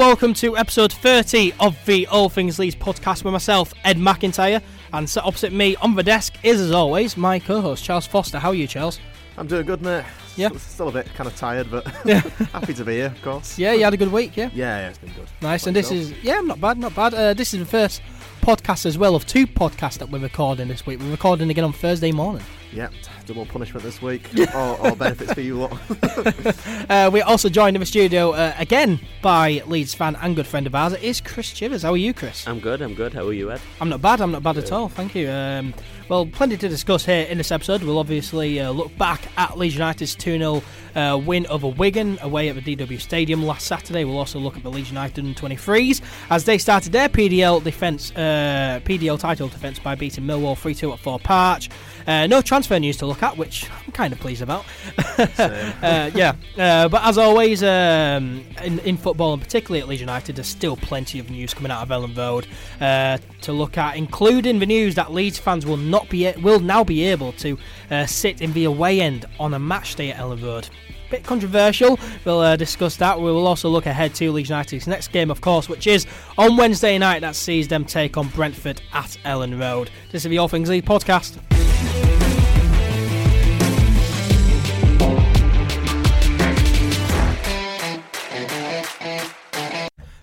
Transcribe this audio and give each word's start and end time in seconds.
Welcome 0.00 0.32
to 0.34 0.56
episode 0.56 0.94
30 0.94 1.52
of 1.60 1.76
the 1.84 2.06
All 2.06 2.30
Things 2.30 2.58
Leeds 2.58 2.74
podcast 2.74 3.22
with 3.22 3.34
myself, 3.34 3.74
Ed 3.84 3.98
McIntyre, 3.98 4.62
and 4.94 5.06
sat 5.08 5.24
opposite 5.24 5.52
me 5.52 5.76
on 5.76 5.94
the 5.94 6.02
desk 6.02 6.32
is, 6.42 6.58
as 6.58 6.70
always, 6.72 7.18
my 7.18 7.38
co-host 7.38 7.84
Charles 7.84 8.06
Foster. 8.06 8.38
How 8.38 8.48
are 8.48 8.54
you, 8.54 8.66
Charles? 8.66 8.98
I'm 9.36 9.46
doing 9.46 9.66
good, 9.66 9.82
mate. 9.82 10.06
Yeah. 10.36 10.48
S- 10.54 10.62
Still 10.62 10.88
a 10.88 10.92
bit 10.92 11.12
kind 11.12 11.26
of 11.28 11.36
tired, 11.36 11.70
but 11.70 11.86
Yeah. 12.06 12.20
happy 12.54 12.72
to 12.72 12.82
be 12.82 12.94
here, 12.94 13.06
of 13.08 13.20
course. 13.20 13.58
Yeah, 13.58 13.74
you 13.74 13.84
had 13.84 13.92
a 13.92 13.98
good 13.98 14.10
week, 14.10 14.38
yeah. 14.38 14.48
Yeah, 14.54 14.78
yeah, 14.80 14.88
it's 14.88 14.96
been 14.98 15.12
good. 15.12 15.28
Nice, 15.42 15.64
What 15.64 15.66
and 15.68 15.76
this 15.76 15.90
is 15.92 16.12
yeah, 16.22 16.40
not 16.40 16.62
bad, 16.62 16.78
not 16.78 16.94
bad. 16.94 17.12
Uh, 17.12 17.34
this 17.34 17.52
is 17.52 17.60
the 17.60 17.66
first 17.66 18.00
podcast 18.40 18.86
as 18.86 18.96
well 18.96 19.14
of 19.14 19.26
two 19.26 19.46
podcasts 19.46 19.98
that 19.98 20.08
we're 20.08 20.18
recording 20.18 20.68
this 20.68 20.86
week. 20.86 20.98
We're 20.98 21.10
recording 21.10 21.50
again 21.50 21.64
on 21.64 21.74
Thursday 21.74 22.10
morning. 22.10 22.42
Yeah, 22.72 22.88
double 23.26 23.46
punishment 23.46 23.84
this 23.84 24.00
week, 24.00 24.28
or, 24.54 24.78
or 24.78 24.96
benefits 24.96 25.32
for 25.32 25.40
you 25.40 25.56
lot. 25.56 25.78
Uh, 26.90 27.08
we're 27.12 27.24
also 27.24 27.48
joined 27.48 27.76
in 27.76 27.80
the 27.80 27.86
studio 27.86 28.32
uh, 28.32 28.52
again 28.58 28.98
by 29.22 29.62
Leeds 29.66 29.94
fan 29.94 30.16
and 30.16 30.34
good 30.34 30.46
friend 30.46 30.66
of 30.66 30.74
ours. 30.74 30.92
It 30.92 31.02
is 31.02 31.20
Chris 31.20 31.52
Chivers. 31.52 31.82
How 31.82 31.92
are 31.92 31.96
you, 31.96 32.12
Chris? 32.12 32.46
I'm 32.48 32.58
good, 32.58 32.82
I'm 32.82 32.94
good. 32.94 33.14
How 33.14 33.26
are 33.26 33.32
you, 33.32 33.52
Ed? 33.52 33.60
I'm 33.80 33.88
not 33.88 34.02
bad. 34.02 34.20
I'm 34.20 34.32
not 34.32 34.42
bad 34.42 34.58
at 34.58 34.72
all. 34.72 34.88
Thank 34.88 35.14
you. 35.14 35.30
Um, 35.30 35.72
well, 36.08 36.26
plenty 36.26 36.56
to 36.56 36.68
discuss 36.68 37.04
here 37.04 37.24
in 37.26 37.38
this 37.38 37.52
episode. 37.52 37.84
We'll 37.84 37.98
obviously 37.98 38.58
uh, 38.58 38.72
look 38.72 38.96
back 38.98 39.28
at 39.36 39.56
Leeds 39.56 39.74
United's 39.74 40.16
2 40.16 40.38
0 40.38 40.62
uh, 40.96 41.20
win 41.24 41.46
over 41.46 41.68
Wigan 41.68 42.18
away 42.22 42.48
at 42.48 42.56
the 42.56 42.76
DW 42.76 43.00
Stadium 43.00 43.44
last 43.44 43.68
Saturday. 43.68 44.04
We'll 44.04 44.18
also 44.18 44.40
look 44.40 44.56
at 44.56 44.64
the 44.64 44.70
Leeds 44.70 44.88
United 44.88 45.24
23s 45.24 46.00
as 46.28 46.44
they 46.44 46.58
started 46.58 46.90
their 46.90 47.08
PDL 47.08 47.62
defence, 47.62 48.10
uh, 48.16 48.80
PDL 48.84 49.20
title 49.20 49.46
defence 49.46 49.78
by 49.78 49.94
beating 49.94 50.24
Millwall 50.24 50.58
3 50.58 50.74
2 50.74 50.92
at 50.92 50.98
Thorpe 50.98 51.30
Arch. 51.30 51.70
Uh, 52.10 52.26
no 52.26 52.42
transfer 52.42 52.76
news 52.76 52.96
to 52.96 53.06
look 53.06 53.22
at, 53.22 53.36
which 53.36 53.70
I'm 53.86 53.92
kind 53.92 54.12
of 54.12 54.18
pleased 54.18 54.42
about. 54.42 54.64
Uh, 55.20 56.10
yeah, 56.14 56.34
uh, 56.58 56.88
but 56.88 57.02
as 57.04 57.18
always, 57.18 57.62
um, 57.62 58.44
in, 58.64 58.78
in 58.80 58.96
football 58.96 59.34
and 59.34 59.42
particularly 59.42 59.80
at 59.80 59.88
Leeds 59.88 60.00
United, 60.00 60.36
there's 60.36 60.48
still 60.48 60.76
plenty 60.76 61.18
of 61.18 61.30
news 61.30 61.52
coming 61.52 61.70
out 61.70 61.82
of 61.82 61.88
Elland 61.88 62.16
Road 62.16 62.46
uh, 62.80 63.18
to 63.42 63.52
look 63.52 63.76
at, 63.76 63.96
including 63.96 64.58
the 64.58 64.66
news 64.66 64.94
that 64.94 65.12
Leeds 65.12 65.38
fans 65.38 65.66
will 65.66 65.76
not 65.76 66.08
be 66.08 66.30
will 66.42 66.58
now 66.58 66.82
be 66.82 67.04
able 67.04 67.32
to 67.32 67.58
uh, 67.90 68.06
sit 68.06 68.40
in 68.40 68.52
the 68.54 68.64
away 68.64 69.00
end 69.00 69.26
on 69.38 69.54
a 69.54 69.58
match 69.58 69.94
day 69.94 70.10
at 70.10 70.18
Elland 70.18 70.42
Road. 70.42 70.68
Bit 71.10 71.24
controversial. 71.24 71.98
We'll 72.24 72.40
uh, 72.40 72.56
discuss 72.56 72.96
that. 72.96 73.18
We 73.18 73.24
will 73.24 73.46
also 73.46 73.68
look 73.68 73.86
ahead 73.86 74.14
to 74.16 74.32
Leeds 74.32 74.48
United's 74.48 74.86
next 74.86 75.08
game, 75.08 75.30
of 75.30 75.40
course, 75.40 75.68
which 75.68 75.86
is 75.86 76.06
on 76.38 76.56
Wednesday 76.56 76.96
night. 76.98 77.20
That 77.20 77.36
sees 77.36 77.68
them 77.68 77.84
take 77.84 78.16
on 78.16 78.28
Brentford 78.28 78.80
at 78.92 79.16
Elland 79.24 79.60
Road. 79.60 79.90
This 80.10 80.24
is 80.24 80.30
the 80.30 80.38
All 80.38 80.48
Things 80.48 80.70
Leeds 80.70 80.86
podcast. 80.86 81.59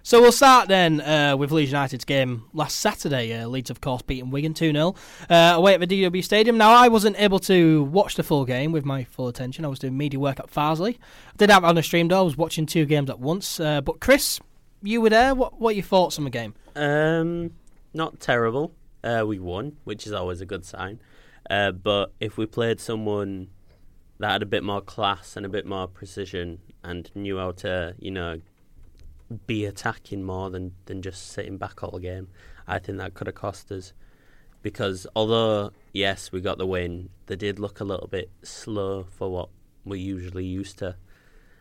So 0.07 0.21
we'll 0.21 0.31
start 0.31 0.69
then 0.69 1.01
uh, 1.01 1.35
with 1.35 1.51
Leeds 1.51 1.73
United's 1.73 2.05
game 2.05 2.45
last 2.53 2.77
Saturday. 2.79 3.33
Uh, 3.33 3.45
Leeds, 3.49 3.69
of 3.69 3.81
course, 3.81 4.01
beating 4.01 4.29
Wigan 4.29 4.53
2 4.53 4.71
0 4.71 4.95
uh, 5.29 5.33
away 5.53 5.73
at 5.73 5.81
the 5.81 5.85
DW 5.85 6.23
Stadium. 6.23 6.57
Now, 6.57 6.71
I 6.71 6.87
wasn't 6.87 7.19
able 7.19 7.39
to 7.39 7.83
watch 7.83 8.15
the 8.15 8.23
full 8.23 8.45
game 8.45 8.71
with 8.71 8.85
my 8.85 9.03
full 9.03 9.27
attention. 9.27 9.65
I 9.65 9.67
was 9.67 9.79
doing 9.79 9.97
media 9.97 10.17
work 10.17 10.39
at 10.39 10.49
Farsley. 10.49 10.95
I 10.95 11.35
did 11.35 11.49
have 11.49 11.65
it 11.65 11.67
on 11.67 11.77
a 11.77 11.83
stream, 11.83 12.07
though. 12.07 12.19
I 12.19 12.21
was 12.21 12.37
watching 12.37 12.65
two 12.65 12.85
games 12.85 13.09
at 13.09 13.19
once. 13.19 13.59
Uh, 13.59 13.81
but, 13.81 13.99
Chris, 13.99 14.39
you 14.81 15.01
were 15.01 15.09
there. 15.09 15.35
What, 15.35 15.59
what 15.59 15.71
are 15.71 15.75
your 15.75 15.83
thoughts 15.83 16.17
on 16.17 16.23
the 16.23 16.29
game? 16.29 16.53
Um, 16.73 17.51
not 17.93 18.21
terrible. 18.21 18.71
Uh, 19.03 19.25
we 19.27 19.39
won, 19.39 19.75
which 19.83 20.07
is 20.07 20.13
always 20.13 20.39
a 20.39 20.45
good 20.45 20.63
sign. 20.63 21.01
Uh, 21.49 21.71
but 21.73 22.13
if 22.21 22.37
we 22.37 22.45
played 22.45 22.79
someone 22.79 23.49
that 24.19 24.31
had 24.31 24.41
a 24.41 24.45
bit 24.45 24.63
more 24.63 24.79
class 24.79 25.35
and 25.35 25.45
a 25.45 25.49
bit 25.49 25.65
more 25.65 25.85
precision 25.85 26.59
and 26.81 27.11
knew 27.13 27.37
how 27.37 27.51
to, 27.51 27.93
you 27.99 28.11
know, 28.11 28.39
be 29.45 29.65
attacking 29.65 30.23
more 30.23 30.49
than, 30.49 30.73
than 30.85 31.01
just 31.01 31.31
sitting 31.31 31.57
back 31.57 31.83
all 31.83 31.99
game, 31.99 32.29
I 32.67 32.79
think 32.79 32.97
that 32.97 33.13
could 33.13 33.27
have 33.27 33.35
cost 33.35 33.71
us. 33.71 33.93
Because 34.61 35.07
although, 35.15 35.71
yes, 35.93 36.31
we 36.31 36.41
got 36.41 36.57
the 36.57 36.65
win, 36.65 37.09
they 37.27 37.35
did 37.35 37.59
look 37.59 37.79
a 37.79 37.83
little 37.83 38.07
bit 38.07 38.29
slow 38.43 39.03
for 39.03 39.29
what 39.29 39.49
we're 39.85 39.95
usually 39.95 40.45
used 40.45 40.77
to. 40.79 40.95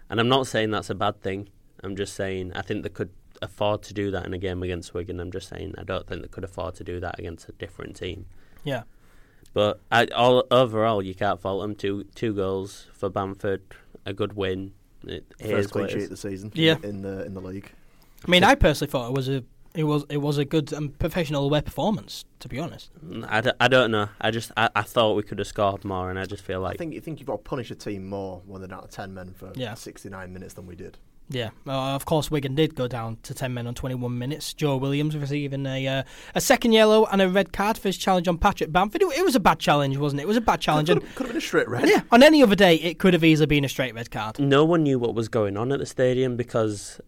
And 0.08 0.20
I'm 0.20 0.28
not 0.28 0.46
saying 0.46 0.70
that's 0.70 0.90
a 0.90 0.94
bad 0.94 1.20
thing. 1.20 1.48
I'm 1.82 1.96
just 1.96 2.14
saying 2.14 2.52
I 2.54 2.62
think 2.62 2.82
they 2.82 2.88
could 2.88 3.10
afford 3.42 3.82
to 3.82 3.94
do 3.94 4.10
that 4.10 4.24
in 4.24 4.34
a 4.34 4.38
game 4.38 4.62
against 4.62 4.94
Wigan. 4.94 5.20
I'm 5.20 5.30
just 5.30 5.48
saying 5.48 5.74
I 5.78 5.84
don't 5.84 6.06
think 6.06 6.22
they 6.22 6.28
could 6.28 6.44
afford 6.44 6.74
to 6.76 6.84
do 6.84 7.00
that 7.00 7.18
against 7.18 7.48
a 7.48 7.52
different 7.52 7.96
team. 7.96 8.26
Yeah. 8.64 8.84
But 9.52 9.80
I, 9.90 10.06
all 10.06 10.44
overall, 10.50 11.02
you 11.02 11.14
can't 11.14 11.40
fault 11.40 11.62
them. 11.62 11.74
Two 11.74 12.04
two 12.14 12.34
goals 12.34 12.86
for 12.92 13.08
Bamford, 13.08 13.62
a 14.04 14.12
good 14.12 14.34
win. 14.34 14.72
It 15.06 15.24
is 15.38 15.50
First 15.50 15.70
clean 15.70 15.82
what 15.84 15.90
it 15.92 15.94
sheet 15.94 16.04
of 16.04 16.10
the 16.10 16.16
season. 16.16 16.50
Yeah. 16.54 16.76
in 16.82 17.02
the 17.02 17.24
in 17.24 17.34
the 17.34 17.40
league. 17.40 17.70
I 18.26 18.30
mean, 18.30 18.44
I 18.44 18.54
personally 18.54 18.90
thought 18.90 19.08
it 19.08 19.14
was 19.14 19.28
a. 19.28 19.44
It 19.74 19.84
was 19.84 20.04
it 20.08 20.16
was 20.22 20.38
a 20.38 20.44
good 20.46 20.72
um, 20.72 20.88
professional 20.88 21.44
away 21.44 21.60
performance, 21.60 22.24
to 22.40 22.48
be 22.48 22.58
honest. 22.58 22.90
I, 23.28 23.42
d- 23.42 23.50
I 23.60 23.68
don't 23.68 23.90
know. 23.90 24.08
I 24.18 24.30
just 24.30 24.50
I, 24.56 24.70
I 24.74 24.80
thought 24.80 25.16
we 25.16 25.22
could 25.22 25.38
have 25.38 25.46
scored 25.46 25.84
more, 25.84 26.08
and 26.08 26.18
I 26.18 26.24
just 26.24 26.42
feel 26.42 26.60
like 26.60 26.74
I 26.74 26.78
think 26.78 26.94
you 26.94 27.00
think 27.02 27.20
you've 27.20 27.26
got 27.26 27.36
to 27.36 27.42
punish 27.42 27.70
a 27.70 27.74
team 27.74 28.08
more 28.08 28.40
when 28.46 28.62
they're 28.62 28.68
down 28.68 28.82
to 28.82 28.88
ten 28.88 29.12
men 29.12 29.34
for 29.34 29.52
Yeah. 29.54 29.74
69 29.74 30.32
minutes 30.32 30.54
than 30.54 30.66
we 30.66 30.76
did. 30.76 30.96
Yeah, 31.28 31.50
uh, 31.66 31.94
of 31.96 32.04
course, 32.04 32.30
Wigan 32.30 32.54
did 32.54 32.76
go 32.76 32.86
down 32.86 33.18
to 33.24 33.34
10 33.34 33.52
men 33.52 33.66
on 33.66 33.74
21 33.74 34.16
minutes. 34.16 34.54
Joe 34.54 34.76
Williams 34.76 35.16
receiving 35.16 35.66
a 35.66 35.86
uh, 35.88 36.02
a 36.36 36.40
second 36.40 36.70
yellow 36.72 37.04
and 37.06 37.20
a 37.20 37.28
red 37.28 37.52
card 37.52 37.76
for 37.78 37.88
his 37.88 37.96
challenge 37.98 38.28
on 38.28 38.38
Patrick 38.38 38.70
Bamford. 38.70 39.02
It, 39.02 39.18
it 39.18 39.24
was 39.24 39.34
a 39.34 39.40
bad 39.40 39.58
challenge, 39.58 39.96
wasn't 39.96 40.20
it? 40.20 40.24
It 40.24 40.28
was 40.28 40.36
a 40.36 40.40
bad 40.40 40.60
challenge. 40.60 40.88
Could 40.88 40.98
And, 40.98 41.06
have, 41.06 41.14
could 41.16 41.26
have 41.26 41.32
been 41.32 41.38
a 41.38 41.40
straight 41.44 41.68
red. 41.68 41.88
yeah, 41.88 42.02
on 42.12 42.22
any 42.22 42.42
other 42.44 42.54
day, 42.54 42.76
it 42.76 43.00
could 43.00 43.12
have 43.12 43.24
easily 43.24 43.46
been 43.46 43.64
a 43.64 43.68
straight 43.68 43.94
red 43.94 44.10
card. 44.12 44.38
no 44.38 44.64
one 44.64 44.84
knew 44.84 44.98
what 45.00 45.14
was 45.16 45.28
going 45.28 45.56
on 45.56 45.72
at 45.72 45.80
the 45.80 45.86
stadium 45.86 46.36
because 46.36 47.00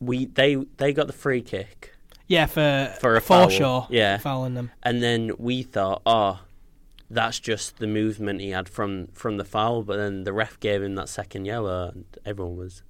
we 0.00 0.26
they 0.26 0.56
they 0.78 0.92
got 0.92 1.06
the 1.06 1.12
free 1.12 1.40
kick 1.42 1.94
Yeah, 2.26 2.46
for, 2.46 2.92
For 3.00 3.14
a 3.16 3.20
foul, 3.20 3.46
Forshaw 3.48 3.86
yeah. 3.90 4.18
fouling 4.18 4.54
them. 4.54 4.70
And 4.82 5.02
then 5.02 5.30
we 5.38 5.62
thought, 5.62 6.02
oh, 6.04 6.40
that's 7.10 7.38
just 7.38 7.76
the 7.78 7.86
movement 7.86 8.40
he 8.40 8.50
had 8.50 8.68
from, 8.68 9.06
from 9.12 9.36
the 9.36 9.44
foul. 9.44 9.82
But 9.84 9.98
then 9.98 10.24
the 10.24 10.32
ref 10.32 10.58
gave 10.58 10.82
him 10.82 10.94
that 10.96 11.08
second 11.08 11.44
yellow, 11.44 11.90
and 11.94 12.04
everyone 12.24 12.56
was 12.56 12.82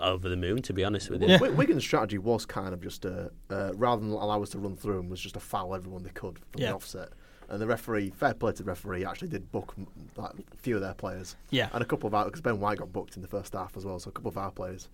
over 0.00 0.28
the 0.28 0.36
moon, 0.36 0.62
to 0.62 0.72
be 0.72 0.84
honest 0.84 1.10
with 1.10 1.22
you. 1.22 1.28
Yeah. 1.28 1.38
Wi- 1.38 1.56
Wigan's 1.56 1.84
strategy 1.84 2.18
was 2.18 2.44
kind 2.46 2.72
of 2.74 2.80
just 2.82 3.04
a, 3.04 3.30
uh, 3.50 3.72
rather 3.74 4.00
than 4.02 4.10
allow 4.12 4.42
us 4.42 4.50
to 4.50 4.58
run 4.58 4.76
through 4.76 4.96
them, 4.96 5.08
was 5.08 5.20
just 5.20 5.34
to 5.34 5.40
foul 5.40 5.74
everyone 5.74 6.02
they 6.02 6.10
could 6.10 6.38
from 6.50 6.60
Yeah. 6.60 6.68
the 6.68 6.74
offset. 6.74 7.08
And 7.50 7.60
the 7.62 7.66
referee, 7.66 8.10
fair 8.10 8.34
play 8.34 8.52
to 8.52 8.58
the 8.62 8.68
referee, 8.68 9.04
actually 9.06 9.28
did 9.28 9.50
book 9.50 9.74
like, 10.16 10.32
a 10.52 10.56
few 10.58 10.74
of 10.76 10.82
their 10.82 10.92
players. 10.94 11.34
Yeah. 11.50 11.70
And 11.72 11.82
a 11.82 11.86
couple 11.86 12.06
of 12.06 12.14
our, 12.14 12.26
because 12.26 12.42
Ben 12.42 12.60
White 12.60 12.78
got 12.78 12.92
booked 12.92 13.16
in 13.16 13.22
the 13.22 13.28
first 13.28 13.54
half 13.54 13.76
as 13.76 13.86
well, 13.86 13.98
so 13.98 14.10
a 14.10 14.12
couple 14.12 14.28
of 14.28 14.36
our 14.36 14.50
players. 14.50 14.88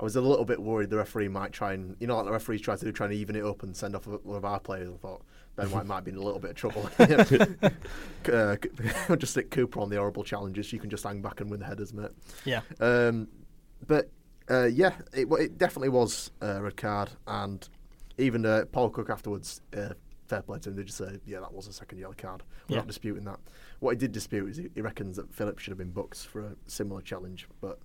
I 0.00 0.04
was 0.04 0.16
a 0.16 0.20
little 0.20 0.44
bit 0.44 0.60
worried 0.60 0.90
the 0.90 0.96
referee 0.96 1.28
might 1.28 1.52
try 1.52 1.74
and, 1.74 1.94
you 2.00 2.08
know, 2.08 2.16
like 2.16 2.24
the 2.24 2.32
referees 2.32 2.60
try 2.60 2.74
to 2.74 2.84
do, 2.84 2.90
try 2.90 3.06
and 3.06 3.14
even 3.14 3.36
it 3.36 3.44
up 3.44 3.62
and 3.62 3.76
send 3.76 3.94
off 3.94 4.06
one 4.08 4.36
of 4.36 4.44
our 4.44 4.58
players. 4.58 4.90
I 4.92 4.96
thought 4.96 5.22
Ben 5.54 5.70
White 5.70 5.86
might 5.86 6.02
be 6.02 6.10
in 6.10 6.16
a 6.16 6.20
little 6.22 6.40
bit 6.40 6.50
of 6.50 6.56
trouble. 6.56 6.90
uh, 6.98 8.56
c- 8.62 9.16
just 9.16 9.32
stick 9.32 9.50
Cooper 9.50 9.78
on 9.80 9.90
the 9.90 9.96
horrible 9.96 10.24
challenges. 10.24 10.72
You 10.72 10.80
can 10.80 10.90
just 10.90 11.04
hang 11.04 11.20
back 11.22 11.40
and 11.40 11.50
win 11.50 11.60
the 11.60 11.66
headers, 11.66 11.92
mate. 11.92 12.10
Yeah. 12.44 12.62
Um, 12.80 13.28
but 13.86 14.10
uh, 14.52 14.64
yeah, 14.66 14.92
it, 15.14 15.26
it 15.32 15.58
definitely 15.58 15.88
was 15.88 16.30
a 16.40 16.60
red 16.62 16.76
card, 16.76 17.10
and 17.26 17.68
even 18.18 18.44
uh, 18.46 18.64
Paul 18.70 18.90
Cook 18.90 19.08
afterwards, 19.10 19.60
uh, 19.76 19.90
fair 20.28 20.42
play 20.42 20.58
to 20.60 20.68
him, 20.70 20.76
did 20.76 20.86
just 20.86 20.98
say, 20.98 21.18
yeah, 21.26 21.40
that 21.40 21.52
was 21.52 21.66
a 21.66 21.72
second 21.72 21.98
yellow 21.98 22.14
card. 22.16 22.42
We're 22.68 22.74
Yeah. 22.74 22.80
not 22.80 22.86
disputing 22.86 23.24
that. 23.24 23.40
What 23.80 23.90
he 23.92 23.96
did 23.98 24.12
dispute 24.12 24.50
is 24.50 24.56
he, 24.58 24.68
he 24.74 24.80
reckons 24.80 25.16
that 25.16 25.32
Phillips 25.34 25.62
should 25.62 25.70
have 25.72 25.78
been 25.78 25.90
booked 25.90 26.18
for 26.26 26.42
a 26.42 26.52
similar 26.66 27.00
challenge, 27.00 27.48
but 27.60 27.78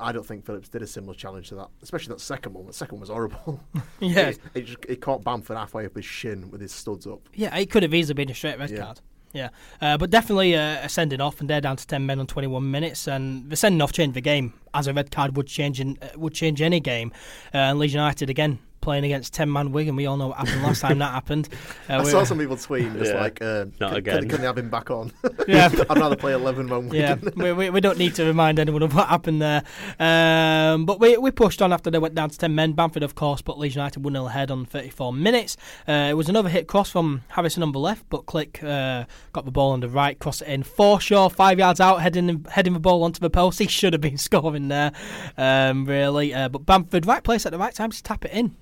I 0.00 0.12
don't 0.12 0.24
think 0.26 0.44
Phillips 0.44 0.68
did 0.68 0.82
a 0.82 0.86
similar 0.86 1.14
challenge 1.14 1.48
to 1.50 1.54
that, 1.56 1.68
especially 1.82 2.12
that 2.14 2.20
second 2.20 2.52
one. 2.54 2.66
The 2.66 2.72
second 2.72 2.96
one 2.96 3.00
was 3.00 3.10
horrible. 3.10 3.60
Yeah. 4.00 4.32
he, 4.54 4.62
just, 4.62 4.84
he 4.88 4.96
caught 4.96 5.22
Bamford 5.24 5.56
halfway 5.56 5.86
up 5.86 5.94
his 5.96 6.04
shin 6.04 6.50
with 6.50 6.60
his 6.60 6.72
studs 6.72 7.06
up. 7.06 7.20
Yeah, 7.34 7.56
it 7.56 7.70
could 7.70 7.82
have 7.82 7.94
easily 7.94 8.14
been 8.14 8.30
a 8.30 8.34
straight 8.34 8.58
red 8.58 8.70
Yeah. 8.70 8.84
card. 8.84 9.00
Yeah, 9.32 9.50
uh, 9.82 9.98
but 9.98 10.08
definitely 10.08 10.56
uh, 10.56 10.84
a 10.84 10.88
sending 10.88 11.20
off, 11.20 11.40
and 11.40 11.50
they're 11.50 11.60
down 11.60 11.76
to 11.76 11.86
ten 11.86 12.06
men 12.06 12.18
on 12.18 12.26
twenty-one 12.26 12.70
minutes, 12.70 13.06
and 13.06 13.50
the 13.50 13.56
sending 13.56 13.82
off 13.82 13.92
changed 13.92 14.14
the 14.14 14.22
game, 14.22 14.54
as 14.72 14.86
a 14.86 14.94
red 14.94 15.10
card 15.10 15.36
would 15.36 15.46
change 15.46 15.80
in, 15.80 15.98
uh, 16.00 16.08
would 16.16 16.32
change 16.32 16.62
any 16.62 16.80
game. 16.80 17.12
Uh, 17.52 17.58
and 17.58 17.78
Leeds 17.78 17.92
United 17.92 18.30
again 18.30 18.58
playing 18.88 19.04
against 19.04 19.34
ten 19.34 19.52
man 19.52 19.70
Wigan. 19.70 19.96
We 19.96 20.06
all 20.06 20.16
know 20.16 20.28
what 20.28 20.38
happened 20.38 20.62
last 20.62 20.80
time 20.80 20.98
that 21.00 21.12
happened. 21.12 21.48
Uh, 21.90 21.94
I 21.94 22.04
we- 22.04 22.10
saw 22.10 22.22
some 22.24 22.38
people 22.38 22.56
tweeting 22.56 22.98
just 22.98 23.12
Yeah. 23.12 23.20
like, 23.20 23.40
uh, 23.40 23.64
Not 23.80 23.90
can, 23.90 23.96
again. 23.96 24.20
Can, 24.20 24.28
can 24.28 24.40
they 24.40 24.46
have 24.46 24.58
him 24.58 24.68
back 24.68 24.90
on? 24.90 25.10
Yeah. 25.48 25.70
I'd 25.88 25.98
rather 25.98 26.16
play 26.16 26.32
11 26.34 26.66
man 26.66 26.90
Yeah, 26.92 27.14
Wigan. 27.14 27.32
we, 27.42 27.52
we, 27.52 27.70
we 27.70 27.80
don't 27.80 27.96
need 27.98 28.14
to 28.16 28.24
remind 28.24 28.58
anyone 28.58 28.82
of 28.82 28.94
what 28.94 29.08
happened 29.08 29.40
there. 29.40 29.62
Um, 29.98 30.84
but 30.84 31.00
we, 31.00 31.16
we 31.16 31.30
pushed 31.30 31.62
on 31.62 31.72
after 31.72 31.90
they 31.90 31.98
went 31.98 32.14
down 32.14 32.28
to 32.30 32.36
10 32.38 32.54
men. 32.54 32.72
Bamford, 32.74 33.02
of 33.02 33.14
course, 33.14 33.40
but 33.42 33.58
Leeds 33.58 33.74
United 33.74 34.04
1 34.04 34.12
0 34.12 34.26
ahead 34.26 34.50
on 34.50 34.64
34 34.66 35.12
minutes. 35.14 35.56
Uh, 35.86 36.08
it 36.10 36.14
was 36.14 36.28
another 36.28 36.48
hit 36.50 36.66
cross 36.68 36.90
from 36.90 37.22
Harrison 37.28 37.62
on 37.62 37.72
the 37.72 37.78
left, 37.78 38.04
but 38.10 38.26
Klich 38.26 38.62
uh, 38.62 39.04
got 39.32 39.44
the 39.46 39.50
ball 39.50 39.72
on 39.72 39.80
the 39.80 39.88
right, 39.88 40.18
crossed 40.18 40.42
it 40.42 40.48
in. 40.48 40.62
Forshaw, 40.62 41.30
five 41.32 41.58
yards 41.58 41.80
out, 41.80 42.02
heading, 42.02 42.44
heading 42.50 42.74
the 42.74 42.80
ball 42.80 43.02
onto 43.02 43.20
the 43.20 43.30
post. 43.30 43.58
He 43.58 43.66
should 43.66 43.92
have 43.94 44.02
been 44.02 44.18
scoring 44.18 44.68
there, 44.68 44.92
um, 45.38 45.86
really. 45.86 46.34
Uh, 46.34 46.48
but 46.50 46.66
Bamford, 46.66 47.06
right 47.06 47.24
place 47.24 47.46
at 47.46 47.52
the 47.52 47.58
right 47.58 47.74
time 47.74 47.90
to 47.90 48.02
tap 48.02 48.24
it 48.26 48.32
in. 48.32 48.54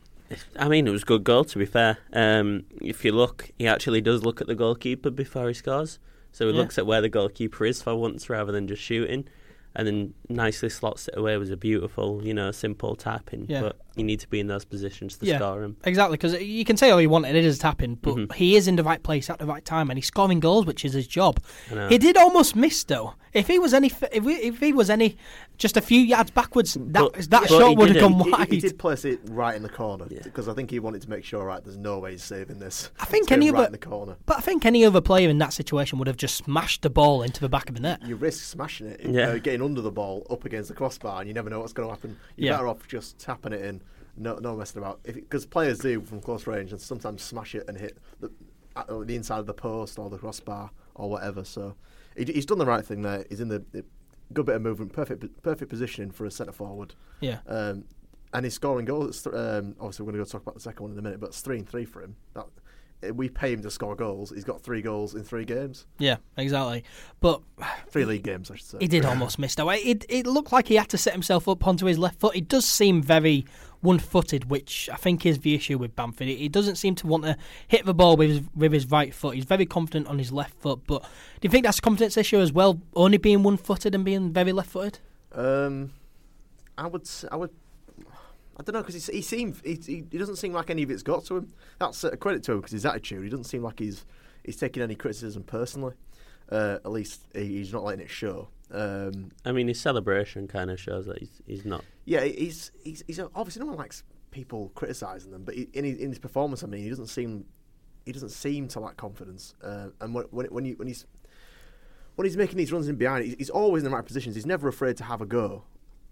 I 0.58 0.69
mean, 0.69 0.87
it 0.87 0.90
was 0.90 1.02
a 1.02 1.06
good 1.06 1.25
goal, 1.25 1.44
to 1.44 1.58
be 1.58 1.67
fair. 1.67 1.99
Um, 2.12 2.64
if 2.82 3.05
you 3.05 3.12
look, 3.12 3.50
he 3.58 3.67
actually 3.69 4.00
does 4.00 4.25
look 4.25 4.40
at 4.40 4.46
the 4.46 4.55
goalkeeper 4.55 5.11
before 5.11 5.49
he 5.49 5.55
scores. 5.55 5.99
So 6.32 6.46
he 6.49 6.52
Yeah. 6.55 6.61
looks 6.61 6.78
at 6.78 6.87
where 6.87 7.00
the 7.00 7.08
goalkeeper 7.08 7.64
is 7.64 7.81
for 7.82 7.94
once 7.94 8.28
rather 8.28 8.52
than 8.52 8.67
just 8.69 8.82
shooting. 8.82 9.26
and 9.78 9.87
then 9.87 10.14
nicely 10.31 10.70
slots 10.70 11.06
it 11.06 11.19
away 11.19 11.37
was 11.37 11.50
a 11.50 11.56
beautiful, 11.56 12.23
you 12.25 12.32
know, 12.32 12.50
simple 12.50 12.96
tapping. 12.96 13.44
Yeah. 13.46 13.61
But 13.61 13.76
you 13.94 14.05
need 14.05 14.20
to 14.20 14.28
be 14.28 14.40
in 14.40 14.46
those 14.46 14.64
positions 14.64 15.19
to 15.19 15.26
Yeah. 15.26 15.37
score 15.37 15.62
him. 15.62 15.76
Exactly, 15.84 16.17
because 16.17 16.32
you 16.40 16.64
can 16.64 16.79
say 16.79 16.90
all 16.90 16.99
you 16.99 17.11
want, 17.11 17.26
it 17.26 17.37
is 17.37 17.58
tapping, 17.58 17.96
but 17.96 18.14
Mhm. 18.14 18.32
he 18.37 18.56
is 18.56 18.69
in 18.69 18.76
the 18.76 18.82
right 18.82 19.02
place 19.02 19.29
at 19.29 19.38
the 19.38 19.44
right 19.44 19.62
time, 19.67 19.90
and 19.90 19.99
he's 19.99 20.06
scoring 20.06 20.40
goals, 20.40 20.64
which 20.64 20.82
is 20.82 20.94
his 20.94 21.06
job. 21.06 21.40
He 21.90 21.99
did 21.99 22.17
almost 22.17 22.56
miss 22.56 22.84
though. 22.84 23.17
If 23.34 23.49
he 23.49 23.58
was 23.58 23.75
any, 23.75 23.88
if, 24.12 24.25
we, 24.25 24.37
if 24.37 24.61
he 24.61 24.72
was 24.72 24.88
any, 24.88 25.19
just 25.58 25.76
a 25.76 25.81
few 25.81 26.00
yards 26.00 26.31
backwards, 26.31 26.75
that 26.75 26.93
But- 26.93 27.14
that 27.14 27.31
but 27.31 27.49
shot 27.49 27.76
would 27.76 27.91
have 27.91 28.00
gone 28.00 28.19
wide. 28.31 28.49
he 28.53 28.61
did 28.61 28.79
place 28.79 29.05
it 29.05 29.20
right 29.31 29.55
in 29.56 29.62
the 29.62 29.69
corner 29.69 30.06
Yeah. 30.11 30.20
because 30.23 30.49
I 30.49 30.55
think 30.55 30.70
he 30.70 30.79
wanted 30.79 31.03
to 31.03 31.11
make 31.11 31.25
sure, 31.25 31.44
right, 31.44 31.62
there's 31.64 31.76
no 31.79 31.99
way 31.99 32.12
he's 32.12 32.25
saving 32.25 32.58
this. 32.58 32.91
I 33.00 33.06
think 33.06 33.32
any 33.32 33.50
right 33.50 33.58
other- 33.58 33.67
in 33.67 33.73
the 33.73 33.79
corner. 33.79 34.17
But 34.26 34.38
I 34.38 34.41
think 34.41 34.64
any 34.67 34.85
other 34.85 35.00
player 35.00 35.29
in 35.29 35.38
that 35.38 35.53
situation 35.53 35.99
would 35.99 36.08
have 36.08 36.17
just 36.17 36.37
smashed 36.37 36.82
the 36.82 36.91
ball 36.91 37.23
into 37.23 37.41
the 37.41 37.49
back 37.49 37.69
of 37.69 37.75
the 37.75 37.81
net. 37.81 38.03
You 38.06 38.17
risk 38.17 38.44
smashing 38.44 38.87
it, 38.88 39.00
Yeah. 39.03 39.29
uh, 39.29 39.38
getting 39.38 39.62
under 39.62 39.81
the 39.81 39.91
ball, 39.93 40.26
up 40.31 40.44
against 40.44 40.69
the 40.69 40.75
crossbar, 40.75 41.20
and 41.20 41.29
you 41.29 41.35
never 41.35 41.49
know 41.50 41.61
what's 41.61 41.73
going 41.73 41.88
to 41.88 41.94
happen. 41.94 42.17
You're 42.37 42.47
Yeah. 42.47 42.56
better 42.56 42.69
off 42.69 42.87
just 42.88 43.19
tapping 43.19 43.53
it 43.53 43.62
in, 43.64 43.82
no, 44.17 44.37
no 44.37 44.56
messing 44.56 44.82
about. 44.82 45.03
Because 45.05 45.47
players 45.47 45.79
do 45.79 46.00
from 46.03 46.20
close 46.20 46.47
range 46.47 46.73
and 46.73 46.81
sometimes 46.81 47.23
smash 47.23 47.55
it 47.55 47.64
and 47.69 47.79
hit 47.79 47.99
the, 48.20 48.31
at 48.76 48.87
the 48.88 49.14
inside 49.17 49.38
of 49.38 49.47
the 49.47 49.55
post 49.55 49.99
or 49.99 50.11
the 50.11 50.19
crossbar 50.19 50.70
or 50.94 51.08
whatever. 51.08 51.44
So 51.44 51.75
he, 52.17 52.25
he's 52.25 52.44
done 52.47 52.58
the 52.58 52.67
right 52.67 52.85
thing 52.85 53.03
there. 53.03 53.25
He's 53.31 53.41
in 53.41 53.49
the, 53.49 53.64
the 53.73 53.85
good 54.32 54.46
bit 54.46 54.56
of 54.56 54.62
movement, 54.62 54.93
perfect 54.93 55.43
perfect 55.43 55.70
positioning 55.70 56.11
for 56.11 56.25
a 56.26 56.31
centre 56.31 56.52
forward. 56.52 56.94
Yeah, 57.20 57.38
Um, 57.46 57.84
and 58.32 58.44
he's 58.44 58.55
scoring 58.55 58.84
goals. 58.84 59.23
Th- 59.23 59.34
um, 59.34 59.75
obviously, 59.81 60.05
we're 60.05 60.12
going 60.12 60.25
to 60.25 60.31
go 60.31 60.38
talk 60.38 60.43
about 60.43 60.55
the 60.55 60.61
second 60.61 60.82
one 60.82 60.93
in 60.93 60.99
a 60.99 61.02
minute, 61.02 61.20
but 61.20 61.28
it's 61.28 61.40
three 61.40 61.58
and 61.58 61.69
three 61.69 61.84
for 61.84 62.02
him. 62.02 62.17
That 62.34 62.46
eh, 63.02 63.11
we 63.11 63.28
pay 63.28 63.52
him 63.52 63.62
to 63.62 63.70
score 63.70 63.94
goals. 63.94 64.31
He's 64.31 64.44
got 64.44 64.61
three 64.61 64.82
goals 64.82 65.14
in 65.14 65.23
three 65.25 65.44
games, 65.44 65.87
yeah, 65.99 66.17
exactly. 66.37 66.84
But 67.20 67.40
three 67.88 68.05
league 68.05 68.25
games, 68.25 68.50
I 68.50 68.56
should 68.56 68.67
say. 68.67 68.78
he 68.81 68.88
did 68.88 69.05
almost 69.05 69.38
miss 69.38 69.55
though. 69.55 69.70
It 69.70 70.05
it 70.08 70.26
looked 70.26 70.52
like 70.52 70.69
he 70.69 70.75
had 70.76 70.88
to 70.90 70.99
set 70.99 71.12
himself 71.12 71.49
up 71.49 71.67
onto 71.67 71.87
his 71.87 71.99
left 71.99 72.20
foot. 72.20 72.37
It 72.37 72.49
does 72.49 72.67
seem 72.67 73.02
very 73.02 73.46
one-footed, 73.81 74.50
which 74.50 74.88
I 74.93 74.96
think 74.96 75.26
is 75.26 75.40
the 75.40 75.55
issue 75.55 75.78
with 75.78 75.94
Bamford. 75.94 76.28
He 76.28 76.49
doesn't 76.49 76.76
seem 76.76 76.94
to 76.96 77.06
want 77.06 77.25
to 77.25 77.37
hit 77.69 77.84
the 77.84 77.94
ball 77.94 78.17
with 78.17 78.31
his, 78.31 78.40
with 78.55 78.73
his 78.73 78.90
right 78.90 79.14
foot. 79.14 79.34
He's 79.34 79.44
very 79.44 79.67
confident 79.67 80.06
on 80.08 80.19
his 80.19 80.32
left 80.32 80.55
foot. 80.61 80.81
But 80.87 81.02
do 81.02 81.08
you 81.43 81.50
think 81.50 81.64
that's 81.64 81.78
a 81.78 81.82
confidence 81.82 82.17
issue 82.17 82.38
as 82.38 82.52
well? 82.52 82.81
Only 82.94 83.19
being 83.19 83.43
one-footed 83.43 83.94
and 83.94 84.05
being 84.05 84.32
very 84.32 84.52
left-footed. 84.52 84.99
Um, 85.32 85.93
I 86.78 86.87
would, 86.87 87.08
I 87.31 87.37
would, 87.37 87.50
I 88.58 88.62
don't 88.62 88.75
know 88.75 88.82
because 88.82 89.06
he 89.06 89.20
seems 89.23 89.61
he, 89.62 89.75
he, 89.75 90.05
he 90.11 90.19
doesn't 90.19 90.37
seem 90.37 90.52
like 90.52 90.70
any 90.70 90.82
of 90.82 90.90
it's 90.90 91.02
got 91.02 91.25
to 91.26 91.37
him. 91.37 91.52
That's 91.79 92.05
a 92.05 92.17
credit 92.17 92.43
to 92.44 92.52
him 92.52 92.58
because 92.58 92.72
his 92.72 92.87
attitude. 92.87 93.22
He 93.22 93.29
doesn't 93.29 93.44
seem 93.44 93.62
like 93.62 93.79
he's 93.79 94.05
he's 94.44 94.56
taking 94.56 94.82
any 94.82 94.94
criticism 94.94 95.43
personally. 95.43 95.94
Uh, 96.50 96.79
at 96.84 96.90
least 96.90 97.22
he, 97.34 97.58
he's 97.58 97.72
not 97.72 97.84
letting 97.84 98.00
it 98.00 98.11
show. 98.11 98.49
Um, 98.71 99.31
I 99.45 99.53
mean, 99.53 99.69
his 99.69 99.81
celebration 99.81 100.49
kind 100.49 100.71
of 100.71 100.81
shows 100.81 101.07
that 101.07 101.19
he's, 101.19 101.41
he's 101.47 101.65
not. 101.65 101.85
yeah, 102.05 102.25
he's 102.25 102.73
he's, 102.83 103.05
he's 103.07 103.21
obviously 103.21 103.61
no 103.61 103.67
one 103.67 103.77
likes 103.77 104.03
people 104.31 104.73
criticising 104.75 105.31
them, 105.31 105.45
but 105.45 105.55
he, 105.55 105.69
in 105.73 105.85
his, 105.85 105.99
in 105.99 106.09
his 106.11 106.19
performance, 106.19 106.63
I 106.63 106.67
mean, 106.67 106.83
he 106.83 106.89
doesn't 106.89 107.07
seem 107.07 107.45
he 108.05 108.13
doesn't 108.13 108.31
seem 108.31 108.69
to 108.69 108.81
lack 108.81 108.97
confidence. 108.97 109.55
Uh, 109.63 109.89
and 110.01 110.15
when 110.15 110.25
when, 110.31 110.47
when, 110.47 110.65
you, 110.65 110.75
when 110.77 110.89
he's 110.89 111.07
when 112.17 112.27
he's 112.27 112.37
making 112.37 112.57
these 112.57 112.73
runs 112.73 112.89
in 112.89 112.97
behind, 112.97 113.25
he's, 113.25 113.35
he's 113.39 113.51
always 113.51 113.83
in 113.83 113.91
the 113.91 113.97
right 113.97 114.05
positions. 114.05 114.35
He's 114.35 114.47
never 114.47 114.69
afraid 114.69 114.97
to 114.97 115.05
have 115.05 115.21
a 115.21 115.27
go, 115.27 115.65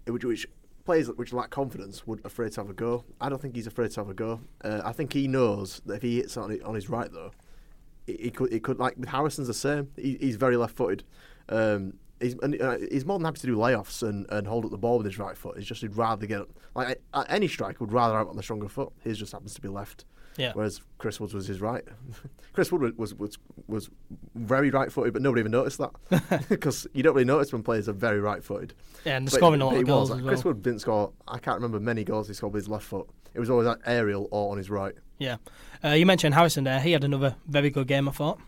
which, 0.07 0.23
which 0.23 0.47
players 0.85 1.07
which 1.07 1.33
lack 1.33 1.49
confidence 1.49 2.07
would 2.07 2.25
afraid 2.25 2.51
to 2.53 2.61
have 2.61 2.69
a 2.69 2.73
go. 2.73 3.03
I 3.19 3.27
don't 3.27 3.41
think 3.41 3.55
he's 3.55 3.67
afraid 3.67 3.91
to 3.91 3.99
have 3.99 4.09
a 4.09 4.13
go. 4.13 4.39
Uh, 4.63 4.81
I 4.85 4.93
think 4.93 5.13
he 5.13 5.27
knows 5.27 5.81
that 5.85 5.95
if 5.95 6.01
he 6.03 6.17
hits 6.17 6.37
on 6.37 6.51
it, 6.51 6.63
on 6.63 6.75
his 6.75 6.89
right 6.89 7.11
though, 7.11 7.31
he, 8.05 8.13
he 8.13 8.31
could 8.31 8.53
he 8.53 8.59
could 8.59 8.79
like 8.79 8.95
with 8.97 9.09
Harrison's 9.09 9.47
the 9.47 9.53
same. 9.53 9.89
He, 9.97 10.17
he's 10.21 10.37
very 10.37 10.57
left-footed. 10.57 11.03
Um, 11.49 11.95
he's 12.19 12.35
and, 12.41 12.61
uh, 12.61 12.77
he's 12.91 13.05
more 13.05 13.17
than 13.17 13.25
happy 13.25 13.39
to 13.39 13.47
do 13.47 13.55
layoffs 13.55 14.03
and, 14.07 14.25
and 14.29 14.47
hold 14.47 14.65
up 14.65 14.71
the 14.71 14.77
ball 14.77 14.97
with 14.97 15.05
his 15.05 15.17
right 15.17 15.37
foot. 15.37 15.57
He's 15.57 15.67
just 15.67 15.81
he'd 15.81 15.95
rather 15.95 16.25
get 16.25 16.41
like 16.75 17.01
uh, 17.13 17.25
any 17.29 17.47
striker 17.47 17.77
would 17.79 17.93
rather 17.93 18.17
have 18.17 18.27
it 18.27 18.29
on 18.31 18.35
the 18.35 18.43
stronger 18.43 18.69
foot. 18.69 18.91
His 19.01 19.17
just 19.17 19.31
happens 19.31 19.53
to 19.55 19.61
be 19.61 19.67
left. 19.67 20.05
Yeah. 20.37 20.51
Whereas 20.53 20.81
Chris 20.97 21.19
Woods 21.19 21.33
was 21.33 21.47
his 21.47 21.61
right. 21.61 21.83
Chris 22.53 22.71
Wood 22.71 22.97
was 22.97 23.13
was 23.15 23.37
was 23.67 23.89
very 24.35 24.69
right-footed, 24.69 25.13
but 25.13 25.21
nobody 25.21 25.39
even 25.41 25.51
noticed 25.51 25.77
that 25.77 26.45
because 26.49 26.87
you 26.93 27.03
don't 27.03 27.13
really 27.13 27.25
notice 27.25 27.53
when 27.53 27.63
players 27.63 27.87
are 27.87 27.93
very 27.93 28.19
right-footed. 28.19 28.73
Yeah, 29.05 29.17
and 29.17 29.31
scoring 29.31 29.61
a 29.61 29.65
lot 29.65 29.75
of 29.75 29.79
was. 29.81 29.87
goals 29.87 30.11
as 30.11 30.21
Chris. 30.21 30.43
Wood 30.43 30.61
didn't 30.61 30.79
score. 30.79 31.11
I 31.27 31.39
can't 31.39 31.55
remember 31.55 31.79
many 31.79 32.03
goals 32.03 32.27
he 32.27 32.33
scored 32.33 32.53
with 32.53 32.63
his 32.63 32.69
left 32.69 32.85
foot. 32.85 33.07
It 33.33 33.39
was 33.39 33.49
always 33.49 33.67
like 33.67 33.79
aerial 33.85 34.27
or 34.31 34.51
on 34.51 34.57
his 34.57 34.69
right. 34.69 34.95
Yeah. 35.19 35.37
Uh, 35.83 35.89
you 35.89 36.05
mentioned 36.05 36.33
Harrison 36.33 36.63
there. 36.63 36.79
He 36.79 36.91
had 36.91 37.03
another 37.03 37.35
very 37.47 37.69
good 37.69 37.87
game, 37.87 38.07
I 38.07 38.11
thought. 38.11 38.39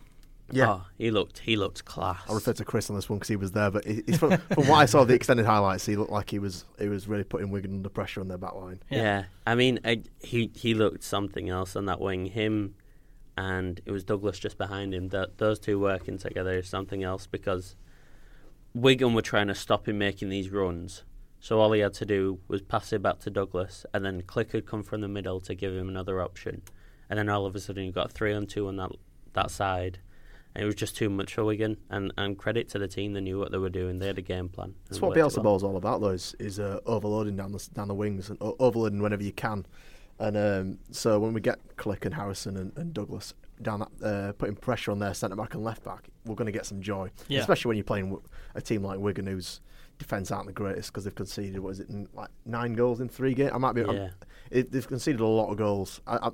Oh, 0.56 0.84
he 0.96 1.10
looked 1.10 1.40
he 1.40 1.56
looked 1.56 1.84
class. 1.84 2.20
I 2.28 2.34
refer 2.34 2.52
to 2.54 2.64
Chris 2.64 2.88
on 2.88 2.96
this 2.96 3.08
one 3.08 3.18
because 3.18 3.28
he 3.28 3.36
was 3.36 3.52
there, 3.52 3.70
but 3.70 3.84
he, 3.84 4.02
he's 4.06 4.18
from, 4.18 4.36
from 4.38 4.66
what 4.66 4.76
I 4.76 4.86
saw 4.86 5.04
the 5.04 5.14
extended 5.14 5.46
highlights, 5.46 5.84
he 5.84 5.96
looked 5.96 6.10
like 6.10 6.30
he 6.30 6.38
was 6.38 6.64
he 6.78 6.88
was 6.88 7.06
really 7.06 7.24
putting 7.24 7.50
Wigan 7.50 7.72
under 7.72 7.88
pressure 7.88 8.20
on 8.20 8.28
their 8.28 8.38
back 8.38 8.54
line. 8.54 8.80
Yeah. 8.90 9.02
Yeah. 9.02 9.24
I 9.46 9.54
mean, 9.54 9.80
I, 9.84 10.02
he 10.20 10.50
he 10.54 10.74
looked 10.74 11.02
something 11.02 11.48
else 11.48 11.76
on 11.76 11.86
that 11.86 12.00
wing. 12.00 12.26
Him 12.26 12.74
and 13.38 13.80
it 13.86 13.92
was 13.92 14.02
Douglas 14.02 14.38
just 14.38 14.58
behind 14.58 14.92
him. 14.92 15.08
That 15.08 15.38
those 15.38 15.58
two 15.60 15.78
working 15.78 16.18
together 16.18 16.54
is 16.54 16.68
something 16.68 17.04
else 17.04 17.26
because 17.26 17.76
Wigan 18.74 19.14
were 19.14 19.22
trying 19.22 19.46
to 19.46 19.54
stop 19.54 19.88
him 19.88 19.98
making 19.98 20.28
these 20.28 20.50
runs. 20.50 21.04
So 21.38 21.60
all 21.60 21.70
he 21.70 21.80
had 21.80 21.94
to 21.94 22.04
do 22.04 22.40
was 22.48 22.62
pass 22.62 22.92
it 22.92 23.00
back 23.00 23.20
to 23.20 23.30
Douglas, 23.30 23.86
and 23.94 24.04
then 24.04 24.22
Klich 24.22 24.52
had 24.52 24.66
come 24.66 24.82
from 24.82 25.02
the 25.02 25.08
middle 25.08 25.40
to 25.42 25.54
give 25.54 25.72
him 25.72 25.88
another 25.88 26.20
option. 26.20 26.62
And 27.08 27.18
then 27.18 27.28
all 27.28 27.46
of 27.46 27.54
a 27.54 27.60
sudden, 27.60 27.84
you 27.84 27.92
got 27.92 28.10
three 28.10 28.34
on 28.34 28.46
two 28.46 28.66
on 28.66 28.76
that 28.76 28.90
that 29.34 29.52
side, 29.52 30.00
and 30.00 30.07
it 30.56 30.64
was 30.64 30.74
just 30.74 30.96
too 30.96 31.08
much 31.08 31.34
for 31.34 31.44
Wigan. 31.44 31.76
And 31.90 32.12
and 32.16 32.36
credit 32.38 32.68
to 32.70 32.78
the 32.78 32.88
team, 32.88 33.12
they 33.12 33.20
knew 33.20 33.38
what 33.38 33.52
they 33.52 33.58
were 33.58 33.70
doing. 33.70 33.98
They 33.98 34.06
had 34.06 34.18
a 34.18 34.22
game 34.22 34.48
plan. 34.48 34.74
That's 34.88 35.00
what 35.00 35.08
worked 35.10 35.18
it 35.18 35.22
Bielsa 35.22 35.36
well. 35.36 35.42
ball's 35.44 35.62
all 35.64 35.76
about, 35.76 36.00
though, 36.00 36.08
is, 36.08 36.34
is 36.38 36.58
uh, 36.58 36.80
overloading 36.86 37.36
down 37.36 37.52
the 37.52 37.68
down 37.74 37.88
the 37.88 37.94
wings 37.94 38.28
and 38.30 38.38
o- 38.40 38.56
overloading 38.58 39.00
whenever 39.02 39.22
you 39.22 39.32
can. 39.32 39.66
And 40.20 40.36
um, 40.36 40.78
so 40.90 41.20
when 41.20 41.32
we 41.32 41.40
get 41.40 41.60
Klich 41.76 42.04
and 42.04 42.12
Harrison 42.14 42.56
and, 42.56 42.72
and 42.76 42.92
Douglas 42.92 43.34
down 43.62 43.80
that, 44.00 44.04
uh, 44.04 44.32
putting 44.32 44.56
pressure 44.56 44.90
on 44.90 44.98
their 44.98 45.14
centre 45.14 45.36
back 45.36 45.54
and 45.54 45.62
left 45.62 45.84
back, 45.84 46.08
we're 46.24 46.34
going 46.34 46.46
to 46.46 46.52
get 46.52 46.66
some 46.66 46.80
joy. 46.80 47.10
Yeah. 47.28 47.38
Especially 47.40 47.68
when 47.68 47.76
you're 47.76 47.84
playing 47.84 48.16
a 48.56 48.60
team 48.60 48.82
like 48.82 48.98
Wigan, 48.98 49.26
whose 49.28 49.60
defence 49.98 50.32
aren't 50.32 50.46
the 50.46 50.52
greatest 50.52 50.90
because 50.92 51.04
they've 51.04 51.14
conceded 51.14 51.60
what 51.60 51.70
is 51.70 51.80
it, 51.80 51.88
like 52.14 52.30
nine 52.44 52.74
goals 52.74 53.00
in 53.00 53.08
three 53.08 53.32
games. 53.34 53.52
I 53.54 53.58
might 53.58 53.74
be. 53.74 53.82
I'm- 53.82 53.94
Yeah. 53.94 54.08
it, 54.50 54.72
they've 54.72 54.86
conceded 54.88 55.20
a 55.20 55.26
lot 55.26 55.50
of 55.52 55.56
goals. 55.56 56.00
I, 56.06 56.16
I, 56.16 56.30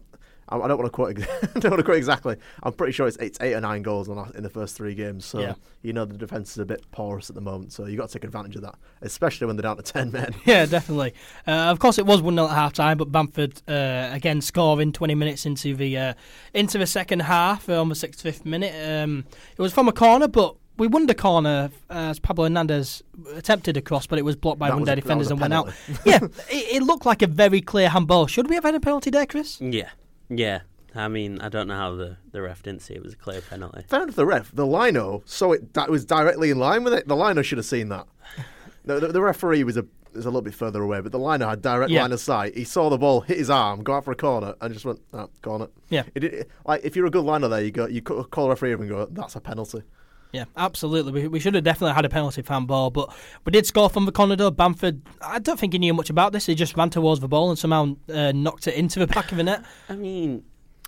I 0.49 0.57
I 0.59 0.69
don't 0.69 0.79
want 0.79 0.87
to 0.87 0.91
quote. 0.91 1.19
I 1.57 1.59
don't 1.61 1.71
want 1.73 1.79
to 1.81 1.85
quote 1.85 1.97
exactly. 1.97 2.37
I'm 2.63 2.73
pretty 2.73 2.93
sure 2.93 3.07
it's, 3.07 3.17
it's 3.19 3.39
eight 3.41 3.55
or 3.55 3.61
nine 3.61 3.83
goals 3.83 4.09
in 4.09 4.15
the, 4.17 4.23
in 4.37 4.43
the 4.43 4.51
first 4.51 4.77
three 4.77 4.95
games. 4.95 5.25
So 5.25 5.41
Yeah. 5.41 5.55
you 5.83 5.93
know 5.93 6.05
the 6.05 6.17
defence 6.19 6.53
is 6.53 6.59
a 6.59 6.65
bit 6.67 6.85
porous 6.93 7.29
at 7.31 7.35
the 7.35 7.41
moment. 7.41 7.73
So 7.73 7.85
you 7.85 7.93
have 7.93 7.99
got 7.99 8.09
to 8.11 8.19
take 8.19 8.25
advantage 8.25 8.57
of 8.57 8.63
that, 8.63 8.75
especially 9.03 9.47
when 9.47 9.57
they're 9.57 9.63
down 9.63 9.77
to 9.77 9.83
ten 9.83 10.11
men. 10.13 10.35
Yeah, 10.45 10.67
definitely. 10.67 11.15
Uh, 11.47 11.53
of 11.73 11.79
course, 11.79 11.99
it 11.99 12.07
was 12.07 12.21
one 12.23 12.35
0 12.35 12.47
at 12.49 12.55
half 12.55 12.73
time, 12.73 12.99
but 12.99 13.11
Bamford 13.11 13.63
uh, 13.69 14.11
again 14.13 14.41
scoring 14.41 14.93
20 14.93 15.15
minutes 15.15 15.47
into 15.47 15.75
the 15.75 15.97
uh, 15.99 16.15
into 16.53 16.79
the 16.79 16.87
second 16.87 17.21
half 17.21 17.69
uh, 17.69 17.81
on 17.81 17.89
the 17.89 17.95
65th 17.95 18.45
minute. 18.45 18.75
Um, 19.03 19.25
it 19.57 19.63
was 19.63 19.73
from 19.73 19.89
a 19.89 19.93
corner, 19.93 20.29
but 20.29 20.57
we 20.77 20.89
won 20.89 21.07
the 21.07 21.15
corner 21.15 21.71
uh, 21.89 21.93
as 21.95 22.19
Pablo 22.19 22.45
Hernandez 22.47 23.03
attempted 23.35 23.77
a 23.77 23.81
cross, 23.81 24.07
but 24.09 24.19
it 24.19 24.23
was 24.25 24.35
blocked 24.35 24.59
by 24.59 24.69
That 24.69 24.75
one 24.75 24.81
was 24.83 24.89
of 24.91 24.97
their 24.97 25.05
a- 25.05 25.09
that 25.09 25.17
was 25.19 25.29
defenders 25.29 25.31
a 25.31 25.33
and 25.35 25.41
went 25.41 25.55
out. 25.55 25.73
yeah, 26.05 26.19
it, 26.51 26.77
it 26.77 26.83
looked 26.83 27.07
like 27.07 27.23
a 27.23 27.29
very 27.29 27.61
clear 27.61 27.89
handball. 27.89 28.27
Should 28.27 28.49
we 28.49 28.57
have 28.57 28.65
had 28.65 28.75
a 28.75 28.81
penalty 28.81 29.11
there, 29.11 29.25
Chris? 29.25 29.61
Yeah, 29.61 29.91
yeah. 30.29 30.61
I 30.97 31.09
mean, 31.09 31.41
I 31.41 31.49
don't 31.49 31.67
know 31.67 31.75
how 31.75 31.97
the, 31.97 32.19
the 32.31 32.41
ref 32.41 32.63
didn't 32.63 32.83
see 32.83 32.95
it 32.95 33.03
was 33.03 33.15
a 33.15 33.17
clear 33.17 33.41
penalty. 33.41 33.83
Found 33.89 34.13
the 34.13 34.25
ref. 34.25 34.53
The 34.55 34.65
lino 34.65 35.23
saw 35.27 35.51
it. 35.53 35.75
That 35.75 35.91
was 35.91 36.05
directly 36.05 36.51
in 36.51 36.59
line 36.61 36.85
with 36.85 36.95
it. 36.95 37.09
The 37.09 37.17
lino 37.17 37.43
should 37.43 37.59
have 37.59 37.67
seen 37.67 37.89
that. 37.89 38.07
The, 38.87 39.01
the, 39.01 39.09
the 39.09 39.23
referee 39.23 39.65
was 39.65 39.79
a 39.79 39.87
was 40.13 40.27
a 40.27 40.29
little 40.29 40.43
bit 40.43 40.53
further 40.53 40.83
away, 40.83 41.01
but 41.01 41.11
the 41.11 41.19
lino 41.19 41.49
had 41.49 41.63
direct 41.63 41.91
Yeah. 41.91 42.03
line 42.03 42.13
of 42.13 42.21
sight. 42.21 42.55
He 42.55 42.65
saw 42.65 42.91
the 42.91 42.99
ball 42.99 43.23
hit 43.23 43.39
his 43.39 43.49
arm, 43.49 43.83
go 43.83 43.95
out 43.95 44.05
for 44.05 44.13
a 44.13 44.15
corner, 44.15 44.55
and 44.61 44.75
just 44.75 44.85
went, 44.85 45.01
oh, 45.15 45.31
corner. 45.41 45.69
Yeah. 45.89 46.03
It, 46.15 46.21
did 46.21 46.47
like 46.67 46.85
if 46.85 46.95
you're 46.95 47.07
a 47.07 47.11
good 47.11 47.25
liner 47.25 47.49
there, 47.49 47.63
you 47.63 47.71
go, 47.71 47.87
you 47.87 48.03
call 48.03 48.45
a 48.45 48.49
referee 48.51 48.75
and 48.75 48.87
go, 48.87 49.07
that's 49.11 49.37
a 49.37 49.41
penalty. 49.41 49.83
Yeah, 50.35 50.45
absolutely. 50.57 51.13
We, 51.13 51.29
we 51.29 51.39
should 51.41 51.55
have 51.55 51.63
definitely 51.65 51.95
had 51.95 52.05
a 52.05 52.09
penalty 52.09 52.43
fan 52.43 52.67
ball, 52.67 52.91
but 52.91 53.15
we 53.45 53.53
did 53.53 53.67
score 53.67 53.89
from 53.89 54.05
the 54.05 54.13
corner 54.13 54.35
though. 54.37 54.51
Bamford, 54.51 55.01
I 55.23 55.39
don't 55.39 55.59
think 55.61 55.73
he 55.75 55.79
knew 55.79 55.95
much 55.95 56.11
about 56.11 56.33
this. 56.33 56.47
He 56.47 56.55
just 56.57 56.77
ran 56.77 56.91
towards 56.91 57.21
the 57.21 57.29
ball 57.29 57.51
and 57.51 57.59
somehow 57.59 57.97
uh, 58.13 58.33
knocked 58.33 58.67
it 58.67 58.75
into 58.75 58.99
the 58.99 59.07
back 59.07 59.31
of 59.31 59.39
the 59.39 59.45
net. 59.45 59.65
I 59.89 59.95
mean, 59.95 60.43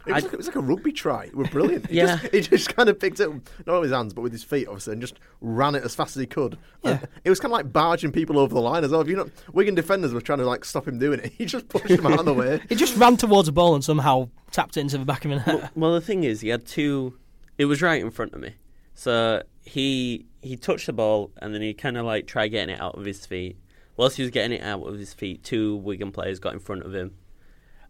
It 0.05 0.13
was, 0.15 0.25
like, 0.25 0.33
it 0.33 0.37
was 0.37 0.47
like 0.49 0.57
a 0.57 0.61
rugby 0.61 0.91
try. 0.91 1.25
It 1.27 1.37
was 1.37 1.49
brilliant. 1.49 1.87
He 1.91 1.97
Yeah. 1.99 2.17
just, 2.19 2.35
he 2.35 2.41
just 2.57 2.75
kind 2.75 2.89
of 2.89 2.99
picked 2.99 3.21
it, 3.21 3.29
up, 3.29 3.35
not 3.67 3.75
with 3.81 3.91
his 3.91 3.93
hands, 3.97 4.15
but 4.15 4.23
with 4.23 4.33
his 4.33 4.43
feet, 4.43 4.67
obviously, 4.67 4.95
and 4.95 5.01
just 5.01 5.21
ran 5.41 5.77
it 5.77 5.85
as 5.85 5.95
fast 5.95 6.17
as 6.17 6.21
he 6.21 6.27
could. 6.27 6.59
And 6.83 7.01
Yeah. 7.01 7.07
it 7.25 7.31
was 7.31 7.39
kind 7.39 7.53
of 7.53 7.57
like 7.59 7.73
barging 7.73 8.11
people 8.11 8.41
over 8.41 8.53
the 8.53 8.61
line 8.61 8.83
as 8.83 8.91
well. 8.91 9.01
If 9.01 9.09
you 9.09 9.15
know, 9.17 9.31
Wigan 9.53 9.77
defenders 9.77 10.13
were 10.13 10.21
trying 10.21 10.39
to 10.41 10.47
like 10.47 10.65
stop 10.65 10.89
him 10.89 10.99
doing 10.99 11.21
it. 11.21 11.33
He 11.39 11.45
just 11.45 11.69
pushed 11.69 11.89
him 11.91 12.05
out 12.07 12.19
of 12.19 12.25
the 12.25 12.35
way. 12.35 12.61
He 12.69 12.75
just 12.75 12.97
ran 12.97 13.17
towards 13.17 13.47
the 13.47 13.53
ball 13.53 13.77
and 13.77 13.85
somehow 13.85 14.29
tapped 14.51 14.77
it 14.77 14.81
into 14.81 14.99
the 14.99 15.05
back 15.05 15.25
of 15.25 15.31
the 15.31 15.37
net. 15.37 15.47
well, 15.47 15.71
well, 15.77 15.93
the 15.95 16.01
thing 16.01 16.25
is, 16.25 16.41
he 16.41 16.49
had 16.49 16.67
two. 16.67 17.17
It 17.59 17.67
was 17.67 17.81
right 17.81 18.01
in 18.03 18.11
front 18.11 18.35
of 18.35 18.41
me, 18.41 18.55
so 18.97 19.43
he 19.63 20.27
he 20.43 20.57
touched 20.57 20.87
the 20.87 20.93
ball 20.93 21.31
and 21.41 21.55
then 21.55 21.63
he 21.63 21.73
kind 21.75 21.97
of 21.97 22.05
like 22.05 22.27
tried 22.27 22.49
getting 22.49 22.75
it 22.75 22.81
out 22.81 22.97
of 22.99 23.05
his 23.05 23.25
feet. 23.27 23.57
Whilst 23.97 24.17
he 24.17 24.23
was 24.23 24.31
getting 24.31 24.59
it 24.59 24.63
out 24.63 24.83
of 24.83 24.99
his 24.99 25.15
feet, 25.15 25.43
two 25.45 25.77
Wigan 25.77 26.11
players 26.13 26.39
got 26.41 26.53
in 26.53 26.59
front 26.59 26.83
of 26.83 26.95
him, 26.95 27.15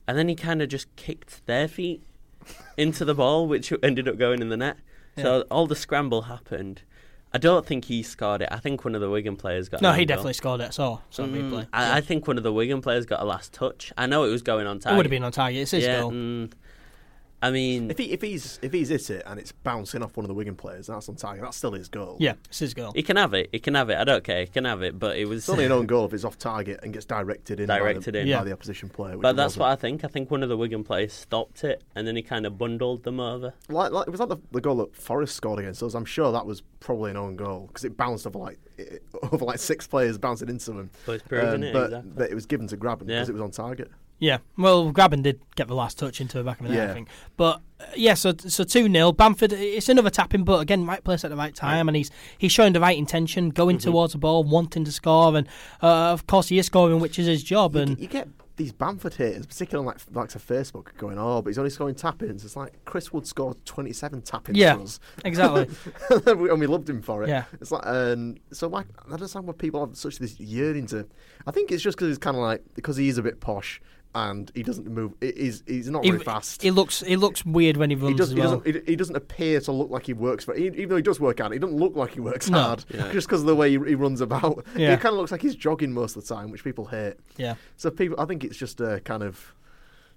and 0.06 0.16
then 0.18 0.28
he 0.28 0.34
kind 0.34 0.60
of 0.62 0.68
just 0.68 0.94
kicked 0.96 1.44
their 1.46 1.66
feet 1.66 2.02
into 2.76 3.04
the 3.04 3.14
ball, 3.14 3.48
which 3.48 3.72
ended 3.82 4.06
up 4.08 4.18
going 4.18 4.40
in 4.42 4.48
the 4.50 4.56
net. 4.56 4.76
So 5.18 5.46
all 5.50 5.66
the 5.66 5.74
scramble 5.74 6.22
happened, 6.22 6.82
I 7.32 7.38
don't 7.38 7.66
think 7.66 7.86
he 7.86 8.02
scored 8.02 8.42
it. 8.42 8.48
I 8.52 8.58
think 8.58 8.84
one 8.84 8.94
of 8.94 9.00
the 9.00 9.10
Wigan 9.10 9.36
players 9.36 9.68
got. 9.68 9.82
No, 9.82 9.92
he 9.92 10.04
goal. 10.04 10.06
definitely 10.06 10.32
scored 10.34 10.60
it. 10.60 10.72
So, 10.74 11.00
so 11.10 11.24
Mm. 11.26 11.66
I, 11.72 11.98
I 11.98 12.00
think 12.00 12.26
one 12.28 12.36
of 12.38 12.44
the 12.44 12.52
Wigan 12.52 12.80
players 12.82 13.04
got 13.06 13.20
a 13.20 13.24
last 13.24 13.52
touch. 13.52 13.92
I 13.98 14.06
know 14.06 14.24
it 14.24 14.30
was 14.30 14.42
going 14.42 14.66
on 14.66 14.78
target. 14.78 14.94
It 14.94 14.96
would 14.98 15.06
have 15.06 15.10
been 15.10 15.24
on 15.24 15.32
target. 15.32 15.62
It's 15.62 15.70
his 15.72 15.84
yeah, 15.84 16.00
goal. 16.00 16.12
mm, 16.12 16.52
I 17.42 17.50
mean, 17.50 17.90
If 17.90 17.98
he 17.98 18.12
if 18.12 18.22
he's 18.22 18.58
if 18.62 18.72
he's 18.72 18.88
hit 18.88 19.10
it 19.10 19.22
and 19.26 19.38
it's 19.38 19.52
bouncing 19.52 20.02
off 20.02 20.16
one 20.16 20.24
of 20.24 20.28
the 20.28 20.34
Wigan 20.34 20.56
players, 20.56 20.86
that's 20.86 21.08
on 21.08 21.16
target. 21.16 21.44
That's 21.44 21.56
still 21.56 21.72
his 21.72 21.88
goal. 21.88 22.16
Yeah, 22.18 22.34
it's 22.46 22.60
his 22.60 22.72
goal. 22.72 22.92
he 22.94 23.02
can 23.02 23.16
have 23.16 23.34
it. 23.34 23.50
He 23.52 23.58
can 23.58 23.74
have 23.74 23.90
it. 23.90 23.98
I 23.98 24.04
don't 24.04 24.24
care. 24.24 24.40
He 24.40 24.46
can 24.46 24.64
have 24.64 24.82
it. 24.82 24.98
But 24.98 25.18
it 25.18 25.26
was. 25.26 25.40
It's 25.40 25.48
only 25.50 25.66
an 25.66 25.72
own 25.78 25.86
goal 25.86 26.06
if 26.06 26.14
it's 26.14 26.24
off 26.24 26.38
target 26.38 26.80
and 26.82 26.92
gets 26.94 27.04
directed 27.04 27.60
in, 27.60 27.66
Directed 27.68 28.06
by, 28.06 28.10
the, 28.12 28.20
in. 28.20 28.26
Yeah. 28.26 28.38
by 28.38 28.44
the 28.44 28.52
opposition 28.52 28.88
player. 28.88 29.16
but 29.18 29.36
that's 29.36 29.56
wasn't. 29.56 29.60
what 29.60 29.68
I 29.70 29.76
think. 29.76 30.04
I 30.04 30.08
think 30.08 30.30
one 30.30 30.42
of 30.42 30.48
the 30.48 30.56
Wigan 30.56 30.82
players 30.82 31.12
stopped 31.12 31.62
it, 31.62 31.82
and 31.94 32.06
then 32.06 32.16
he 32.16 32.22
kind 32.22 32.46
of 32.46 32.56
bundled 32.56 33.02
them 33.04 33.20
over. 33.20 33.52
like, 33.68 33.92
like 33.92 34.08
it 34.08 34.10
was 34.10 34.20
like 34.20 34.30
the, 34.30 34.38
the 34.52 34.60
goal 34.62 34.76
that 34.76 34.96
Forrest 34.96 35.36
scored 35.36 35.58
against 35.58 35.82
us. 35.82 35.94
I'm 35.94 36.06
sure 36.06 36.32
that 36.32 36.46
was 36.46 36.62
probably 36.80 37.10
an 37.10 37.16
own 37.18 37.36
goal 37.36 37.66
because 37.68 37.84
it 37.84 37.96
bounced 37.98 38.26
over 38.26 38.38
like 38.38 38.58
it, 38.78 39.02
over 39.30 39.44
like 39.44 39.58
six 39.58 39.86
players 39.86 40.16
bouncing 40.16 40.48
into 40.48 40.72
him. 40.72 40.90
But 41.04 41.12
it's 41.16 41.24
proven 41.28 41.48
Um, 41.54 41.62
it 41.64 41.72
but, 41.74 41.84
exactly. 41.84 42.12
but 42.16 42.30
it 42.30 42.34
was 42.34 42.46
given 42.46 42.66
to 42.68 42.76
Grabban 42.78 43.00
Yeah. 43.08 43.16
because 43.16 43.28
it 43.28 43.32
was 43.34 43.42
on 43.42 43.50
target. 43.50 43.90
Yeah, 44.18 44.38
well, 44.56 44.92
Grabban 44.92 45.22
did 45.22 45.40
get 45.56 45.68
the 45.68 45.74
last 45.74 45.98
touch 45.98 46.20
into 46.22 46.38
the 46.38 46.44
back 46.44 46.58
of 46.60 46.66
the 46.68 46.72
net, 46.72 46.90
I 46.90 46.94
think. 46.94 47.08
But 47.36 47.60
uh, 47.78 47.84
yeah, 47.94 48.14
so 48.14 48.32
so 48.38 48.64
two 48.64 48.90
0 48.90 49.12
Bamford. 49.12 49.52
It's 49.52 49.90
another 49.90 50.08
tapping, 50.08 50.42
but 50.44 50.60
again, 50.60 50.86
right 50.86 51.04
place 51.04 51.22
at 51.24 51.30
the 51.30 51.36
right 51.36 51.54
time, 51.54 51.86
and 51.88 51.94
he's 51.96 52.10
he's 52.38 52.50
showing 52.52 52.72
the 52.72 52.80
right 52.80 52.96
intention, 52.96 53.50
going 53.50 53.76
Mm-hmm. 53.76 53.90
towards 53.90 54.12
the 54.14 54.18
ball, 54.18 54.42
wanting 54.42 54.84
to 54.86 54.92
score, 54.92 55.36
and 55.36 55.46
uh, 55.82 56.12
of 56.12 56.26
course 56.26 56.48
he 56.48 56.58
is 56.58 56.64
scoring, 56.66 56.98
which 57.00 57.18
is 57.18 57.26
his 57.26 57.42
job. 57.42 57.74
You, 57.76 57.82
And 57.82 57.98
you 58.00 58.06
get 58.06 58.28
these 58.56 58.72
Bamford 58.72 59.12
haters, 59.16 59.44
particularly 59.44 59.86
on 59.86 59.92
like 59.94 60.00
likes 60.14 60.34
of 60.34 60.42
Facebook, 60.46 60.96
going, 60.96 61.18
"Oh, 61.18 61.42
but 61.42 61.50
he's 61.50 61.58
only 61.58 61.68
scoring 61.68 61.94
tap-ins." 61.94 62.42
It's 62.42 62.56
like 62.56 62.72
Chris 62.86 63.12
Wood 63.12 63.26
scored 63.26 63.62
27 63.66 64.22
tap-ins 64.22 64.56
Yeah. 64.56 64.78
exactly, 65.26 65.68
and 66.26 66.58
we 66.58 66.66
loved 66.66 66.88
him 66.88 67.02
for 67.02 67.22
it. 67.22 67.28
Yeah. 67.28 67.44
It's 67.60 67.70
like, 67.70 67.86
um, 67.86 68.36
so 68.52 68.66
like, 68.68 68.86
I 68.98 69.02
don't 69.02 69.12
understand 69.14 69.46
why 69.46 69.52
people 69.52 69.84
have 69.84 69.94
such 69.94 70.18
this 70.20 70.40
yearning 70.40 70.86
to. 70.86 71.06
I 71.46 71.50
think 71.50 71.70
it's 71.70 71.82
just 71.82 71.98
because 71.98 72.08
he's 72.08 72.16
kind 72.18 72.34
of 72.34 72.42
like 72.42 72.62
because 72.74 72.96
he 72.96 73.10
is 73.10 73.18
a 73.18 73.22
bit 73.22 73.40
posh 73.40 73.78
and 74.16 74.50
he 74.54 74.62
doesn't 74.62 74.86
move. 74.86 75.12
He's 75.20 75.62
he's 75.66 75.88
not 75.90 76.04
he, 76.04 76.10
very 76.10 76.24
fast. 76.24 76.62
he 76.62 76.70
looks 76.70 77.00
he 77.00 77.16
looks 77.16 77.44
weird 77.44 77.76
when 77.76 77.90
he 77.90 77.96
runs 77.96 78.08
he, 78.10 78.14
does, 78.16 78.28
as 78.30 78.34
he 78.34 78.40
well. 78.40 78.58
doesn't. 78.60 78.84
He, 78.86 78.92
he 78.92 78.96
doesn't 78.96 79.16
appear 79.16 79.60
to 79.60 79.72
look 79.72 79.90
like 79.90 80.06
he 80.06 80.12
works 80.14 80.44
for. 80.44 80.54
He, 80.54 80.66
even 80.66 80.88
though 80.88 80.96
he 80.96 81.02
does 81.02 81.20
work 81.20 81.38
out, 81.40 81.52
he 81.52 81.58
doesn't 81.58 81.76
look 81.76 81.94
like 81.94 82.12
he 82.14 82.20
works 82.20 82.48
No. 82.48 82.58
hard 82.60 82.84
Yeah. 82.92 83.12
just 83.12 83.26
because 83.28 83.40
of 83.42 83.46
the 83.46 83.54
way 83.54 83.68
he, 83.70 83.78
he 83.86 83.94
runs 83.94 84.20
about. 84.20 84.64
Yeah. 84.76 84.92
He 84.92 84.96
kind 84.96 85.12
of 85.12 85.18
looks 85.18 85.32
like 85.32 85.42
he's 85.42 85.54
jogging 85.54 85.92
most 85.92 86.16
of 86.16 86.26
the 86.26 86.34
time, 86.34 86.50
which 86.50 86.64
people 86.64 86.86
hate. 86.86 87.14
yeah, 87.36 87.54
So 87.76 87.90
people, 87.90 88.18
I 88.20 88.24
think 88.24 88.42
it's 88.44 88.56
just 88.56 88.80
a 88.80 89.00
kind 89.04 89.22
of, 89.22 89.54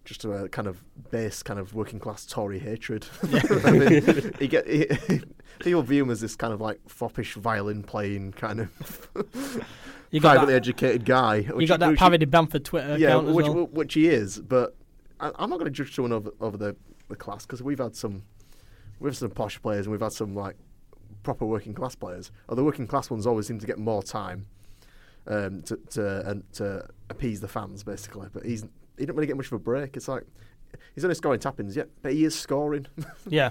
just 0.09 0.25
a 0.25 0.49
kind 0.49 0.67
of 0.67 0.83
base 1.11 1.43
kind 1.43 1.59
of 1.59 1.75
working 1.75 1.99
class 1.99 2.25
Tory 2.25 2.57
hatred. 2.59 3.05
I 3.63 3.71
mean, 3.71 4.33
he 4.39 4.47
get 4.47 4.67
he, 4.67 4.87
people 5.59 5.83
view 5.83 6.03
him 6.03 6.09
as 6.09 6.19
this 6.19 6.35
kind 6.35 6.51
of 6.51 6.59
like 6.59 6.79
foppish 6.89 7.35
violin 7.35 7.83
playing 7.83 8.33
kind 8.33 8.59
of 8.59 9.09
you 10.09 10.19
got 10.19 10.31
privately 10.33 10.53
that, 10.53 10.57
educated 10.57 11.05
guy. 11.05 11.35
you 11.37 11.55
which- 11.55 11.69
got 11.69 11.79
that 11.79 11.95
parody 11.95 12.25
Bamford 12.25 12.65
Twitter 12.65 12.97
yeah, 12.97 13.09
account 13.09 13.29
as 13.29 13.35
which 13.35 13.47
well. 13.47 13.67
which 13.67 13.93
he 13.93 14.07
is. 14.07 14.39
But 14.39 14.75
I, 15.19 15.31
I'm 15.35 15.49
not 15.49 15.59
going 15.59 15.71
to 15.71 15.77
judge 15.83 15.93
someone 15.95 16.11
over 16.11 16.31
over 16.41 16.57
the, 16.57 16.75
the 17.07 17.15
class 17.15 17.45
because 17.45 17.61
we've 17.61 17.79
had 17.79 17.95
some 17.95 18.23
we've 18.99 19.13
had 19.13 19.17
some 19.17 19.29
posh 19.29 19.61
players 19.61 19.85
and 19.85 19.91
we've 19.91 20.01
had 20.01 20.11
some 20.11 20.35
like 20.35 20.55
proper 21.21 21.45
working 21.45 21.75
class 21.75 21.93
players. 21.93 22.31
Or 22.47 22.55
the 22.55 22.63
working 22.63 22.87
class 22.87 23.11
ones 23.11 23.27
always 23.27 23.45
seem 23.45 23.59
to 23.59 23.67
get 23.67 23.77
more 23.77 24.01
time 24.01 24.47
um, 25.27 25.61
to 25.63 25.77
to 25.91 26.27
and 26.27 26.51
to 26.53 26.87
appease 27.11 27.41
the 27.41 27.47
fans 27.47 27.83
basically. 27.83 28.27
But 28.33 28.43
he's 28.43 28.65
he 28.99 29.05
didn't 29.05 29.15
really 29.15 29.27
get 29.27 29.37
much 29.37 29.47
of 29.47 29.53
a 29.53 29.59
break. 29.59 29.95
It's 29.95 30.07
like 30.07 30.23
he's 30.93 31.03
only 31.03 31.15
scoring 31.15 31.39
tap-ins, 31.39 31.75
yeah, 31.75 31.83
but 32.01 32.13
he 32.13 32.25
is 32.25 32.37
scoring. 32.37 32.87
Yeah, 33.27 33.49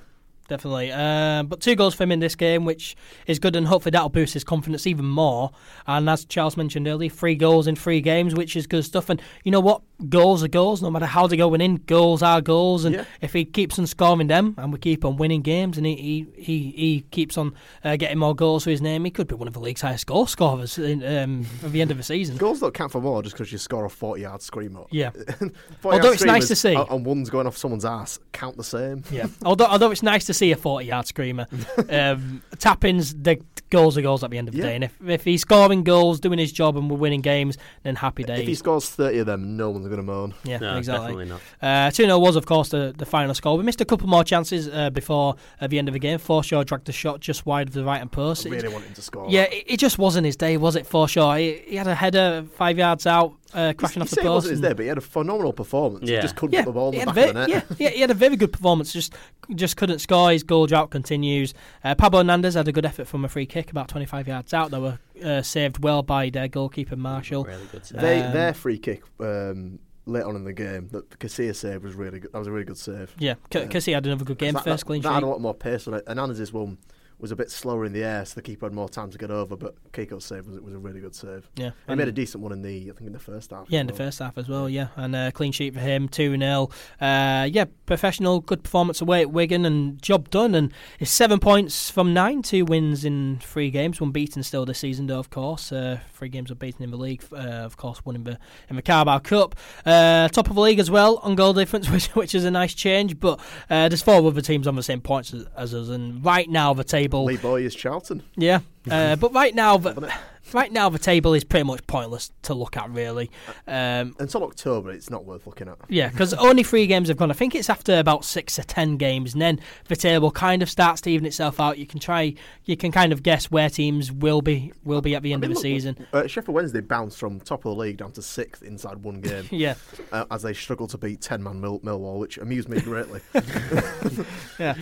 definitely. 0.49 0.93
Um, 0.93 1.47
but 1.47 1.61
two 1.61 1.75
goals 1.75 1.95
for 1.95 2.05
him 2.05 2.13
in 2.13 2.21
this 2.21 2.35
game, 2.35 2.65
which 2.65 2.97
is 3.27 3.39
good, 3.39 3.57
and 3.57 3.67
hopefully 3.67 3.91
that'll 3.91 4.09
boost 4.09 4.35
his 4.35 4.45
confidence 4.45 4.87
even 4.87 5.07
more. 5.07 5.51
And 5.87 6.09
as 6.09 6.25
Charles 6.25 6.57
mentioned 6.57 6.87
earlier, 6.87 7.11
three 7.11 7.35
goals 7.35 7.67
in 7.67 7.77
three 7.77 8.01
games, 8.01 8.35
which 8.35 8.57
is 8.57 8.67
good 8.67 8.85
stuff. 8.85 9.09
And 9.09 9.21
you 9.45 9.51
know 9.51 9.61
what? 9.61 9.83
Goals 10.09 10.45
are 10.45 10.49
goals, 10.49 10.81
no 10.81 10.91
matter 10.91 11.07
how 11.07 11.27
they're 11.27 11.37
going 11.37 11.61
in. 11.61 11.77
Goals 11.87 12.23
are 12.23 12.41
goals, 12.41 12.85
and 12.85 12.95
Yeah. 12.95 13.05
if 13.21 13.33
he 13.33 13.45
keeps 13.45 13.79
on 13.81 13.87
scoring 13.89 14.29
them, 14.29 14.55
and 14.57 14.73
we 14.73 14.79
keep 14.79 15.05
on 15.05 15.17
winning 15.17 15.43
games, 15.43 15.77
and 15.77 15.85
he 15.85 16.27
he, 16.37 16.73
he, 16.77 17.05
keeps 17.11 17.37
on 17.37 17.53
uh, 17.85 17.97
getting 17.97 18.19
more 18.19 18.35
goals 18.35 18.63
to 18.65 18.71
his 18.71 18.81
name, 18.81 19.05
he 19.05 19.11
could 19.11 19.27
be 19.27 19.35
one 19.35 19.49
of 19.49 19.55
the 19.55 19.61
league's 19.61 19.81
highest 19.81 20.07
goal 20.07 20.27
scorers 20.27 20.79
in, 20.79 21.03
um, 21.05 21.47
at 21.65 21.73
the 21.73 21.81
end 21.81 21.91
of 21.91 21.97
the 21.97 22.05
season. 22.05 22.37
Goals 22.37 22.61
don't 22.61 22.73
count 22.73 22.93
for 22.93 23.01
more 23.01 23.23
just 23.25 23.35
because 23.37 23.51
you 23.51 23.59
score 23.59 23.85
a 23.85 23.89
40-yard 23.89 24.41
screamer. 24.41 24.85
Yeah. 24.93 25.11
Although 25.85 26.13
it's 26.13 26.25
nice 26.25 26.47
to 26.47 26.55
see. 26.55 26.75
and 26.75 27.05
one's 27.05 27.29
going 27.29 27.49
off 27.49 27.57
someone's 27.57 27.85
ass, 27.85 28.21
count 28.33 28.57
the 28.57 28.65
same. 28.65 29.03
Yeah. 29.11 29.27
although 29.45 29.67
although 29.67 29.91
it's 29.91 30.03
nice 30.03 30.27
to 30.27 30.35
see 30.35 30.53
a 30.53 30.57
forty 30.57 30.87
yard 30.87 31.07
screamer. 31.09 31.47
um, 31.91 32.43
the 32.61 33.41
goals 33.71 33.99
are 33.99 34.03
goals 34.03 34.23
at 34.25 34.31
the 34.31 34.39
end 34.39 34.49
of 34.49 34.55
the 34.55 34.61
Yeah. 34.61 34.67
day. 34.67 34.75
And 34.77 34.85
if 34.85 34.97
if 35.07 35.25
he's 35.25 35.41
scoring 35.43 35.83
goals, 35.83 36.21
doing 36.21 36.39
his 36.39 36.53
job, 36.53 36.77
and 36.77 36.91
we're 36.91 36.97
winning 36.97 37.21
games, 37.21 37.59
then 37.83 37.97
happy 37.97 38.23
days. 38.23 38.41
If 38.41 38.47
he 38.47 38.55
scores 38.55 38.89
30 38.89 39.19
of 39.19 39.27
them, 39.27 39.57
no 39.57 39.71
one's 39.71 39.88
going 39.89 40.01
to 40.01 40.03
moan. 40.03 40.35
yeah, 40.45 40.59
No, 40.59 40.77
exactly. 40.77 41.25
definitely 41.25 41.39
not. 41.61 41.87
Uh, 41.89 41.91
2 41.91 42.05
0 42.05 42.19
was, 42.19 42.37
of 42.37 42.47
course, 42.47 42.69
the, 42.69 42.95
the 42.97 43.07
final 43.07 43.35
score. 43.35 43.57
We 43.59 43.65
missed 43.65 43.81
a 43.81 43.85
couple 43.85 44.07
more 44.09 44.25
chances 44.25 44.69
uh, 44.69 44.91
before 44.91 45.37
uh, 45.61 45.67
the 45.67 45.79
end 45.79 45.89
of 45.89 45.93
the 45.95 45.99
game. 45.99 46.19
Forshaw 46.19 46.65
dragged 46.65 46.87
the 46.87 46.93
shot 46.93 47.21
just 47.21 47.47
wide 47.47 47.69
of 47.69 47.75
the 47.75 47.85
right 47.85 47.99
hand 47.99 48.13
post. 48.13 48.47
I 48.47 48.51
It- 48.51 48.53
really 48.53 48.69
want 48.73 48.85
him 48.85 48.95
to 48.95 49.03
score. 49.03 49.27
yeah, 49.29 49.43
it, 49.45 49.65
it 49.67 49.77
just 49.79 49.99
wasn't 49.99 50.27
his 50.27 50.37
day, 50.37 50.57
was 50.57 50.77
it, 50.77 50.89
Forshaw? 50.89 51.39
He, 51.39 51.71
he 51.71 51.77
had 51.77 51.87
a 51.87 51.95
header 51.95 52.45
five 52.57 52.79
yards 52.79 53.07
out, 53.07 53.35
uh, 53.55 53.73
crashing 53.77 54.01
he 54.01 54.05
off 54.05 54.11
the 54.11 54.15
said 54.17 54.25
it 54.25 54.27
post. 54.29 54.35
wasn't 54.35 54.51
his 54.53 54.61
day, 54.61 54.73
but 54.75 54.83
he 54.83 54.89
had 54.89 54.99
a 54.99 55.03
phenomenal 55.03 55.53
performance. 55.53 56.09
Yeah. 56.09 56.17
He 56.17 56.23
just 56.23 56.37
couldn't 56.37 56.53
yeah, 56.55 56.61
put 56.65 56.67
the 56.71 56.73
ball 56.73 56.93
in 56.93 56.99
the 57.01 57.07
back 57.07 57.17
a 57.17 57.29
of 57.29 57.35
the 57.35 57.47
net. 57.47 57.49
yeah, 57.49 57.63
yeah, 57.79 57.89
he 57.91 58.01
had 58.01 58.11
a 58.11 58.15
very 58.15 58.37
good 58.37 58.53
performance. 58.53 58.93
Just 58.93 59.15
just 59.55 59.77
couldn't 59.79 60.01
score. 60.01 60.31
His 60.31 60.43
goal 60.43 60.67
drought 60.67 60.91
continues. 60.91 61.55
Uh, 61.83 61.95
Pablo 61.95 62.21
Hernandez 62.21 62.53
had 62.55 62.69
a 62.69 62.73
good 62.73 62.85
effort 62.85 63.07
from 63.07 63.25
a 63.25 63.29
free 63.29 63.47
kick 63.47 63.71
about 63.71 63.89
25 63.89 64.29
yards 64.29 64.53
out. 64.53 64.71
They 64.71 64.79
were 64.79 64.99
uh, 65.23 65.43
saved 65.43 65.83
well 65.83 66.03
by 66.03 66.31
their 66.31 66.49
goalkeeper 66.49 66.97
Marshall. 66.97 67.45
Really 67.45 67.67
good 67.73 67.85
save. 67.87 68.01
They, 68.01 68.21
Um, 68.23 68.33
their 68.33 68.55
free 68.55 68.79
kick 68.79 69.03
um, 69.21 69.79
late 70.07 70.25
on 70.25 70.37
in 70.37 70.45
the 70.45 70.53
game, 70.53 70.89
that 70.93 71.09
Casilla 71.19 71.55
save 71.55 71.83
was 71.83 71.95
really 71.95 72.21
good. 72.21 72.33
That 72.33 72.39
was 72.39 72.49
a 72.49 72.53
really 72.53 72.65
good 72.65 72.79
save. 72.79 73.15
Yeah, 73.19 73.35
Yeah. 73.53 73.65
because 73.65 73.85
he 73.85 73.93
had 73.93 74.07
another 74.07 74.25
good 74.25 74.39
game. 74.39 74.55
that, 74.55 74.65
First 74.65 74.85
that, 74.85 74.87
clean 74.87 75.03
that 75.03 75.13
had 75.13 75.23
a 75.23 75.27
lot 75.27 75.41
more 75.41 75.55
pace 75.55 75.87
on 75.89 75.95
it. 75.95 76.05
And 76.07 76.19
Hernandez's 76.19 76.53
one 76.53 76.79
was 77.21 77.33
a 77.33 77.37
bit 77.37 77.51
slower 77.51 77.85
in 77.85 77.93
the 77.93 78.05
air, 78.05 78.25
so 78.25 78.35
the 78.37 78.43
keeper 78.43 78.67
had 78.67 78.73
more 78.73 78.89
time 78.89 79.11
to 79.11 79.19
get 79.19 79.31
over. 79.31 79.57
But 79.57 79.75
Kiko's 79.93 80.25
save 80.25 80.47
was, 80.47 80.61
was 80.61 80.75
a 80.75 80.79
really 80.79 81.01
good 81.01 81.15
save. 81.15 81.49
Yeah, 81.57 81.71
He 81.89 81.95
made 81.95 82.09
a 82.09 82.13
decent 82.13 82.43
one 82.43 82.53
in 82.53 82.63
the, 82.63 82.91
I 82.91 82.95
think, 82.95 83.09
in 83.09 83.13
the 83.13 83.19
first 83.19 83.51
half. 83.51 83.67
Yeah, 83.69 83.81
in 83.81 83.89
the 83.89 83.93
first 83.93 84.21
half 84.21 84.39
as 84.39 84.49
well, 84.49 84.69
yeah. 84.69 84.89
And 84.97 85.17
uh, 85.17 85.31
clean 85.33 85.53
sheet 85.53 85.75
for 85.75 85.81
him, 85.81 86.09
2 86.09 86.39
0. 86.39 86.69
Uh, 87.01 87.49
yeah, 87.51 87.65
professional, 87.87 88.41
good 88.41 88.63
performance 88.63 89.01
away 89.01 89.23
at 89.23 89.31
Wigan 89.31 89.65
and 89.65 90.01
job 90.01 90.31
done. 90.31 90.55
And 90.55 90.73
it's 91.01 91.11
seven 91.11 91.41
points 91.41 91.91
from 91.91 92.15
nine, 92.15 92.43
two 92.43 92.65
wins 92.65 93.05
in 93.05 93.41
three 93.43 93.71
games, 93.71 94.01
one 94.01 94.13
beaten 94.13 94.43
still 94.43 94.65
this 94.65 94.79
season, 94.79 95.07
though, 95.07 95.19
of 95.19 95.31
course. 95.31 95.73
Uh, 95.73 95.99
three 96.13 96.29
games 96.29 96.51
unbeaten 96.51 96.85
in 96.85 96.91
the 96.91 96.97
league, 96.97 97.25
uh, 97.33 97.37
of 97.37 97.77
course, 97.77 97.99
one 98.05 98.15
in 98.15 98.25
the, 98.25 98.39
in 98.71 98.77
the 98.77 98.83
Carabao 98.83 99.19
Cup. 99.19 99.57
Uh, 99.85 100.29
top 100.29 100.49
of 100.49 100.55
the 100.55 100.61
league 100.61 100.79
as 100.79 100.91
well 100.91 101.17
on 101.25 101.35
goal 101.35 101.53
difference, 101.53 101.91
which, 101.91 102.07
which 102.09 102.35
is 102.35 102.45
a 102.45 102.51
nice 102.51 102.75
change. 102.75 103.19
But 103.19 103.41
uh, 103.69 103.89
there's 103.89 104.03
four 104.03 104.25
other 104.25 104.41
teams 104.41 104.69
on 104.69 104.77
the 104.77 104.83
same 104.85 105.01
points 105.01 105.35
as, 105.35 105.47
as 105.57 105.75
us. 105.75 105.89
And 105.89 106.25
right 106.25 106.49
now, 106.49 106.75
the 106.75 106.85
table. 106.85 107.08
Lee 107.13 107.37
Bowyer's 107.37 107.75
Charlton. 107.75 108.23
Yeah, 108.37 108.61
uh, 108.91 109.17
but 109.23 109.33
right 109.35 109.55
now, 109.55 109.77
the, 109.77 110.13
right 110.53 110.73
now 110.73 110.89
the 110.89 110.99
table 110.99 111.35
is 111.35 111.45
pretty 111.45 111.65
much 111.65 111.87
pointless 111.87 112.31
to 112.43 112.55
look 112.55 112.77
at, 112.77 112.91
really. 112.91 113.31
Um, 113.67 114.15
Until 114.19 114.45
October, 114.45 114.91
it's 114.91 115.11
not 115.11 115.25
worth 115.25 115.47
looking 115.47 115.69
at. 115.69 115.77
yeah, 115.89 116.09
because 116.09 116.33
only 116.35 116.63
three 116.63 116.87
games 116.87 117.09
have 117.09 117.17
gone. 117.17 117.31
I 117.31 117.35
think 117.35 117.55
it's 117.55 117.69
after 117.71 117.99
about 117.99 118.25
six 118.25 118.59
or 118.59 118.63
ten 118.63 118.97
games, 118.97 119.33
and 119.33 119.43
then 119.43 119.61
the 119.89 119.97
table 119.97 120.31
kind 120.31 120.63
of 120.63 120.71
starts 120.71 121.01
to 121.03 121.11
even 121.11 121.27
itself 121.27 121.61
out. 121.61 121.79
You 121.79 121.87
can 121.87 122.01
try, 122.01 122.35
you 122.65 122.77
can 122.77 122.93
kind 122.93 123.13
of 123.13 123.23
guess 123.23 123.51
where 123.51 123.69
teams 123.71 124.11
will 124.13 124.43
be 124.43 124.73
will 124.85 125.01
be 125.01 125.15
at 125.15 125.23
the 125.23 125.33
end 125.33 125.45
I 125.45 125.49
mean, 125.49 125.57
of 125.57 125.63
the 125.63 125.69
look, 125.69 125.75
season. 125.81 126.07
Uh, 126.13 126.27
Sheffield 126.27 126.55
Wednesday 126.55 126.81
bounced 126.81 127.19
from 127.19 127.41
top 127.41 127.65
of 127.65 127.75
the 127.75 127.81
league 127.81 127.99
down 127.99 128.13
to 128.13 128.23
sixth 128.23 128.63
inside 128.63 129.03
one 129.03 129.21
game 129.21 129.47
Yeah, 129.51 129.75
uh, 130.13 130.25
as 130.31 130.43
they 130.43 130.55
struggled 130.55 130.91
to 130.91 130.99
beat 130.99 131.21
10 131.21 131.43
man 131.43 131.61
Mill- 131.61 131.81
Millwall, 131.81 132.19
which 132.19 132.39
amused 132.39 132.69
me 132.69 132.81
greatly. 132.81 133.21
yeah. 134.59 134.75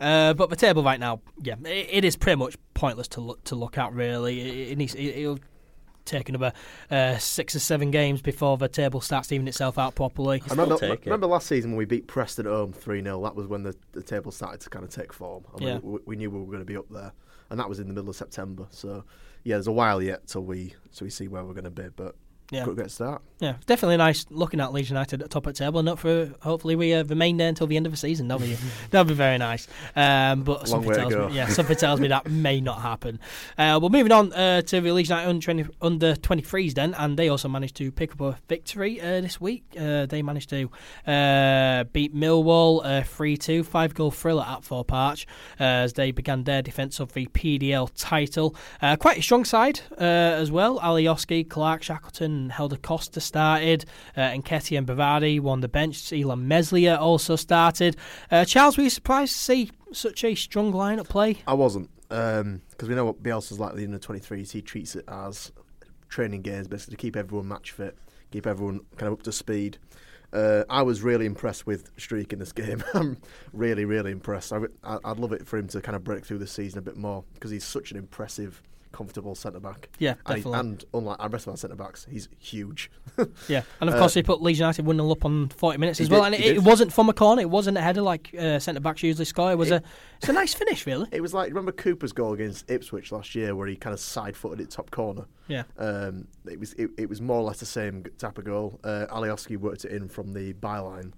Uh, 0.00 0.32
but 0.34 0.50
the 0.50 0.56
table 0.56 0.82
right 0.82 0.98
now, 1.00 1.20
yeah, 1.42 1.54
it, 1.64 1.88
it 1.90 2.04
is 2.04 2.16
pretty 2.16 2.36
much 2.38 2.56
pointless 2.74 3.08
to 3.08 3.20
look 3.20 3.44
to 3.44 3.54
look 3.54 3.76
at. 3.78 3.92
Really, 3.92 4.40
it, 4.40 4.72
it 4.72 4.78
needs 4.78 4.94
it, 4.94 5.02
it'll 5.04 5.38
take 6.06 6.28
another 6.28 6.52
uh, 6.90 7.18
six 7.18 7.54
or 7.54 7.60
seven 7.60 7.90
games 7.90 8.22
before 8.22 8.56
the 8.56 8.68
table 8.68 9.00
starts 9.00 9.28
to 9.28 9.34
even 9.34 9.46
itself 9.46 9.78
out 9.78 9.94
properly. 9.94 10.42
I 10.46 10.50
remember, 10.50 10.76
take 10.76 11.04
remember 11.04 11.26
last 11.26 11.46
season 11.46 11.72
when 11.72 11.78
we 11.78 11.84
beat 11.84 12.06
Preston 12.06 12.46
at 12.46 12.52
home 12.52 12.72
3 12.72 13.02
0? 13.02 13.22
That 13.22 13.36
was 13.36 13.46
when 13.46 13.62
the, 13.62 13.76
the 13.92 14.02
table 14.02 14.32
started 14.32 14.60
to 14.62 14.70
kind 14.70 14.84
of 14.84 14.90
take 14.90 15.12
form. 15.12 15.44
I 15.54 15.58
mean, 15.60 15.68
Yeah. 15.68 15.78
we, 15.82 15.98
we 16.06 16.16
knew 16.16 16.30
we 16.30 16.40
were 16.40 16.46
going 16.46 16.60
to 16.60 16.64
be 16.64 16.76
up 16.76 16.86
there. 16.90 17.12
And 17.50 17.60
that 17.60 17.68
was 17.68 17.78
in 17.80 17.86
the 17.86 17.94
middle 17.94 18.08
of 18.10 18.16
September. 18.16 18.66
So, 18.70 19.04
yeah, 19.44 19.56
there's 19.56 19.66
a 19.66 19.72
while 19.72 20.00
yet 20.02 20.26
till 20.26 20.42
we, 20.42 20.74
till 20.94 21.04
we 21.04 21.10
see 21.10 21.28
where 21.28 21.44
we're 21.44 21.52
going 21.52 21.64
to 21.64 21.70
be. 21.70 21.88
But 21.94 22.16
Yeah. 22.50 22.64
got 22.64 22.72
a 22.72 22.74
great 22.74 22.90
start. 22.90 23.22
Yeah, 23.40 23.54
definitely 23.66 23.96
nice 23.96 24.26
looking 24.30 24.60
at 24.60 24.72
Leeds 24.72 24.90
United 24.90 25.20
at 25.22 25.28
the 25.28 25.32
top 25.32 25.46
of 25.46 25.54
the 25.54 25.58
table, 25.58 25.80
and 25.80 25.88
up 25.88 25.98
for 25.98 26.30
hopefully 26.40 26.76
we 26.76 26.92
uh, 26.92 27.04
remain 27.04 27.38
there 27.38 27.48
until 27.48 27.66
the 27.66 27.76
end 27.76 27.86
of 27.86 27.92
the 27.92 27.98
season. 27.98 28.28
That'll 28.28 28.46
be 28.46 28.56
that'll 28.90 29.08
be 29.08 29.14
very 29.14 29.38
nice. 29.38 29.66
Um, 29.96 30.42
but 30.42 30.68
Long 30.68 30.84
something 30.84 30.92
tells 30.92 31.14
me, 31.14 31.36
yeah, 31.36 31.48
something 31.48 31.76
tells 31.76 32.00
me 32.00 32.08
that 32.08 32.30
may 32.30 32.60
not 32.60 32.82
happen. 32.82 33.18
Uh, 33.56 33.78
well, 33.80 33.88
moving 33.90 34.12
on 34.12 34.32
uh, 34.32 34.62
to 34.62 34.80
the 34.80 34.92
Leeds 34.92 35.08
United 35.08 35.28
under 35.28 35.42
20, 35.42 35.66
under 35.80 36.14
23s 36.14 36.74
then, 36.74 36.94
and 36.94 37.18
they 37.18 37.28
also 37.28 37.48
managed 37.48 37.76
to 37.76 37.90
pick 37.90 38.12
up 38.12 38.20
a 38.20 38.38
victory 38.48 39.00
uh, 39.00 39.20
this 39.20 39.40
week. 39.40 39.64
Uh, 39.78 40.06
they 40.06 40.22
managed 40.22 40.50
to 40.50 40.70
uh, 41.06 41.84
beat 41.84 42.14
Millwall 42.14 43.04
three 43.06 43.36
two, 43.36 43.64
five 43.64 43.94
goal 43.94 44.10
thriller 44.10 44.44
at 44.46 44.64
Thorpe 44.64 44.92
Arch 44.92 45.26
uh, 45.58 45.64
as 45.64 45.94
they 45.94 46.10
began 46.10 46.44
their 46.44 46.62
defence 46.62 47.00
of 47.00 47.12
the 47.14 47.26
PDL 47.26 47.90
title. 47.96 48.54
Uh, 48.82 48.96
quite 48.96 49.18
a 49.18 49.22
strong 49.22 49.44
side 49.44 49.80
uh, 49.92 50.04
as 50.04 50.50
well. 50.50 50.78
Alioski, 50.80 51.48
Clarke, 51.48 51.82
Shackleton, 51.82 52.32
and 52.32 52.52
Helder 52.52 52.76
Costa 52.76 53.20
started. 53.30 53.84
Uh, 54.16 54.20
and 54.20 54.44
Nketiah 54.44 54.78
and 54.78 54.86
Bavardi 54.86 55.40
won 55.40 55.60
the 55.60 55.68
bench. 55.68 55.96
Illan 55.96 56.42
Meslier 56.42 56.96
also 56.96 57.36
started. 57.36 57.96
Uh, 58.30 58.44
Charles, 58.44 58.76
were 58.76 58.82
you 58.82 58.90
surprised 58.90 59.32
to 59.32 59.38
see 59.38 59.70
such 59.92 60.24
a 60.24 60.34
strong 60.34 60.72
lineup 60.72 61.08
play? 61.08 61.38
I 61.46 61.54
wasn't 61.54 61.90
because 62.10 62.88
we 62.88 62.94
know 62.94 63.04
what 63.04 63.22
Bielsa's 63.22 63.60
like 63.60 63.72
with 63.72 63.78
the 63.78 63.84
under 63.86 63.98
23s. 63.98 64.50
He 64.50 64.60
treats 64.60 64.96
it 64.96 65.04
as 65.06 65.52
training 66.08 66.42
games, 66.42 66.66
basically 66.66 66.96
to 66.96 67.00
keep 67.00 67.16
everyone 67.16 67.46
match 67.48 67.70
fit, 67.70 67.96
keep 68.32 68.46
everyone 68.46 68.80
kind 68.96 69.12
of 69.12 69.18
up 69.18 69.22
to 69.22 69.32
speed. 69.32 69.78
Uh, 70.32 70.64
I 70.68 70.82
was 70.82 71.02
really 71.02 71.26
impressed 71.26 71.66
with 71.66 71.94
Struijk 71.96 72.32
in 72.32 72.38
this 72.38 72.52
game. 72.60 72.82
I'm 72.94 73.18
really, 73.52 73.84
really 73.84 74.10
impressed. 74.10 74.52
I, 74.52 74.60
I'd 74.84 75.18
love 75.18 75.32
it 75.32 75.46
for 75.46 75.56
him 75.56 75.68
to 75.68 75.80
kind 75.80 75.96
of 75.96 76.04
break 76.04 76.26
through 76.26 76.38
the 76.38 76.46
season 76.46 76.78
a 76.78 76.82
bit 76.82 76.96
more 76.96 77.24
because 77.34 77.50
he's 77.50 77.64
such 77.64 77.92
an 77.92 77.96
impressive, 77.96 78.62
comfortable 78.92 79.34
centre 79.34 79.60
back. 79.60 79.88
Yeah, 79.98 80.14
definitely. 80.26 80.58
and 80.58 80.84
unlike 80.92 81.16
our 81.20 81.28
rest 81.28 81.46
of 81.46 81.52
our 81.52 81.56
centre 81.56 81.76
backs, 81.76 82.06
he's 82.10 82.28
huge. 82.38 82.90
Yeah, 83.48 83.62
and 83.80 83.90
of 83.90 83.96
Uh, 83.96 83.98
course 83.98 84.14
he 84.14 84.22
put 84.22 84.40
Leeds 84.40 84.58
United 84.60 84.86
one 84.86 84.96
0 84.96 85.10
up 85.10 85.24
on 85.24 85.48
forty 85.50 85.76
minutes 85.78 86.00
as 86.00 86.08
well, 86.08 86.22
did, 86.24 86.34
and 86.34 86.42
it, 86.44 86.56
it 86.56 86.62
wasn't 86.62 86.92
from 86.92 87.08
a 87.08 87.12
corner. 87.12 87.42
It 87.42 87.50
wasn't 87.50 87.76
a 87.76 87.80
header 87.82 88.00
like 88.02 88.34
uh, 88.38 88.58
centre 88.58 88.80
backs 88.80 89.02
usually 89.02 89.24
score. 89.26 89.50
It 89.52 89.58
was 89.58 89.70
a 89.70 89.82
it's 90.18 90.28
a 90.28 90.32
nice 90.32 90.54
finish, 90.54 90.86
really. 90.86 91.06
It 91.12 91.20
was 91.20 91.34
like 91.34 91.48
remember 91.48 91.72
Cooper's 91.72 92.12
goal 92.12 92.32
against 92.32 92.70
Ipswich 92.70 93.12
last 93.12 93.34
year, 93.34 93.54
where 93.54 93.66
he 93.66 93.76
kind 93.76 93.92
of 93.92 94.00
side-footed 94.00 94.60
it 94.60 94.70
top 94.70 94.90
corner. 94.90 95.26
Yeah, 95.48 95.64
Um, 95.76 96.28
it 96.50 96.58
was 96.58 96.72
it, 96.74 96.90
it 96.96 97.08
was 97.08 97.20
more 97.20 97.38
or 97.38 97.42
less 97.42 97.58
the 97.60 97.66
same 97.66 98.04
type 98.18 98.38
of 98.38 98.44
goal. 98.44 98.80
Uh, 98.84 99.06
Alioski 99.10 99.56
worked 99.58 99.84
it 99.84 99.92
in 99.92 100.08
from 100.08 100.32
the 100.32 100.52
byline, 100.54 101.12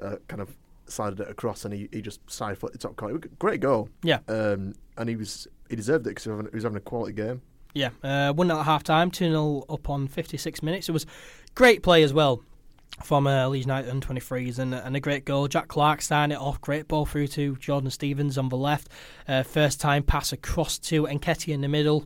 uh, 0.00 0.16
kind 0.28 0.40
of 0.42 0.56
slided 0.90 1.20
it 1.20 1.28
across, 1.30 1.64
and 1.64 1.72
he, 1.74 1.88
he 1.92 2.02
just 2.02 2.20
side 2.30 2.58
footed 2.58 2.80
top 2.80 2.96
corner. 2.96 3.18
Great 3.38 3.60
goal. 3.60 3.88
yeah, 4.02 4.18
Um, 4.28 4.74
and 4.96 5.08
he 5.08 5.16
was 5.16 5.46
he 5.68 5.76
deserved 5.76 6.06
it 6.06 6.10
because 6.10 6.24
he 6.24 6.30
was 6.30 6.38
having- 6.38 6.50
he 6.52 6.56
was 6.56 6.64
having 6.64 6.76
a 6.78 6.80
quality 6.80 7.12
game. 7.12 7.42
yeah. 7.74 7.90
Uh, 8.02 8.32
one 8.32 8.48
0 8.48 8.58
at 8.58 8.64
half 8.66 8.82
time, 8.82 9.10
two 9.10 9.26
0 9.30 9.64
up 9.68 9.88
on 9.88 10.08
fifty 10.08 10.36
six 10.36 10.62
minutes. 10.62 10.88
It 10.88 10.92
was 10.92 11.06
great 11.54 11.82
play 11.82 12.02
as 12.02 12.12
well. 12.12 12.42
From 13.04 13.26
uh, 13.26 13.48
Leeds 13.48 13.64
United 13.64 13.88
and 13.88 14.06
23s 14.06 14.58
and, 14.58 14.74
and 14.74 14.94
a 14.94 15.00
great 15.00 15.24
goal. 15.24 15.48
Jack 15.48 15.68
Clarke 15.68 16.02
starting 16.02 16.34
it 16.36 16.40
off. 16.40 16.60
Great 16.60 16.86
ball 16.86 17.06
through 17.06 17.28
to 17.28 17.56
Jordan 17.56 17.88
Stevens 17.90 18.36
on 18.36 18.50
the 18.50 18.58
left. 18.58 18.88
Uh, 19.26 19.42
first 19.42 19.80
time 19.80 20.02
pass 20.02 20.32
across 20.32 20.78
to 20.80 21.04
Nketiah 21.04 21.54
in 21.54 21.62
the 21.62 21.68
middle. 21.68 22.04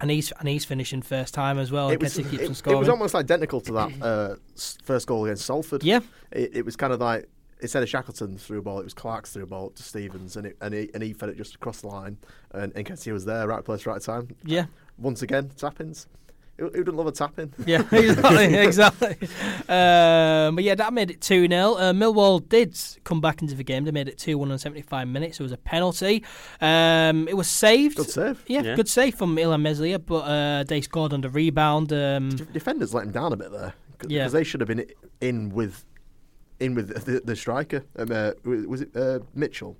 And 0.00 0.10
he's 0.10 0.30
and 0.38 0.48
he's 0.48 0.64
finishing 0.64 1.02
first 1.02 1.34
time 1.34 1.58
as 1.58 1.70
well. 1.72 1.90
it, 1.90 2.00
was, 2.00 2.16
it, 2.18 2.32
it 2.32 2.48
was 2.76 2.88
almost 2.88 3.14
identical 3.14 3.60
to 3.62 3.72
that 3.72 3.92
uh, 4.02 4.34
first 4.84 5.06
goal 5.06 5.24
against 5.26 5.44
Salford. 5.44 5.82
yeah, 5.84 6.00
It, 6.30 6.56
it 6.58 6.64
was 6.64 6.76
kind 6.76 6.92
of 6.94 7.00
like 7.00 7.28
instead 7.60 7.82
of 7.82 7.88
Shackleton 7.88 8.38
through 8.38 8.58
a 8.58 8.62
ball, 8.62 8.80
it 8.80 8.84
was 8.84 8.94
Clarke's 8.94 9.32
through 9.32 9.44
a 9.44 9.46
ball 9.46 9.70
to 9.70 9.82
Stevens, 9.82 10.36
and 10.36 10.46
it, 10.46 10.56
and 10.60 10.74
he 10.74 10.90
and 10.94 11.02
he 11.02 11.12
fed 11.12 11.28
it 11.30 11.36
just 11.36 11.54
across 11.54 11.80
the 11.80 11.88
line, 11.88 12.18
and 12.52 12.74
Nketiah 12.74 13.12
was 13.12 13.24
there, 13.24 13.46
right 13.48 13.64
place, 13.64 13.86
right 13.86 14.00
time. 14.00 14.28
yeah. 14.44 14.66
Once 14.98 15.22
again, 15.22 15.50
tappings. 15.56 16.06
Who, 16.58 16.70
who 16.70 16.84
doesn't 16.84 16.96
love 16.96 17.06
a 17.06 17.12
tapping? 17.12 17.52
Yeah, 17.66 17.82
exactly, 17.92 18.54
exactly. 18.54 19.16
Um, 19.68 20.54
but 20.54 20.64
yeah, 20.64 20.74
that 20.74 20.92
made 20.92 21.10
it 21.10 21.20
2 21.20 21.48
0. 21.48 21.74
Uh, 21.74 21.92
Millwall 21.92 22.46
did 22.48 22.78
come 23.04 23.20
back 23.20 23.42
into 23.42 23.54
the 23.54 23.62
game. 23.64 23.84
They 23.84 23.90
made 23.90 24.08
it 24.08 24.16
2 24.18 24.38
1 24.38 24.50
in 24.50 24.58
75 24.58 25.06
minutes. 25.08 25.38
It 25.38 25.42
was 25.42 25.52
a 25.52 25.56
penalty. 25.58 26.24
Um, 26.60 27.28
it 27.28 27.36
was 27.36 27.48
saved. 27.48 27.96
Good 27.98 28.08
save. 28.10 28.42
Yeah, 28.46 28.62
Yeah. 28.62 28.74
good 28.76 28.88
save 28.88 29.14
from 29.16 29.36
Illan 29.36 29.62
Meslier, 29.62 29.98
but 29.98 30.20
uh, 30.20 30.64
they 30.64 30.80
scored 30.80 31.12
on 31.12 31.20
the 31.20 31.28
rebound. 31.30 31.92
Um, 31.92 32.30
defenders 32.30 32.94
let 32.94 33.04
him 33.04 33.12
down 33.12 33.32
a 33.32 33.36
bit 33.36 33.52
there 33.52 33.74
because 33.92 34.10
Yeah. 34.10 34.28
they 34.28 34.44
should 34.44 34.60
have 34.60 34.68
been 34.68 34.86
in 35.20 35.50
with 35.50 35.84
in 36.60 36.74
with 36.74 37.04
the, 37.04 37.20
the 37.24 37.36
striker. 37.36 37.84
Um, 37.98 38.10
uh, 38.10 38.32
was 38.44 38.82
it 38.82 38.96
uh, 38.96 39.20
Mitchell 39.34 39.76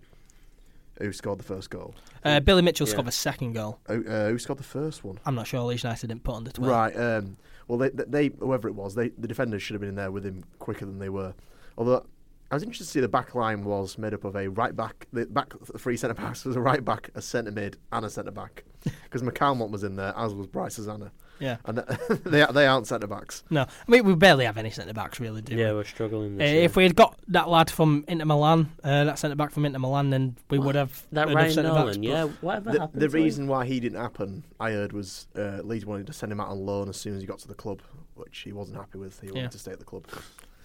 who 0.99 1.13
scored 1.13 1.39
the 1.39 1.45
first 1.45 1.71
goal? 1.71 1.95
uh, 2.25 2.41
Billy 2.41 2.63
Mitchell 2.63 2.87
Yeah. 2.87 2.93
scored 2.93 3.07
the 3.07 3.13
second 3.13 3.53
goal. 3.53 3.79
Who, 3.89 4.07
uh, 4.07 4.29
who 4.29 4.39
scored 4.39 4.59
the 4.59 4.65
first 4.65 5.05
one? 5.05 5.19
I'm 5.27 5.35
not 5.35 5.47
sure 5.47 5.61
Leeds 5.61 5.83
United 5.85 6.09
didn't 6.09 6.25
put 6.25 6.35
on 6.35 6.45
the 6.45 6.53
12. 6.53 6.71
Right. 6.73 6.97
Um, 6.99 7.37
well, 7.69 7.79
they, 7.79 7.91
they 7.91 8.31
whoever 8.39 8.69
it 8.69 8.75
was, 8.75 8.95
they 8.95 9.09
the 9.11 9.29
defenders 9.29 9.63
should 9.63 9.75
have 9.75 9.81
been 9.81 9.91
in 9.91 9.97
there 9.97 10.11
with 10.11 10.25
him 10.25 10.45
quicker 10.59 10.87
than 10.87 10.99
they 10.99 11.09
were. 11.09 11.35
Although 11.77 12.07
I 12.51 12.55
was 12.55 12.63
interested 12.63 12.85
to 12.85 12.91
see 12.91 13.01
the 13.01 13.09
back 13.09 13.35
line 13.35 13.65
was 13.65 13.99
made 13.99 14.15
up 14.15 14.25
of 14.25 14.37
a 14.37 14.49
right 14.49 14.75
back. 14.75 15.07
The 15.13 15.27
back 15.27 15.53
three 15.79 15.97
centre 15.97 16.15
backs 16.15 16.45
was 16.47 16.55
a 16.57 16.61
right 16.61 16.85
back, 16.85 17.11
a 17.15 17.21
centre 17.23 17.51
mid, 17.51 17.77
and 17.93 18.05
a 18.07 18.11
centre 18.11 18.31
back 18.31 18.65
because 19.03 19.23
McCalmont 19.23 19.71
was 19.71 19.83
in 19.83 19.97
there, 19.97 20.15
as 20.17 20.33
was 20.33 20.47
Bryce 20.47 20.77
Hosannah, 20.77 21.11
Yeah. 21.39 21.57
and 21.67 21.79
they 22.25 22.45
they 22.53 22.67
aren't 22.67 22.87
centre 22.87 23.07
backs. 23.07 23.45
No, 23.51 23.63
I 23.63 23.91
mean, 23.91 24.05
we 24.05 24.15
barely 24.15 24.45
have 24.47 24.57
any 24.57 24.71
centre 24.71 24.95
backs, 24.95 25.21
really, 25.21 25.43
do 25.43 25.55
we? 25.55 25.63
Yeah, 25.63 25.73
we're 25.73 25.85
struggling 25.85 26.41
Uh, 26.41 26.45
year. 26.45 26.63
if 26.63 26.77
we 26.77 26.83
had 26.85 26.97
got 26.97 27.19
that 27.29 27.49
lad 27.49 27.71
from 27.71 28.05
Inter 28.09 28.25
Milan, 28.25 28.73
uh, 28.85 29.05
that 29.05 29.19
centre 29.19 29.37
back 29.37 29.51
from 29.51 29.65
Inter 29.67 29.79
Milan, 29.79 30.11
then 30.11 30.37
we 30.51 30.59
would 30.59 30.75
have 30.75 31.03
that 31.13 31.29
Ryan 31.29 31.53
centre-backs, 31.53 31.97
Nolan, 31.97 32.03
yeah, 32.03 32.25
whatever 32.41 32.73
The, 32.73 32.81
happened 32.81 33.03
the 33.03 33.09
to 33.09 33.17
him? 33.17 33.23
reason 33.23 33.47
why 33.49 33.67
he 33.67 33.81
didn't 33.81 34.01
happen, 34.01 34.45
I 34.61 34.71
heard, 34.71 34.93
was 34.93 35.27
uh, 35.37 35.61
Leeds 35.63 35.85
wanted 35.87 36.07
to 36.07 36.13
send 36.13 36.33
him 36.33 36.41
out 36.41 36.49
on 36.49 36.65
loan 36.65 36.89
as 36.89 36.97
soon 36.97 37.15
as 37.15 37.21
he 37.21 37.27
got 37.27 37.39
to 37.41 37.49
the 37.49 37.55
club, 37.55 37.83
which 38.15 38.39
he 38.39 38.53
wasn't 38.53 38.79
happy 38.79 38.99
with. 38.99 39.21
He 39.21 39.27
wanted 39.29 39.43
Yeah. 39.43 39.49
to 39.49 39.59
stay 39.59 39.73
at 39.73 39.79
the 39.79 39.85
club, 39.85 40.07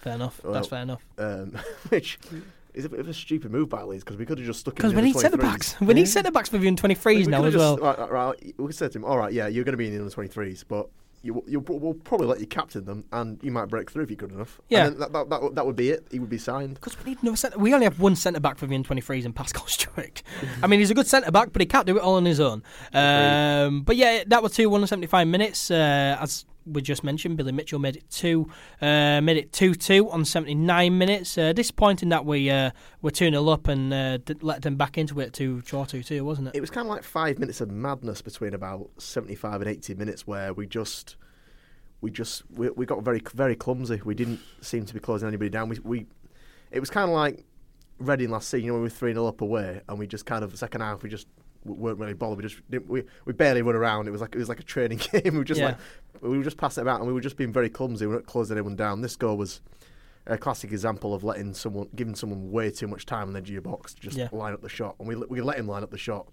Fair 0.02 0.14
enough. 0.16 0.42
Well, 0.44 0.54
That's 0.54 0.68
fair 0.68 0.82
enough. 0.82 1.06
um, 1.20 1.56
which 1.90 2.18
is 2.74 2.86
a 2.86 2.90
bit 2.90 3.00
of 3.00 3.08
a 3.08 3.14
stupid 3.14 3.52
move 3.52 3.70
by 3.70 3.84
Leeds 3.84 4.04
because 4.04 4.18
we 4.18 4.26
could 4.26 4.38
have 4.38 4.48
just 4.48 4.62
stuck 4.62 4.74
him. 4.74 4.78
Because 4.78 4.94
we 4.94 5.02
need 5.02 5.16
centre 5.16 5.38
backs. 5.38 5.80
We 5.82 5.94
need 5.94 6.08
centre 6.08 6.32
backs 6.32 6.50
for 6.50 6.58
the 6.58 6.68
under 6.68 6.82
23s 6.82 7.16
We 7.18 7.26
now 7.26 7.44
as 7.44 7.56
well. 7.56 7.78
just- 7.78 8.00
Right, 8.00 8.12
right, 8.12 8.54
we 8.58 8.66
could 8.68 8.76
say 8.76 8.88
to 8.90 8.98
him, 8.98 9.06
all 9.06 9.18
right, 9.18 9.34
yeah, 9.34 9.48
you're 9.48 9.64
going 9.64 9.74
to 9.74 9.78
be 9.78 9.88
in 9.88 9.94
the 9.94 10.00
under 10.04 10.14
23s, 10.16 10.64
but 10.68 10.88
you, 11.24 11.44
you, 11.48 11.60
we'll 11.60 11.94
probably 11.94 12.26
let 12.26 12.40
you 12.40 12.48
captain 12.48 12.84
them, 12.86 13.04
and 13.12 13.40
you 13.44 13.52
might 13.52 13.66
break 13.66 13.92
through 13.92 14.04
if 14.04 14.10
you're 14.10 14.18
good 14.18 14.32
enough. 14.32 14.60
Yeah. 14.70 14.90
that, 14.90 15.14
that, 15.14 15.30
that, 15.30 15.42
would- 15.44 15.56
that 15.56 15.66
would 15.66 15.76
be 15.76 15.92
it. 15.92 16.08
He 16.10 16.18
would 16.18 16.30
be 16.32 16.40
signed. 16.40 16.74
Because 16.76 16.98
we 17.04 17.12
need 17.12 17.22
another 17.22 17.38
centre. 17.38 17.60
We 17.60 17.74
only 17.76 17.84
have 17.84 18.00
one 18.00 18.16
centre 18.16 18.40
back 18.40 18.58
for 18.58 18.66
the 18.66 18.74
under 18.76 18.90
23s 18.90 19.26
in 19.26 19.34
Pascal 19.34 19.64
Struijk. 19.68 20.24
I 20.64 20.68
mean, 20.68 20.80
he's 20.80 20.90
a 20.90 20.96
good 20.96 21.06
centre 21.08 21.30
back, 21.32 21.54
but 21.54 21.62
he 21.62 21.66
can't 21.68 21.86
do 21.86 21.96
it 21.98 22.02
all 22.02 22.16
on 22.16 22.26
his 22.26 22.40
own. 22.40 22.64
Um, 22.94 23.82
but 23.84 23.98
yeah, 23.98 24.24
that 24.28 24.42
was 24.42 24.54
two 24.54 24.70
175 24.70 25.28
minutes. 25.28 25.70
Uh, 25.70 26.18
as 26.20 26.46
we 26.66 26.82
just 26.82 27.04
mentioned, 27.04 27.38
Billy 27.38 27.52
Mitchell 27.52 27.80
made 27.80 27.96
it 27.96 28.10
two, 28.10 28.50
uh, 28.82 29.22
made 29.22 29.38
it 29.38 29.52
two 29.52 29.74
two 29.74 30.10
on 30.10 30.26
79 30.26 30.98
minutes. 30.98 31.38
Uh, 31.38 31.54
disappointing 31.54 32.10
that 32.10 32.26
we 32.26 32.50
uh, 32.50 32.72
were 33.02 33.12
two 33.12 33.30
0 33.30 33.48
up 33.50 33.68
and 33.68 33.94
uh, 33.94 34.18
let 34.42 34.62
them 34.62 34.76
back 34.76 34.98
into 34.98 35.20
it 35.20 35.34
to 35.34 35.62
draw 35.62 35.86
two 35.86 36.04
two, 36.04 36.24
wasn't 36.24 36.50
it? 36.50 36.56
It 36.56 36.62
was 36.62 36.70
kind 36.70 36.88
of 36.88 36.90
like 36.90 37.04
five 37.04 37.40
minutes 37.40 37.62
of 37.62 37.72
madness 37.72 38.22
between 38.22 38.54
about 38.54 38.90
75 38.98 39.62
and 39.62 39.70
80 39.70 39.96
minutes 39.96 40.28
where 40.28 40.54
we 40.54 40.68
just. 40.68 41.16
We 42.00 42.10
just 42.10 42.42
we, 42.50 42.68
we 42.72 42.88
got 42.88 43.04
very 43.04 43.22
very 43.36 43.56
clumsy. 43.56 44.02
We 44.04 44.16
didn't 44.16 44.40
seem 44.62 44.88
to 44.88 44.94
be 44.96 45.00
closing 45.00 45.28
anybody 45.28 45.52
down. 45.52 45.70
We, 45.70 45.78
we 45.84 46.08
it 46.72 46.80
was 46.80 46.90
kind 46.90 47.08
of 47.08 47.16
like 47.16 47.46
Reading 48.02 48.32
last 48.32 48.50
season. 48.50 48.66
You 48.66 48.72
know, 48.72 48.74
when 48.74 48.82
we 48.82 48.86
were 48.88 48.90
three 48.90 49.14
0 49.14 49.28
up 49.28 49.42
away, 49.42 49.82
and 49.88 50.00
we 50.00 50.08
just 50.08 50.26
kind 50.26 50.44
of 50.44 50.58
second 50.58 50.82
half 50.82 51.04
we 51.04 51.10
just 51.10 51.28
weren't 51.66 52.00
really 52.00 52.14
bothered. 52.14 52.38
We 52.44 52.50
just 52.50 52.62
didn't, 52.70 52.90
we 52.90 53.04
we 53.26 53.34
barely 53.34 53.62
run 53.62 53.76
around. 53.76 54.08
It 54.08 54.12
was 54.12 54.22
like 54.22 54.36
it 54.36 54.40
was 54.40 54.50
like 54.50 54.60
a 54.60 54.64
training 54.64 55.00
game. 55.12 55.22
we 55.34 55.38
were 55.40 55.44
just 55.44 55.60
Yeah. 55.60 55.68
like 55.68 55.78
we 56.22 56.38
were 56.38 56.44
just 56.44 56.58
passing 56.58 56.82
it 56.82 56.86
about, 56.88 57.00
and 57.00 57.08
we 57.08 57.14
were 57.14 57.22
just 57.22 57.38
being 57.38 57.52
very 57.54 57.70
clumsy. 57.70 58.06
We 58.06 58.14
weren't 58.14 58.26
closing 58.28 58.58
anyone 58.58 58.76
down. 58.76 59.02
This 59.02 59.16
goal 59.16 59.38
was 59.38 59.62
a 60.28 60.38
classic 60.38 60.72
example 60.72 61.14
of 61.16 61.24
letting 61.24 61.54
someone 61.54 61.88
giving 61.96 62.14
someone 62.16 62.52
way 62.52 62.70
too 62.70 62.88
much 62.88 63.06
time 63.06 63.28
on 63.28 63.34
the 63.34 63.40
edge 63.40 63.50
of 63.50 63.54
your 63.54 63.62
box 63.62 63.94
to 63.96 64.02
just 64.02 64.18
Yeah. 64.18 64.30
line 64.32 64.54
up 64.54 64.62
the 64.62 64.70
shot, 64.70 64.96
and 65.00 65.08
we 65.08 65.16
we 65.16 65.42
let 65.42 65.58
him 65.58 65.68
line 65.68 65.84
up 65.84 65.92
the 65.92 65.98
shot. 65.98 66.28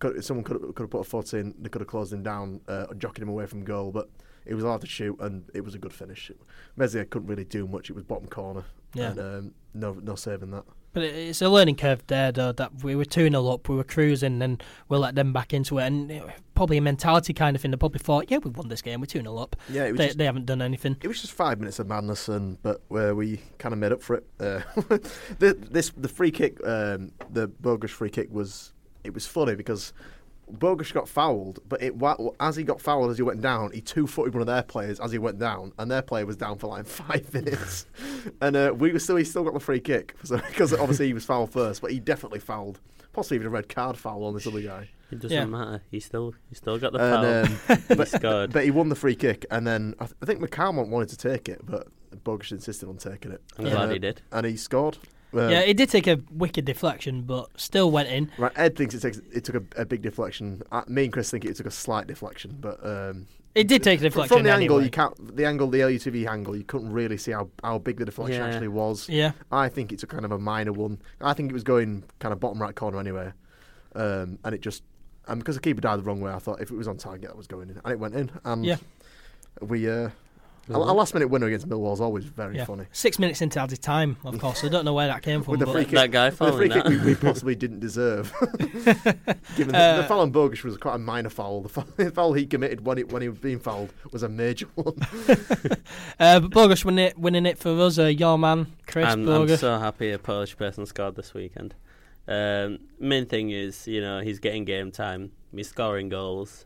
Could, 0.00 0.24
someone 0.24 0.42
could 0.44 0.60
have, 0.60 0.74
could 0.74 0.82
have 0.82 0.90
put 0.90 1.00
a 1.00 1.04
foot 1.04 1.32
in. 1.34 1.54
They 1.58 1.68
could 1.68 1.80
have 1.80 1.88
closed 1.88 2.12
him 2.12 2.22
down, 2.22 2.60
uh, 2.68 2.92
jockeyed 2.98 3.22
him 3.22 3.28
away 3.28 3.46
from 3.46 3.62
goal, 3.64 3.92
but 3.92 4.10
it 4.44 4.54
was 4.54 4.64
hard 4.64 4.80
to 4.80 4.86
shoot, 4.88 5.16
and 5.20 5.48
it 5.54 5.62
was 5.64 5.74
a 5.74 5.78
good 5.78 5.92
finish. 5.92 6.30
Meslier 6.76 7.04
couldn't 7.04 7.28
really 7.28 7.44
do 7.44 7.66
much. 7.68 7.88
It 7.90 7.94
was 7.94 8.02
bottom 8.04 8.26
corner, 8.26 8.64
Yeah. 8.94 9.10
and 9.12 9.20
um, 9.20 9.54
no 9.72 9.92
no 9.94 10.16
saving 10.16 10.50
that. 10.50 10.64
But 10.94 11.02
it's 11.02 11.42
a 11.42 11.48
learning 11.50 11.76
curve 11.76 12.02
there, 12.06 12.32
though, 12.32 12.52
that 12.52 12.82
we 12.82 12.94
were 12.96 13.04
2 13.04 13.28
0 13.28 13.48
up, 13.48 13.68
we 13.68 13.76
were 13.76 13.84
cruising, 13.84 14.40
and 14.40 14.62
we'll 14.88 15.00
let 15.00 15.14
them 15.16 15.32
back 15.32 15.52
into 15.52 15.78
it. 15.78 15.82
And 15.84 16.10
it- 16.10 16.22
probably 16.54 16.76
a 16.76 16.80
mentality 16.80 17.32
kind 17.34 17.56
of 17.56 17.60
thing. 17.60 17.72
They 17.72 17.76
probably 17.76 17.98
thought, 17.98 18.30
yeah, 18.30 18.38
we've 18.38 18.56
won 18.56 18.68
this 18.68 18.80
game, 18.80 19.00
we're 19.00 19.06
2 19.06 19.20
0 19.22 19.36
up. 19.36 19.56
Yeah, 19.68 19.86
it 19.86 19.90
was 19.92 19.98
They, 19.98 20.06
just, 20.06 20.18
they 20.18 20.24
haven't 20.24 20.46
done 20.46 20.62
anything. 20.62 20.96
it 21.02 21.08
was 21.08 21.20
just 21.20 21.32
five 21.32 21.58
minutes 21.58 21.80
of 21.80 21.88
madness, 21.88 22.28
and 22.28 22.62
but 22.62 22.80
where 22.88 23.14
we 23.14 23.40
kind 23.58 23.72
of 23.72 23.78
made 23.80 23.90
up 23.92 24.00
for 24.02 24.14
it. 24.14 24.24
Uh, 24.38 24.60
the, 25.40 25.58
this 25.70 25.90
the 25.96 26.08
free 26.08 26.30
kick, 26.30 26.58
um, 26.64 27.10
the 27.28 27.48
Bogusz 27.48 27.90
free 27.90 28.08
kick 28.08 28.28
was 28.32 28.72
it 29.02 29.12
was 29.12 29.26
funny 29.26 29.56
because 29.56 29.92
Bogusz 30.52 30.92
got 30.92 31.08
fouled, 31.08 31.58
but 31.68 31.82
it 31.82 31.94
as 32.40 32.56
he 32.56 32.64
got 32.64 32.80
fouled 32.80 33.10
as 33.10 33.16
he 33.16 33.22
went 33.22 33.40
down, 33.40 33.70
he 33.72 33.80
two 33.80 34.06
footed 34.06 34.34
one 34.34 34.40
of 34.42 34.46
their 34.46 34.62
players 34.62 35.00
as 35.00 35.10
he 35.12 35.18
went 35.18 35.38
down, 35.38 35.72
and 35.78 35.90
their 35.90 36.02
player 36.02 36.26
was 36.26 36.36
down 36.36 36.58
for 36.58 36.66
like 36.68 36.86
five 37.04 37.32
minutes, 37.32 37.86
and 38.40 38.56
uh, 38.56 38.72
we 38.76 38.92
were 38.92 38.98
still 38.98 39.16
he 39.16 39.24
still 39.24 39.44
got 39.44 39.54
the 39.54 39.60
free 39.60 39.80
kick 39.80 40.14
so, 40.24 40.36
because 40.36 40.72
obviously 40.72 41.06
he 41.06 41.14
was 41.14 41.24
fouled 41.24 41.50
first, 41.50 41.80
but 41.80 41.90
he 41.90 41.98
definitely 42.00 42.40
fouled, 42.40 42.80
possibly 43.12 43.36
even 43.36 43.46
a 43.46 43.50
red 43.50 43.68
card 43.68 43.96
foul 43.96 44.24
on 44.24 44.34
this 44.34 44.46
other 44.46 44.60
guy. 44.62 44.88
It 45.10 45.20
doesn't 45.20 45.36
Yeah. 45.36 45.44
matter. 45.44 45.82
He 45.90 46.00
still 46.00 46.34
he 46.48 46.54
still 46.54 46.78
got 46.78 46.92
the 46.92 46.98
foul. 46.98 47.24
And, 47.24 47.48
um, 47.68 47.78
he 47.88 47.94
but, 47.94 48.08
scored. 48.08 48.52
but 48.52 48.64
he 48.64 48.70
won 48.70 48.88
the 48.88 48.96
free 48.96 49.14
kick, 49.14 49.46
and 49.50 49.66
then 49.66 49.94
I, 50.00 50.06
th- 50.06 50.16
I 50.22 50.26
think 50.26 50.40
McCalmont 50.40 50.88
wanted 50.88 51.08
to 51.10 51.16
take 51.16 51.48
it, 51.48 51.60
but 51.64 51.88
Bogusz 52.24 52.52
insisted 52.52 52.88
on 52.88 52.96
taking 52.96 53.32
it. 53.32 53.42
I'm 53.58 53.66
Yeah. 53.66 53.72
glad 53.72 53.88
Uh, 53.88 53.92
he 53.92 53.98
did. 53.98 54.22
and 54.32 54.46
he 54.46 54.56
scored. 54.56 54.98
Um, 55.34 55.50
yeah, 55.50 55.60
it 55.60 55.76
did 55.76 55.90
take 55.90 56.06
a 56.06 56.20
wicked 56.30 56.64
deflection, 56.64 57.22
but 57.22 57.48
still 57.60 57.90
went 57.90 58.08
in. 58.08 58.30
Right, 58.38 58.52
Ed 58.56 58.76
thinks 58.76 58.94
it 58.94 59.00
takes 59.00 59.18
it 59.32 59.44
took 59.44 59.56
a, 59.56 59.82
a 59.82 59.84
big 59.84 60.00
deflection. 60.02 60.62
Uh, 60.70 60.82
me 60.86 61.04
and 61.04 61.12
Chris 61.12 61.30
think 61.30 61.44
it 61.44 61.56
took 61.56 61.66
a 61.66 61.70
slight 61.70 62.06
deflection, 62.06 62.56
but 62.60 62.78
um, 62.86 63.26
It 63.54 63.66
did 63.68 63.82
take 63.82 64.00
a 64.00 64.04
deflection 64.04 64.36
from 64.36 64.44
the 64.44 64.52
angle 64.52 64.76
anyway. 64.76 64.84
you 64.84 64.90
can't 64.90 65.36
the 65.36 65.44
angle 65.44 65.68
the 65.68 65.80
LUTV 65.80 66.26
angle 66.28 66.56
you 66.56 66.64
couldn't 66.64 66.92
really 66.92 67.16
see 67.16 67.32
how, 67.32 67.48
how 67.62 67.78
big 67.78 67.96
the 67.98 68.04
deflection 68.04 68.40
Yeah. 68.40 68.46
actually 68.48 68.68
was. 68.68 69.08
Yeah, 69.08 69.32
I 69.50 69.68
think 69.68 69.92
it's 69.92 70.02
a 70.02 70.06
kind 70.06 70.24
of 70.24 70.32
a 70.32 70.38
minor 70.38 70.72
one. 70.72 71.00
I 71.20 71.32
think 71.34 71.50
it 71.50 71.54
was 71.54 71.64
going 71.64 72.04
kind 72.20 72.32
of 72.32 72.38
bottom 72.40 72.60
right 72.62 72.74
corner 72.74 73.00
anyway, 73.00 73.32
um, 73.96 74.38
and 74.44 74.54
it 74.54 74.60
just 74.60 74.82
and 75.26 75.40
because 75.40 75.54
the 75.56 75.60
keeper 75.62 75.80
died 75.80 75.98
the 75.98 76.02
wrong 76.02 76.20
way, 76.20 76.30
I 76.32 76.38
thought 76.38 76.60
if 76.60 76.70
it 76.70 76.76
was 76.76 76.86
on 76.86 76.96
target 76.98 77.28
that 77.30 77.36
was 77.36 77.46
going 77.46 77.70
in, 77.70 77.80
and 77.82 77.92
it 77.92 77.98
went 77.98 78.14
in. 78.14 78.30
And 78.44 78.64
Yeah. 78.64 78.76
we 79.60 79.88
uh, 79.88 80.10
a, 80.68 80.72
a 80.72 80.76
last 80.76 81.14
minute 81.14 81.28
winner 81.28 81.46
against 81.46 81.68
Millwall 81.68 81.92
is 81.92 82.00
always 82.00 82.24
very 82.24 82.56
yeah. 82.56 82.64
funny. 82.64 82.84
Six 82.92 83.18
minutes 83.18 83.42
into 83.42 83.60
added 83.60 83.82
time, 83.82 84.16
of 84.24 84.38
course. 84.38 84.64
I 84.64 84.68
don't 84.68 84.84
know 84.84 84.94
where 84.94 85.06
that 85.06 85.22
came 85.22 85.42
from. 85.42 85.52
With 85.52 85.60
the 85.60 85.66
free 85.66 85.84
kick, 85.84 85.94
That 85.94 86.10
guy 86.10 86.30
with 86.30 86.38
the 86.38 86.52
free 86.52 86.68
following 86.68 86.70
kick 86.70 87.04
we, 87.04 87.12
we 87.12 87.14
possibly 87.20 87.54
didn't 87.54 87.80
deserve. 87.80 88.32
Given 89.56 89.72
the, 89.72 89.78
Uh, 89.78 89.96
the 89.98 90.04
foul 90.08 90.20
on 90.20 90.32
Bogusz 90.32 90.62
was 90.64 90.76
quite 90.76 90.94
a 90.94 90.98
minor 90.98 91.30
foul. 91.30 91.62
The 91.62 91.68
foul, 91.68 91.86
the 91.96 92.10
foul 92.10 92.32
he 92.32 92.46
committed 92.46 92.84
when, 92.86 92.98
it, 92.98 93.12
when 93.12 93.22
he 93.22 93.28
was 93.28 93.38
being 93.38 93.58
fouled 93.58 93.92
was 94.12 94.22
a 94.22 94.28
major 94.28 94.66
one. 94.74 94.94
uh, 96.20 96.40
but 96.40 96.50
Bogusz 96.50 96.84
winning 96.84 97.06
it, 97.06 97.18
winning 97.18 97.46
it 97.46 97.58
for 97.58 97.78
us. 97.80 97.98
Uh, 97.98 98.04
your 98.06 98.38
man, 98.38 98.66
Chris 98.86 99.06
I'm, 99.06 99.28
I'm 99.28 99.46
Bogusz. 99.46 99.58
so 99.58 99.78
happy 99.78 100.10
a 100.12 100.18
Polish 100.18 100.56
person 100.56 100.86
scored 100.86 101.16
this 101.16 101.34
weekend. 101.34 101.74
Um, 102.26 102.78
main 102.98 103.26
thing 103.26 103.50
is, 103.50 103.86
you 103.86 104.00
know, 104.00 104.20
he's 104.20 104.38
getting 104.38 104.64
game 104.64 104.90
time. 104.90 105.32
He's 105.54 105.68
scoring 105.68 106.08
goals. 106.08 106.64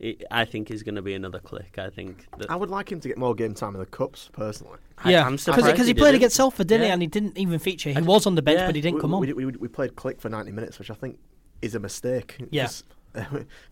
He, 0.00 0.18
I 0.30 0.44
think 0.46 0.68
he's 0.68 0.82
going 0.82 0.94
to 0.94 1.02
be 1.02 1.12
another 1.14 1.38
Klich. 1.40 1.78
I 1.78 1.90
think 1.90 2.26
that 2.38 2.50
I 2.50 2.56
would 2.56 2.70
like 2.70 2.90
him 2.90 3.00
to 3.00 3.08
get 3.08 3.18
more 3.18 3.34
game 3.34 3.52
time 3.54 3.74
in 3.74 3.80
the 3.80 3.86
cups, 3.86 4.30
personally. 4.32 4.78
Yeah, 5.04 5.26
I'm 5.26 5.36
surprised 5.38 5.66
because 5.66 5.86
he, 5.86 5.92
didn't. 5.92 6.02
played 6.02 6.14
against 6.14 6.36
Salford, 6.36 6.66
didn't 6.68 6.86
he? 6.86 6.90
And 6.92 7.02
he 7.02 7.06
didn't 7.08 7.36
even 7.38 7.58
feature. 7.58 7.90
He 7.90 7.96
And- 7.96 8.06
was 8.06 8.26
on 8.26 8.34
the 8.34 8.42
bench, 8.42 8.58
Yeah. 8.60 8.66
but 8.66 8.74
he 8.76 8.80
didn't 8.80 8.96
we, 8.96 9.00
come 9.02 9.14
on. 9.14 9.20
we, 9.20 9.32
we, 9.32 9.46
we 9.46 9.68
played 9.68 9.94
Klich 9.96 10.20
for 10.20 10.28
90 10.30 10.52
minutes, 10.52 10.78
which 10.78 10.90
I 10.90 10.94
think 10.94 11.18
is 11.62 11.74
a 11.74 11.80
mistake. 11.80 12.36
Yeah. 12.50 12.64
'Cause, 12.64 12.84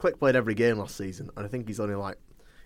Klich 0.00 0.18
played 0.18 0.36
every 0.36 0.54
game 0.54 0.78
last 0.78 0.96
season, 0.96 1.30
and 1.36 1.46
I 1.46 1.48
think 1.48 1.66
he's 1.66 1.80
only 1.80 1.94
like 1.94 2.16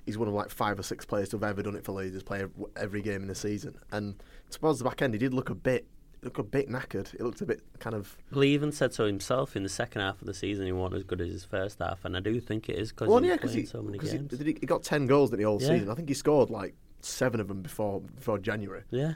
he's 0.07 0.19
one 0.19 0.27
of 0.27 0.35
like 0.35 0.51
five 0.51 0.79
or 0.79 0.83
six 0.83 1.05
players 1.05 1.29
to 1.29 1.37
have 1.37 1.45
ever 1.45 1.63
done 1.63 1.77
it 1.77 1.85
for 1.85 1.93
Leeds. 1.93 2.23
Play 2.23 2.45
every 2.77 3.03
game 3.03 3.23
in 3.23 3.29
the 3.29 3.35
season, 3.35 3.77
and 3.93 4.15
towards 4.51 4.79
the 4.79 4.85
back 4.85 5.03
end, 5.03 5.15
he 5.15 5.19
did 5.19 5.35
look 5.35 5.51
a 5.51 5.55
bit 5.55 5.87
look 6.23 6.39
a 6.39 6.43
bit 6.43 6.69
knackered. 6.69 7.13
It 7.15 7.21
looked 7.21 7.41
a 7.41 7.47
bit 7.47 7.61
kind 7.79 7.95
of. 7.95 8.17
Well, 8.31 8.43
he 8.43 8.51
even 8.55 8.73
said 8.73 8.93
so 8.95 9.07
himself 9.07 9.57
in 9.57 9.63
the 9.63 9.69
second 9.69 10.01
half 10.03 10.21
of 10.21 10.27
the 10.27 10.35
season. 10.35 10.67
He 10.67 10.73
wasn't 10.73 10.97
as 10.99 11.03
good 11.05 11.21
as 11.21 11.31
his 11.31 11.45
first 11.45 11.79
half, 11.81 12.05
and 12.05 12.17
I 12.17 12.21
do 12.21 12.41
think 12.41 12.69
it 12.69 12.79
is 12.79 12.91
because 12.91 13.09
Well, 13.09 13.19
he's 13.19 13.29
yeah, 13.29 13.35
because 13.37 13.51
playing 13.53 13.65
he, 13.67 13.71
so 13.71 13.83
many 13.83 13.99
'cause 13.99 14.13
he, 14.13 14.19
games. 14.19 14.31
did 14.31 14.47
he, 14.47 14.57
he 14.61 14.67
got 14.67 14.83
ten 14.83 15.07
goals 15.07 15.33
in 15.33 15.39
the 15.39 15.45
whole 15.45 15.61
Yeah. 15.61 15.69
season. 15.69 15.91
I 15.91 15.95
think 15.95 16.09
he 16.09 16.15
scored 16.15 16.51
like 16.51 16.75
seven 17.01 17.41
of 17.41 17.49
them 17.49 17.63
before 17.63 18.01
before 18.01 18.39
January. 18.39 18.83
yeah, 18.91 19.15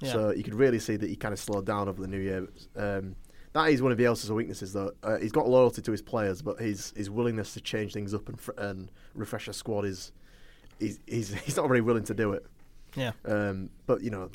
Yeah. 0.00 0.12
So 0.12 0.30
you 0.32 0.42
could 0.42 0.54
really 0.54 0.78
see 0.78 0.96
that 0.96 1.08
he 1.08 1.16
kind 1.16 1.32
of 1.32 1.38
slowed 1.38 1.66
down 1.66 1.88
over 1.88 2.00
the 2.00 2.08
new 2.08 2.18
year. 2.20 2.48
Um, 2.76 3.16
that 3.52 3.68
is 3.70 3.82
one 3.82 3.92
of 3.92 3.98
the 3.98 4.04
Bielsa's 4.04 4.32
weaknesses, 4.32 4.72
though. 4.72 4.92
Uh, 5.02 5.18
he's 5.18 5.30
got 5.32 5.46
loyalty 5.46 5.82
to 5.82 5.90
his 5.90 6.00
players, 6.00 6.40
but 6.40 6.58
his 6.58 6.92
his 6.96 7.10
willingness 7.10 7.52
to 7.54 7.60
change 7.60 7.92
things 7.92 8.14
up 8.14 8.26
and, 8.28 8.40
fr- 8.40 8.52
and 8.56 8.90
refresh 9.14 9.46
a 9.48 9.52
squad 9.52 9.84
is 9.84 10.10
he's, 10.80 10.98
he's 11.06 11.34
he's 11.44 11.56
not 11.58 11.68
very 11.68 11.82
willing 11.82 12.04
to 12.04 12.14
do 12.14 12.32
it. 12.32 12.46
Yeah. 12.96 13.12
Um, 13.26 13.68
but 13.86 14.00
you 14.02 14.10
know, 14.10 14.30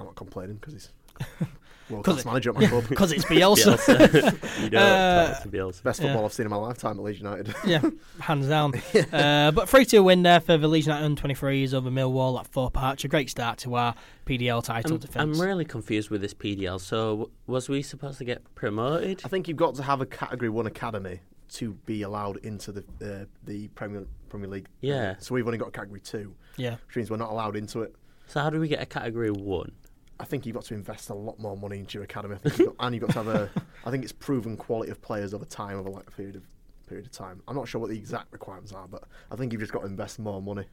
I'm 0.00 0.06
not 0.06 0.16
complaining 0.16 0.56
because 0.56 0.72
he's 0.74 0.90
world 1.90 2.04
'Cause 2.04 2.14
class 2.22 2.24
manager 2.24 2.50
at 2.50 2.56
my 2.56 2.66
club. 2.66 2.84
Because 2.88 3.10
it's 3.12 3.24
Bielsa. 3.24 3.76
Bielsa. 3.76 4.62
you 4.62 4.70
don't 4.70 4.82
Uh, 4.82 5.32
talk 5.34 5.42
to 5.42 5.48
Bielsa. 5.48 5.82
Best 5.82 6.00
Yeah. 6.00 6.06
football 6.08 6.24
I've 6.24 6.32
seen 6.32 6.46
in 6.46 6.50
my 6.50 6.56
lifetime 6.56 6.98
at 6.98 7.04
Leeds 7.04 7.18
United. 7.18 7.54
yeah, 7.66 7.82
hands 8.20 8.46
down. 8.48 8.72
uh, 9.12 9.50
but 9.50 9.68
3 9.68 9.84
2 9.84 10.02
win 10.02 10.22
there 10.22 10.40
for 10.40 10.56
the 10.56 10.68
Leeds 10.68 10.86
United 10.86 11.16
23s 11.18 11.74
over 11.74 11.90
Millwall 11.90 12.38
at 12.40 12.46
Thorpe 12.46 12.78
Arch. 12.80 13.04
A 13.04 13.08
great 13.08 13.28
start 13.28 13.58
to 13.58 13.74
our 13.74 13.94
PDL 14.24 14.62
title 14.62 14.92
I'm, 14.94 14.98
defence. 14.98 15.38
I'm 15.38 15.44
really 15.44 15.64
confused 15.64 16.10
with 16.10 16.20
this 16.20 16.32
PDL. 16.34 16.80
So, 16.80 17.10
w- 17.10 17.30
was 17.48 17.68
we 17.68 17.82
supposed 17.82 18.18
to 18.18 18.24
get 18.24 18.42
promoted? 18.54 19.22
I 19.24 19.28
think 19.28 19.48
you've 19.48 19.56
got 19.56 19.74
to 19.74 19.82
have 19.82 20.00
a 20.00 20.06
Category 20.06 20.48
One 20.48 20.66
academy 20.66 21.20
to 21.54 21.72
be 21.86 22.02
allowed 22.02 22.36
into 22.38 22.70
the 22.70 22.84
uh, 23.02 23.24
the 23.44 23.66
Premier 23.68 24.06
Premier 24.28 24.48
League. 24.48 24.68
Yeah. 24.80 25.16
So 25.18 25.34
we've 25.34 25.44
only 25.46 25.58
got 25.58 25.72
Category 25.72 25.98
Two, 26.00 26.36
yeah. 26.56 26.76
which 26.86 26.94
means 26.94 27.10
we're 27.10 27.16
not 27.16 27.30
allowed 27.32 27.56
into 27.56 27.82
it. 27.82 27.96
So, 28.28 28.38
how 28.40 28.50
do 28.50 28.60
we 28.60 28.68
get 28.68 28.80
a 28.80 28.86
category 28.86 29.32
one? 29.32 29.72
I 30.20 30.24
think 30.24 30.44
you've 30.46 30.54
got 30.54 30.64
to 30.66 30.74
invest 30.74 31.10
a 31.10 31.14
lot 31.14 31.38
more 31.38 31.56
money 31.56 31.78
into 31.78 31.94
your 31.94 32.04
academy. 32.04 32.34
I 32.34 32.38
think 32.38 32.58
you've 32.58 32.76
got, 32.76 32.86
and 32.86 32.94
you've 32.94 33.02
got 33.02 33.10
to 33.12 33.18
have 33.24 33.28
a. 33.28 33.50
I 33.86 33.90
think 33.90 34.04
it's 34.04 34.12
proven 34.12 34.56
quality 34.56 34.90
of 34.90 35.00
players 35.00 35.32
over 35.34 35.44
time, 35.46 35.78
over 35.78 35.88
like 35.90 36.06
a 36.08 36.10
period 36.12 36.36
of 36.36 36.42
period 36.86 37.06
of 37.06 37.12
time. 37.12 37.42
I'm 37.48 37.56
not 37.56 37.66
sure 37.68 37.80
what 37.80 37.90
the 37.90 37.96
exact 37.96 38.32
requirements 38.32 38.72
are, 38.72 38.86
but 38.86 39.04
I 39.30 39.36
think 39.36 39.52
you've 39.52 39.60
just 39.60 39.72
got 39.72 39.80
to 39.80 39.86
invest 39.86 40.18
more 40.18 40.42
money 40.42 40.64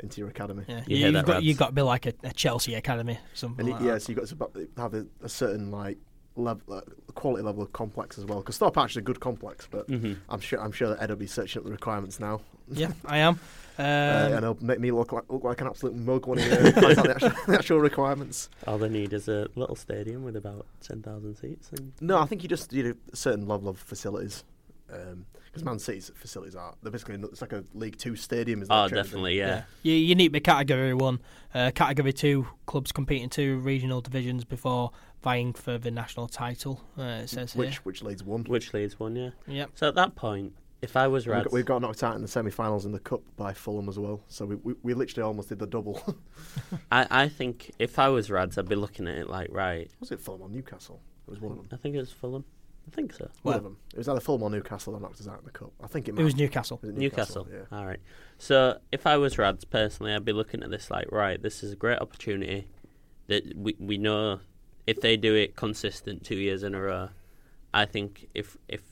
into 0.00 0.20
your 0.20 0.28
academy. 0.28 0.64
Yeah, 0.66 0.82
You 0.86 0.96
you 0.96 1.04
hear 1.04 1.12
have 1.12 1.24
got 1.26 1.42
you've 1.42 1.56
got 1.58 1.66
to 1.68 1.72
be 1.72 1.82
like 1.82 2.06
a, 2.06 2.12
a 2.24 2.32
Chelsea 2.32 2.74
academy, 2.74 3.18
something 3.34 3.64
And 3.66 3.72
like 3.74 3.82
it, 3.82 3.84
yeah, 3.86 3.92
that. 3.94 4.02
so 4.02 4.12
you've 4.12 4.18
got 4.38 4.54
to 4.54 4.68
have 4.76 4.94
a, 4.94 5.06
a 5.22 5.28
certain 5.28 5.70
like 5.70 5.98
level, 6.34 6.74
uh, 6.74 6.80
quality 7.14 7.42
level 7.42 7.62
of 7.62 7.72
complex 7.72 8.18
as 8.18 8.24
well. 8.24 8.40
Because 8.40 8.58
Thorpe 8.58 8.76
Arch 8.76 8.90
is 8.92 8.96
a 8.98 9.02
good 9.02 9.20
complex, 9.20 9.68
but 9.70 9.86
hmm 9.86 10.14
I'm 10.28 10.40
sure 10.40 10.60
I'm 10.60 10.72
sure 10.72 10.88
that 10.88 11.00
Ed 11.02 11.10
will 11.10 11.16
be 11.16 11.26
searching 11.26 11.60
up 11.60 11.64
the 11.64 11.70
requirements 11.72 12.18
now, 12.18 12.40
Yeah, 12.70 12.92
I 13.06 13.18
am. 13.18 13.38
Uh, 13.78 13.82
Um, 13.82 14.32
and 14.32 14.34
it'll 14.36 14.64
make 14.64 14.80
me 14.80 14.90
look 14.90 15.12
like 15.12 15.24
look 15.28 15.44
like 15.44 15.60
an 15.60 15.66
absolute 15.66 15.94
mug 15.96 16.26
when 16.26 16.38
he 16.38 16.50
uh, 16.50 16.72
finds 16.80 16.98
out 16.98 17.04
the 17.04 17.14
actual, 17.14 17.30
the 17.46 17.54
actual 17.54 17.78
requirements. 17.80 18.48
All 18.66 18.78
they 18.78 18.88
need 18.88 19.12
is 19.12 19.28
a 19.28 19.48
little 19.54 19.76
stadium 19.76 20.24
with 20.24 20.36
about 20.36 20.66
ten 20.80 21.02
thousand 21.02 21.36
seats. 21.36 21.70
And 21.72 21.92
No, 22.00 22.18
I 22.18 22.26
think 22.26 22.42
you 22.42 22.48
just 22.48 22.72
need 22.72 22.86
a 22.86 23.16
certain 23.16 23.46
level 23.46 23.68
of 23.68 23.78
facilities. 23.78 24.44
Because 24.88 25.64
Man 25.64 25.78
City's 25.78 26.12
facilities 26.14 26.54
are 26.54 26.74
they're 26.82 26.92
basically 26.92 27.16
it's 27.16 27.40
like 27.40 27.52
a 27.52 27.64
League 27.74 27.96
Two 27.98 28.14
stadium. 28.14 28.62
Is 28.62 28.68
oh, 28.70 28.88
definitely, 28.88 29.38
yeah. 29.38 29.62
You, 29.82 29.94
you 29.94 30.14
need 30.14 30.26
to 30.26 30.30
be 30.30 30.40
category 30.40 30.94
one. 30.94 31.18
Uh, 31.54 31.70
category 31.74 32.12
two 32.12 32.46
clubs 32.66 32.92
compete 32.92 33.22
in 33.22 33.30
two 33.30 33.58
regional 33.58 34.00
divisions 34.00 34.44
before 34.44 34.92
vying 35.22 35.54
for 35.54 35.76
the 35.78 35.90
national 35.90 36.28
title. 36.28 36.82
Uh, 36.96 37.20
it 37.22 37.28
says 37.28 37.54
here. 37.54 37.64
Which 37.64 37.84
which 37.84 38.02
leads 38.02 38.22
one. 38.22 38.44
Which 38.44 38.72
leads 38.74 39.00
one, 39.00 39.16
yeah. 39.16 39.30
Yep. 39.48 39.70
So 39.74 39.88
at 39.88 39.94
that 39.96 40.14
point, 40.14 40.52
if 40.82 40.96
I 40.96 41.06
was 41.08 41.26
We've 41.26 41.32
Rads, 41.34 41.44
got, 41.44 41.52
we've 41.52 41.64
got 41.64 41.80
knocked 41.82 42.02
out 42.02 42.16
in 42.16 42.22
the 42.22 42.28
semi-finals 42.28 42.84
in 42.84 42.92
the 42.92 42.98
cup 42.98 43.22
by 43.36 43.52
Fulham 43.54 43.88
as 43.88 43.98
well. 43.98 44.20
So 44.28 44.44
we 44.46 44.56
we, 44.56 44.74
we 44.82 44.94
literally 44.94 45.26
almost 45.26 45.48
did 45.48 45.58
the 45.58 45.66
double. 45.66 46.02
I, 46.92 47.06
I 47.24 47.28
think 47.28 47.72
if 47.78 47.98
I 47.98 48.08
was 48.08 48.30
Rads, 48.30 48.58
I'd 48.58 48.68
be 48.68 48.76
looking 48.76 49.06
at 49.08 49.16
it 49.16 49.28
like, 49.30 49.48
right, 49.50 49.90
was 50.00 50.10
it 50.12 50.20
Fulham 50.20 50.42
or 50.42 50.48
Newcastle? 50.48 51.00
It 51.26 51.30
was 51.30 51.40
one 51.40 51.52
of 51.52 51.58
them. 51.58 51.68
I 51.72 51.76
think 51.76 51.94
it 51.94 51.98
was 51.98 52.12
Fulham. 52.12 52.44
I 52.86 52.94
think 52.94 53.12
so. 53.14 53.24
One 53.42 53.52
Well- 53.52 53.56
of 53.56 53.62
them. 53.64 53.76
It 53.92 53.98
was 53.98 54.08
either 54.08 54.20
Fulham 54.20 54.42
or 54.44 54.50
Newcastle 54.50 54.92
that 54.92 55.02
knocked 55.02 55.20
us 55.20 55.26
out 55.26 55.40
in 55.40 55.44
the 55.44 55.50
cup. 55.50 55.72
I 55.82 55.88
think 55.88 56.08
it. 56.08 56.14
Might 56.14 56.20
It 56.20 56.24
was 56.24 56.36
Newcastle. 56.36 56.78
was 56.80 56.90
it 56.90 56.96
Newcastle. 56.96 57.48
Yeah. 57.50 57.62
All 57.76 57.84
right. 57.86 57.98
So 58.38 58.78
if 58.92 59.06
I 59.06 59.16
was 59.16 59.38
Rads 59.38 59.64
personally, 59.64 60.12
I'd 60.14 60.24
be 60.24 60.32
looking 60.32 60.62
at 60.62 60.70
this 60.70 60.90
like, 60.90 61.10
right, 61.10 61.42
this 61.42 61.64
is 61.64 61.72
a 61.72 61.76
great 61.76 61.98
opportunity 61.98 62.68
that 63.26 63.56
we 63.56 63.74
we 63.80 63.98
know 63.98 64.38
if 64.86 65.00
they 65.00 65.16
do 65.16 65.34
it 65.34 65.56
consistent 65.56 66.22
two 66.24 66.36
years 66.36 66.62
in 66.62 66.74
a 66.76 66.80
row, 66.80 67.08
I 67.74 67.86
think 67.86 68.28
if 68.34 68.56
if 68.68 68.82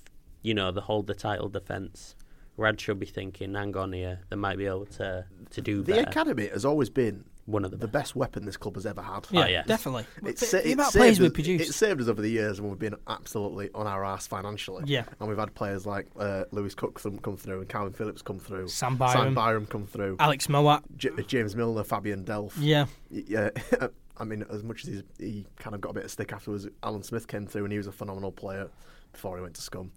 you 0.44 0.54
know 0.54 0.70
they 0.70 0.80
hold 0.80 1.08
the 1.08 1.14
title 1.14 1.48
defence, 1.48 2.14
Rad 2.56 2.80
should 2.80 3.00
be 3.00 3.06
thinking, 3.06 3.54
hang 3.54 3.76
on 3.76 3.92
here, 3.92 4.20
they 4.30 4.36
might 4.36 4.58
be 4.58 4.66
able 4.66 4.86
to 4.86 5.24
to 5.50 5.60
do 5.60 5.82
The 5.82 5.94
better. 5.94 6.08
academy 6.08 6.46
has 6.48 6.64
always 6.64 6.88
been 6.90 7.24
One 7.46 7.64
of 7.64 7.70
the, 7.72 7.76
the 7.76 7.86
best. 7.88 7.92
best 7.92 8.16
weapon 8.16 8.44
this 8.46 8.56
club 8.56 8.74
has 8.76 8.86
ever 8.86 9.02
had. 9.02 9.26
Yeah, 9.30 9.42
Oh, 9.42 9.46
yeah. 9.46 9.62
definitely. 9.64 10.06
It's 10.24 10.40
the, 10.40 10.46
sa- 10.46 10.56
the 10.58 10.68
it 10.70 10.72
amount 10.72 10.86
of 10.88 10.92
saved 10.94 11.00
players 11.02 11.20
we 11.20 11.26
us- 11.26 11.32
produced. 11.32 11.70
It 11.70 11.72
saved 11.74 12.00
us 12.00 12.08
over 12.08 12.22
the 12.22 12.28
years 12.30 12.60
when 12.60 12.70
we've 12.70 12.78
been 12.78 12.94
absolutely 13.06 13.70
on 13.74 13.86
our 13.86 14.04
ass 14.04 14.26
financially. 14.26 14.84
Yeah. 14.86 15.04
And 15.20 15.28
we've 15.28 15.36
had 15.38 15.54
players 15.54 15.84
like 15.86 16.06
uh, 16.18 16.44
Lewis 16.52 16.74
Cook 16.74 17.00
come, 17.02 17.18
come 17.18 17.36
through 17.36 17.60
and 17.60 17.68
Kalvin 17.68 17.94
Phillips 17.94 18.22
come 18.22 18.38
through. 18.38 18.68
Sam 18.68 18.96
Byram. 18.96 19.12
Sam 19.12 19.20
Byram, 19.22 19.34
Byram 19.34 19.66
come 19.66 19.86
through. 19.86 20.16
Alex 20.20 20.46
Mowatt. 20.48 20.82
J- 20.96 21.10
James 21.26 21.54
Milner, 21.54 21.84
Fabian 21.84 22.24
Delph. 22.24 22.54
Yeah, 22.58 22.86
Yeah. 23.10 23.50
I 24.16 24.22
mean, 24.24 24.44
as 24.48 24.62
much 24.62 24.82
as 24.84 24.88
he's, 24.88 25.02
he 25.18 25.46
kind 25.58 25.74
of 25.74 25.80
got 25.80 25.90
a 25.90 25.94
bit 25.94 26.04
of 26.04 26.10
stick 26.12 26.32
afterwards, 26.32 26.66
Alan 26.84 27.02
Smith 27.02 27.26
came 27.28 27.46
through 27.46 27.64
and 27.64 27.72
he 27.72 27.78
was 27.78 27.88
a 27.88 27.92
phenomenal 27.92 28.30
player 28.32 28.68
before 29.14 29.36
he 29.36 29.42
went 29.42 29.54
to 29.54 29.62
Scum. 29.62 29.90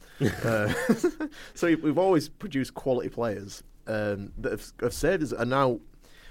uh, 0.45 0.73
so 1.53 1.67
we- 1.67 1.75
we've 1.75 1.97
always 1.97 2.29
produced 2.29 2.73
quality 2.73 3.09
players 3.09 3.63
um, 3.87 4.31
that 4.37 4.51
have, 4.53 4.71
have 4.81 4.93
saved 4.93 5.23
us. 5.23 5.31
And 5.33 5.49
now, 5.49 5.79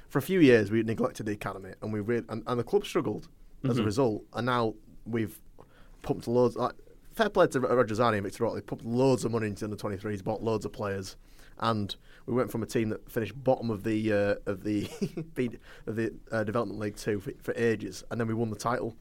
for 0.09 0.18
a 0.18 0.22
few 0.22 0.40
years, 0.40 0.70
we 0.70 0.83
neglected 0.83 1.27
the 1.27 1.33
academy 1.33 1.72
and 1.83 1.92
we 1.92 2.01
really, 2.01 2.25
and, 2.29 2.42
and 2.46 2.59
the 2.59 2.64
club 2.64 2.85
struggled 2.87 3.29
as 3.68 3.79
a 3.79 3.83
Mhm. 3.83 3.87
result. 3.87 4.25
And 4.35 4.46
now 4.46 4.75
we've 5.07 5.38
pumped 6.03 6.29
loads. 6.29 6.57
Like, 6.57 6.72
fair 7.12 7.29
play 7.29 7.46
to 7.49 7.61
Radrizzani 7.61 8.14
and 8.14 8.22
Victor 8.25 8.46
Orta, 8.46 8.62
pumped 8.62 8.85
loads 8.85 9.25
of 9.25 9.33
money 9.33 9.46
into 9.49 9.66
the 9.68 9.77
23s, 9.77 10.22
bought 10.22 10.42
loads 10.42 10.64
of 10.64 10.72
players. 10.72 11.16
And 11.59 11.94
we 12.27 12.35
went 12.35 12.51
from 12.51 12.62
a 12.62 12.66
team 12.66 12.90
that 12.90 13.11
finished 13.11 13.33
bottom 13.42 13.70
of 13.70 13.83
the 13.83 14.12
uh, 14.12 14.35
of 14.44 14.62
the 14.62 14.88
of 15.87 15.96
the 15.96 16.12
uh, 16.31 16.44
development 16.44 16.79
league 16.79 16.96
two 16.96 17.18
for, 17.20 17.33
for 17.42 17.55
ages, 17.57 18.05
and 18.11 18.20
then 18.20 18.29
we 18.29 18.35
won 18.35 18.51
the 18.51 18.57
title. 18.57 18.94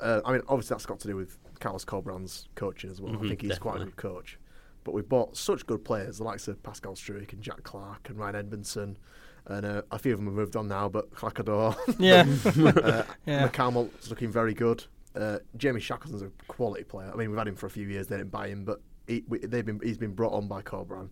Uh, 0.00 0.20
I 0.24 0.32
mean, 0.32 0.40
obviously 0.48 0.72
that's 0.74 0.86
got 0.86 1.00
to 1.00 1.08
do 1.08 1.16
with 1.16 1.36
Carlos 1.62 1.84
Corberán's 1.84 2.48
coaching 2.56 2.90
as 2.90 3.00
well. 3.00 3.12
I 3.12 3.16
Mhm, 3.16 3.28
think 3.28 3.42
he's 3.42 3.58
quite 3.58 3.80
a 3.80 3.84
good 3.84 3.96
coach. 3.96 4.38
But 4.84 4.92
we've 4.94 5.08
bought 5.08 5.36
such 5.36 5.64
good 5.66 5.84
players, 5.84 6.18
the 6.18 6.24
likes 6.24 6.48
of 6.48 6.62
Pascal 6.62 6.94
Struijk 6.94 7.32
and 7.32 7.40
Jack 7.40 7.62
Clarke 7.62 8.08
and 8.10 8.18
Ryan 8.18 8.34
Edmondson, 8.36 8.98
and 9.46 9.64
uh, 9.64 9.82
a 9.92 9.98
few 9.98 10.12
of 10.12 10.18
them 10.18 10.26
have 10.26 10.34
moved 10.34 10.56
on 10.56 10.66
now. 10.68 10.88
But 10.88 11.10
Clackador, 11.14 11.76
yeah, 11.98 12.26
uh, 12.82 13.04
Yeah. 13.26 13.48
McCalmont's 13.48 14.10
looking 14.10 14.30
very 14.30 14.54
good. 14.54 14.84
Uh, 15.14 15.38
Jamie 15.56 15.80
Shackleton's 15.80 16.22
a 16.22 16.30
quality 16.48 16.84
player. 16.84 17.10
I 17.12 17.16
mean, 17.16 17.30
we've 17.30 17.38
had 17.38 17.46
him 17.48 17.54
for 17.54 17.66
a 17.66 17.70
few 17.70 17.86
years. 17.86 18.08
They 18.08 18.16
didn't 18.16 18.30
buy 18.32 18.48
him, 18.48 18.64
but 18.64 18.80
he, 19.06 19.22
we, 19.28 19.38
they've 19.38 19.64
been 19.64 19.78
he's 19.82 19.98
been 19.98 20.14
brought 20.14 20.32
on 20.32 20.48
by 20.48 20.62
Corberán, 20.62 21.10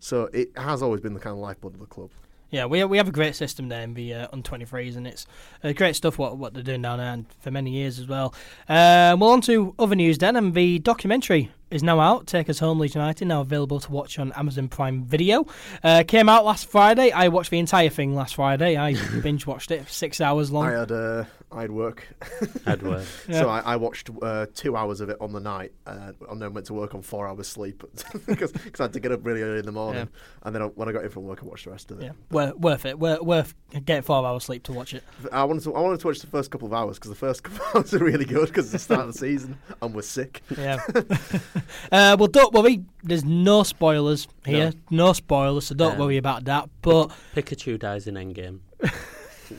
so 0.00 0.28
it 0.32 0.50
has 0.56 0.82
always 0.82 1.00
been 1.00 1.14
the 1.14 1.20
kind 1.20 1.32
of 1.34 1.38
lifeblood 1.38 1.74
of 1.74 1.80
the 1.80 1.86
club. 1.86 2.10
Yeah, 2.52 2.66
we 2.66 2.84
we 2.84 2.98
have 2.98 3.08
a 3.08 3.12
great 3.12 3.34
system 3.34 3.70
there 3.70 3.80
in 3.80 3.94
the 3.94 4.12
uh, 4.12 4.28
on 4.30 4.42
23s, 4.42 4.94
and 4.94 5.06
it's 5.06 5.26
uh, 5.64 5.72
great 5.72 5.96
stuff 5.96 6.18
what 6.18 6.36
what 6.36 6.52
they're 6.52 6.62
doing 6.62 6.82
down 6.82 6.98
there, 6.98 7.10
and 7.10 7.24
for 7.40 7.50
many 7.50 7.70
years 7.70 7.98
as 7.98 8.06
well. 8.06 8.34
Um, 8.68 9.20
well, 9.20 9.30
on 9.30 9.40
to 9.42 9.74
other 9.78 9.94
news 9.96 10.18
then, 10.18 10.36
and 10.36 10.52
the 10.52 10.78
documentary 10.78 11.50
is 11.70 11.82
now 11.82 11.98
out. 11.98 12.26
Take 12.26 12.50
Us 12.50 12.58
Home, 12.58 12.78
Leeds 12.78 12.94
United, 12.94 13.24
now 13.24 13.40
available 13.40 13.80
to 13.80 13.90
watch 13.90 14.18
on 14.18 14.32
Amazon 14.32 14.68
Prime 14.68 15.02
Video. 15.02 15.46
Uh, 15.82 16.04
came 16.06 16.28
out 16.28 16.44
last 16.44 16.70
Friday. 16.70 17.10
I 17.10 17.28
watched 17.28 17.50
the 17.50 17.58
entire 17.58 17.88
thing 17.88 18.14
last 18.14 18.34
Friday. 18.34 18.76
I 18.76 18.96
binge 19.22 19.46
watched 19.46 19.70
it, 19.70 19.86
for 19.86 19.90
six 19.90 20.20
hours 20.20 20.52
long. 20.52 20.66
I 20.66 20.72
had 20.72 20.92
uh, 20.92 21.24
I 21.52 21.62
had 21.62 21.70
work, 21.70 22.06
I'd 22.66 22.82
work. 22.92 23.04
Yeah. 23.28 23.40
so 23.40 23.48
I, 23.48 23.60
I 23.60 23.76
watched 23.76 24.10
uh, 24.22 24.46
two 24.54 24.76
hours 24.76 25.00
of 25.00 25.08
it 25.10 25.16
on 25.20 25.32
the 25.32 25.40
night, 25.40 25.72
uh, 25.86 26.12
and 26.30 26.40
then 26.40 26.54
went 26.54 26.66
to 26.68 26.74
work 26.74 26.94
on 26.94 27.02
four 27.02 27.26
hours 27.28 27.46
sleep 27.48 27.82
because 28.26 28.52
I 28.80 28.84
had 28.84 28.92
to 28.94 29.00
get 29.00 29.12
up 29.12 29.24
really 29.26 29.42
early 29.42 29.58
in 29.58 29.66
the 29.66 29.72
morning, 29.72 30.08
and 30.42 30.54
then 30.54 30.62
I, 30.62 30.66
when 30.66 30.88
I 30.88 30.92
got 30.92 31.04
in 31.04 31.10
from 31.10 31.24
work, 31.24 31.40
I 31.42 31.46
watched 31.46 31.64
the 31.66 31.70
rest 31.70 31.90
of 31.90 32.00
it. 32.00 32.04
yeah, 32.04 32.12
worth, 32.30 32.56
worth 32.56 32.86
it. 32.86 32.98
Worth, 32.98 33.20
worth 33.22 33.54
getting 33.84 34.02
four 34.02 34.24
hours 34.26 34.44
sleep 34.44 34.62
to 34.64 34.72
watch 34.72 34.94
it. 34.94 35.04
I 35.30 35.44
wanted 35.44 35.62
to 35.64 35.74
I 35.74 35.80
wanted 35.80 36.00
to 36.00 36.06
watch 36.06 36.20
the 36.20 36.26
first 36.26 36.50
couple 36.50 36.66
of 36.68 36.72
hours 36.74 36.98
because 36.98 37.10
the 37.10 37.14
first 37.16 37.42
couple 37.44 37.64
of 37.66 37.76
hours 37.76 37.94
are 37.94 38.04
really 38.04 38.24
good 38.24 38.48
because 38.48 38.64
it's 38.66 38.72
the 38.86 38.94
start 38.94 39.06
of 39.08 39.12
the 39.12 39.18
season 39.18 39.58
and 39.80 39.94
we're 39.94 40.02
sick. 40.02 40.42
Yeah. 40.56 40.80
uh, 41.90 42.16
well, 42.18 42.28
don't 42.28 42.52
worry. 42.52 42.84
There's 43.02 43.24
no 43.24 43.62
spoilers 43.62 44.28
here. 44.44 44.72
No, 44.90 45.12
spoilers, 45.12 45.66
so 45.66 45.74
don't 45.74 45.94
Um, 45.94 45.98
worry 45.98 46.16
about 46.16 46.44
that. 46.44 46.68
But 46.82 47.10
Pikachu 47.34 47.78
dies 47.78 48.06
in 48.06 48.14
Endgame. 48.14 48.60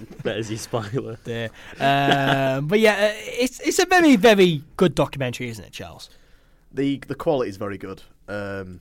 There's 0.23 0.49
your 0.49 0.59
spoiler. 0.59 1.17
uh, 1.27 1.83
um, 1.83 2.67
but 2.67 2.79
yeah, 2.79 2.93
uh, 2.93 3.11
it's 3.25 3.59
it's 3.59 3.79
a 3.79 3.85
very 3.85 4.15
very 4.15 4.63
good 4.77 4.95
documentary, 4.95 5.49
isn't 5.49 5.63
it, 5.65 5.71
Charles? 5.71 6.09
the 6.71 6.97
the 7.07 7.15
quality 7.15 7.49
is 7.49 7.57
very 7.57 7.77
good. 7.77 8.01
Um, 8.27 8.79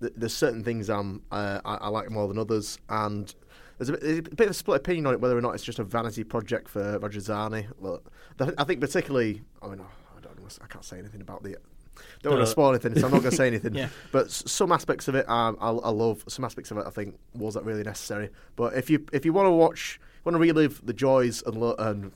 th- 0.00 0.12
there's 0.16 0.32
certain 0.34 0.64
things 0.64 0.88
um, 0.88 1.22
uh, 1.30 1.60
I, 1.64 1.74
I 1.74 1.88
like 1.88 2.10
more 2.10 2.26
than 2.28 2.38
others, 2.38 2.78
and 2.88 3.32
there's 3.76 3.90
a, 3.90 3.92
bit, 3.92 4.00
there's 4.00 4.18
a 4.18 4.22
bit 4.22 4.40
of 4.46 4.50
a 4.50 4.54
split 4.54 4.76
opinion 4.78 5.06
on 5.06 5.14
it 5.14 5.20
whether 5.20 5.36
or 5.36 5.40
not 5.42 5.54
it's 5.54 5.62
just 5.64 5.78
a 5.78 5.84
vanity 5.84 6.24
project 6.24 6.68
for 6.68 6.98
Radrizzani. 6.98 7.66
Look, 7.80 8.10
th- 8.38 8.54
I 8.56 8.64
think 8.64 8.80
particularly, 8.80 9.42
I 9.62 9.66
mean, 9.68 9.80
I 9.80 10.20
don't 10.20 10.38
know, 10.40 10.48
I 10.62 10.66
can't 10.66 10.84
say 10.84 10.98
anything 10.98 11.20
about 11.20 11.42
the. 11.42 11.56
Don't 12.22 12.34
want 12.34 12.44
to 12.46 12.50
spoil 12.50 12.70
anything, 12.70 12.94
so 12.98 13.06
I'm 13.06 13.12
not 13.12 13.20
going 13.20 13.30
to 13.32 13.36
say 13.36 13.46
anything. 13.52 13.74
Yeah. 13.74 13.88
But 14.12 14.26
s- 14.26 14.44
some 14.46 14.72
aspects 14.72 15.08
of 15.08 15.14
it, 15.16 15.28
um, 15.28 15.58
I, 15.60 15.68
I 15.68 15.90
love. 15.90 16.24
Some 16.28 16.44
aspects 16.44 16.70
of 16.70 16.78
it, 16.78 16.84
I 16.86 16.90
think, 16.90 17.18
was 17.34 17.54
that 17.54 17.64
really 17.64 17.82
necessary. 17.82 18.30
But 18.56 18.74
if 18.74 18.88
you 18.88 19.04
if 19.12 19.24
you 19.26 19.32
want 19.32 19.46
to 19.46 19.50
watch, 19.52 20.00
want 20.24 20.34
to 20.34 20.38
relive 20.40 20.84
the 20.84 20.92
joys 20.92 21.42
and 21.46 21.56
lo- 21.56 21.74
and 21.78 22.12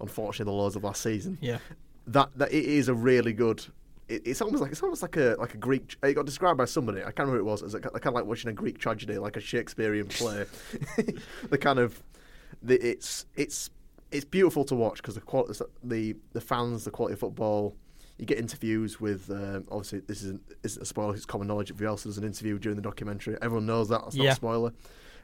unfortunately 0.00 0.50
the 0.52 0.56
lows 0.56 0.76
of 0.76 0.84
last 0.84 1.02
season, 1.02 1.38
Yeah. 1.40 1.58
that 2.08 2.30
that 2.36 2.52
it 2.52 2.64
is 2.64 2.88
a 2.88 2.94
really 2.94 3.32
good. 3.32 3.64
It, 4.08 4.22
it's 4.24 4.40
almost 4.40 4.62
like 4.62 4.70
it's 4.72 4.82
almost 4.82 5.02
like 5.02 5.16
a 5.16 5.36
like 5.38 5.54
a 5.54 5.58
Greek. 5.58 5.96
It 6.02 6.14
got 6.14 6.26
described 6.26 6.58
by 6.58 6.64
somebody. 6.66 7.00
I 7.00 7.04
can't 7.06 7.20
remember 7.20 7.38
who 7.38 7.48
it 7.48 7.50
was. 7.50 7.62
It's 7.62 7.74
kind 7.74 7.86
of 8.06 8.14
like 8.14 8.24
watching 8.26 8.50
a 8.50 8.52
Greek 8.52 8.78
tragedy, 8.78 9.18
like 9.18 9.36
a 9.36 9.40
Shakespearean 9.40 10.06
play. 10.08 10.44
the 11.50 11.58
kind 11.58 11.78
of 11.78 12.02
the 12.62 12.74
it's 12.86 13.26
it's 13.36 13.70
it's 14.12 14.24
beautiful 14.24 14.64
to 14.64 14.74
watch 14.74 14.98
because 14.98 15.14
the 15.16 15.20
quality, 15.20 15.58
the 15.82 16.14
the 16.32 16.40
fans, 16.40 16.84
the 16.84 16.90
quality 16.90 17.14
of 17.14 17.20
football. 17.20 17.74
You 18.18 18.24
get 18.24 18.38
interviews 18.38 18.98
with 18.98 19.28
um, 19.30 19.64
obviously 19.70 19.98
this 20.00 20.22
isn't, 20.22 20.40
isn't 20.62 20.82
a 20.82 20.86
spoiler. 20.86 21.14
It's 21.14 21.26
common 21.26 21.48
knowledge. 21.48 21.70
If 21.70 21.76
Bielsa 21.76 22.04
does 22.04 22.16
an 22.16 22.24
interview 22.24 22.58
during 22.58 22.76
the 22.76 22.80
documentary, 22.82 23.36
everyone 23.42 23.66
knows 23.66 23.90
that. 23.90 24.04
That's 24.04 24.16
not 24.16 24.24
Yeah. 24.24 24.32
a 24.32 24.34
spoiler. 24.36 24.72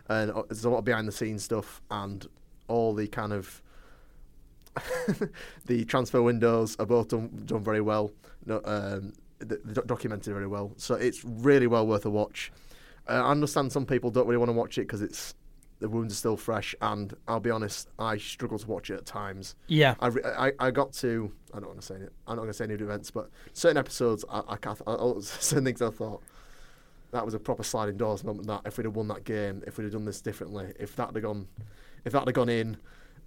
And 0.08 0.30
uh, 0.30 0.42
there's 0.48 0.64
a 0.64 0.70
lot 0.70 0.78
of 0.78 0.84
behind 0.84 1.06
the 1.06 1.12
scenes 1.12 1.44
stuff 1.44 1.80
and 1.90 2.26
all 2.68 2.94
the 2.94 3.06
kind 3.06 3.32
of 3.32 3.62
the 5.66 5.84
transfer 5.84 6.22
windows 6.22 6.76
are 6.78 6.86
both 6.86 7.08
done 7.08 7.42
done 7.44 7.62
very 7.62 7.80
well. 7.80 8.10
No, 8.46 8.60
um, 8.64 9.12
the, 9.38 9.60
the 9.64 9.82
documented 9.82 10.32
very 10.32 10.46
well. 10.46 10.72
So 10.76 10.94
it's 10.94 11.24
really 11.24 11.66
well 11.66 11.86
worth 11.86 12.06
a 12.06 12.10
watch. 12.10 12.52
Uh, 13.08 13.12
I 13.12 13.30
understand 13.30 13.72
some 13.72 13.86
people 13.86 14.10
don't 14.10 14.26
really 14.26 14.38
want 14.38 14.48
to 14.48 14.54
watch 14.54 14.78
it 14.78 14.82
because 14.82 15.02
it's 15.02 15.34
the 15.80 15.88
wounds 15.88 16.14
are 16.14 16.16
still 16.16 16.36
fresh, 16.36 16.74
and 16.80 17.12
I'll 17.26 17.40
be 17.40 17.50
honest, 17.50 17.88
I 17.98 18.16
struggle 18.16 18.56
to 18.58 18.66
watch 18.68 18.88
it 18.90 18.94
at 18.94 19.04
times. 19.04 19.56
Yeah. 19.66 19.96
I, 19.98 20.06
re- 20.06 20.22
I, 20.24 20.52
I 20.60 20.70
got 20.70 20.92
to 20.94 21.32
I 21.52 21.58
don't 21.58 21.68
want 21.68 21.80
to 21.80 21.86
say 21.86 21.96
it. 21.96 22.12
I'm 22.26 22.36
not 22.36 22.42
going 22.42 22.50
to 22.50 22.54
say 22.54 22.64
any 22.64 22.74
events, 22.74 23.10
but 23.10 23.28
certain 23.52 23.76
episodes, 23.76 24.24
I, 24.30 24.38
I. 24.48 24.56
I, 24.86 24.94
I, 24.94 25.12
certain 25.20 25.64
things 25.64 25.82
I 25.82 25.90
thought 25.90 26.22
that 27.12 27.24
was 27.24 27.34
a 27.34 27.38
proper 27.38 27.62
sliding 27.62 27.96
doors 27.96 28.24
moment. 28.24 28.46
That 28.48 28.62
if 28.66 28.76
we'd 28.78 28.84
have 28.84 28.96
won 28.96 29.08
that 29.08 29.24
game, 29.24 29.62
if 29.66 29.78
we'd 29.78 29.84
have 29.84 29.92
done 29.92 30.04
this 30.04 30.20
differently, 30.20 30.72
if 30.78 30.96
that 30.96 31.12
had 31.14 31.22
gone, 31.22 31.46
if 32.04 32.12
that 32.12 32.24
had 32.26 32.34
gone 32.34 32.48
in, 32.48 32.76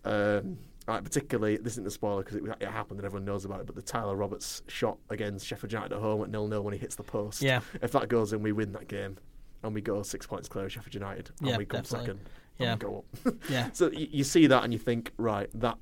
um, 0.04 0.58
right, 0.88 1.04
particularly 1.04 1.58
this 1.58 1.74
isn't 1.74 1.88
a 1.88 1.92
spoiler 1.92 2.24
because 2.24 2.38
it, 2.38 2.44
it 2.60 2.68
happened 2.70 3.00
and 3.00 3.06
everyone 3.06 3.26
knows 3.26 3.46
about 3.46 3.60
it. 3.60 3.66
But 3.66 3.76
the 3.76 3.82
Tyler 3.82 4.16
Roberts 4.16 4.62
shot 4.68 4.98
against 5.10 5.46
Sheffield 5.48 5.72
United 5.72 5.94
at 5.94 6.00
home 6.02 6.22
at 6.24 6.30
nil 6.30 6.48
nil 6.48 6.64
when 6.64 6.74
he 6.74 6.80
hits 6.80 6.96
the 6.96 7.04
post. 7.04 7.42
Yeah. 7.42 7.62
If 7.82 7.92
that 7.92 8.08
goes 8.10 8.34
in, 8.34 8.42
we 8.42 8.52
win 8.52 8.72
that 8.74 8.88
game, 8.88 9.18
and 9.64 9.74
we 9.74 9.82
go 9.82 10.02
six 10.04 10.28
points 10.28 10.48
clear 10.48 10.66
of 10.66 10.72
Sheffield 10.72 10.94
United, 10.94 11.32
and 11.40 11.50
Yeah, 11.50 11.58
we 11.58 11.66
come 11.66 11.82
definitely. 11.82 12.06
second, 12.08 12.20
Yeah. 12.60 12.72
and 12.74 12.84
we 12.84 12.90
go 12.90 12.98
up. 13.26 13.36
Yeah. 13.50 13.70
So 13.74 13.92
you, 13.92 14.08
you 14.12 14.24
see 14.24 14.48
that 14.48 14.64
and 14.64 14.74
you 14.74 14.80
think, 14.80 15.12
right, 15.18 15.50
that, 15.56 15.78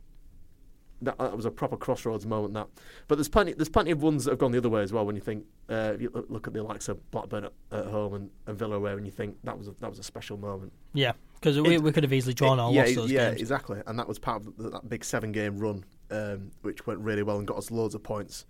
that 1.04 1.18
that 1.18 1.36
was 1.36 1.46
a 1.46 1.52
proper 1.52 1.78
crossroads 1.78 2.26
moment. 2.26 2.54
That, 2.54 2.68
but 3.08 3.16
there's 3.16 3.30
plenty 3.30 3.54
there's 3.54 3.70
plenty 3.70 3.92
of 3.92 4.02
ones 4.02 4.26
that 4.26 4.32
have 4.32 4.40
gone 4.40 4.52
the 4.52 4.58
other 4.58 4.70
way 4.70 4.82
as 4.82 4.92
well. 4.94 5.06
When 5.06 5.16
you 5.16 5.22
think, 5.22 5.46
uh, 5.70 5.92
if 5.96 6.02
you 6.02 6.10
look- 6.30 6.48
at 6.48 6.54
the 6.54 6.64
likes 6.64 6.90
of 6.90 7.12
Blackburn 7.12 7.46
at, 7.46 7.54
at 7.72 7.86
home 7.86 8.14
and, 8.14 8.30
and 8.48 8.58
Villa 8.58 8.76
away, 8.76 8.94
and 8.94 9.06
you 9.06 9.12
think 9.12 9.38
that 9.44 9.58
was 9.58 9.68
a, 9.68 9.76
that 9.80 9.90
was 9.90 10.00
a 10.00 10.04
special 10.04 10.38
moment. 10.38 10.74
Yeah. 10.94 11.14
Because 11.36 11.60
we, 11.60 11.78
we 11.78 11.92
could 11.92 12.04
have 12.04 12.14
easily 12.14 12.34
drawn 12.34 12.58
or 12.58 12.72
yeah, 12.72 12.84
lost 12.84 12.96
those 12.96 13.12
yeah, 13.12 13.30
games. 13.30 13.42
exactly. 13.42 13.82
And 13.86 14.00
that 14.00 14.08
was 14.08 14.18
part 14.18 14.46
of 14.46 14.56
the, 14.56 14.70
that 14.70 14.88
big 14.88 15.04
seven 15.04 15.34
game 15.34 15.58
run, 15.58 15.84
um, 16.10 16.52
which 16.62 16.88
went 16.88 17.02
really 17.02 17.22
well 17.22 17.38
and 17.38 17.46
got 17.46 17.58
us 17.58 17.70
loads 17.70 17.96
of 17.96 18.04
points. 18.04 18.46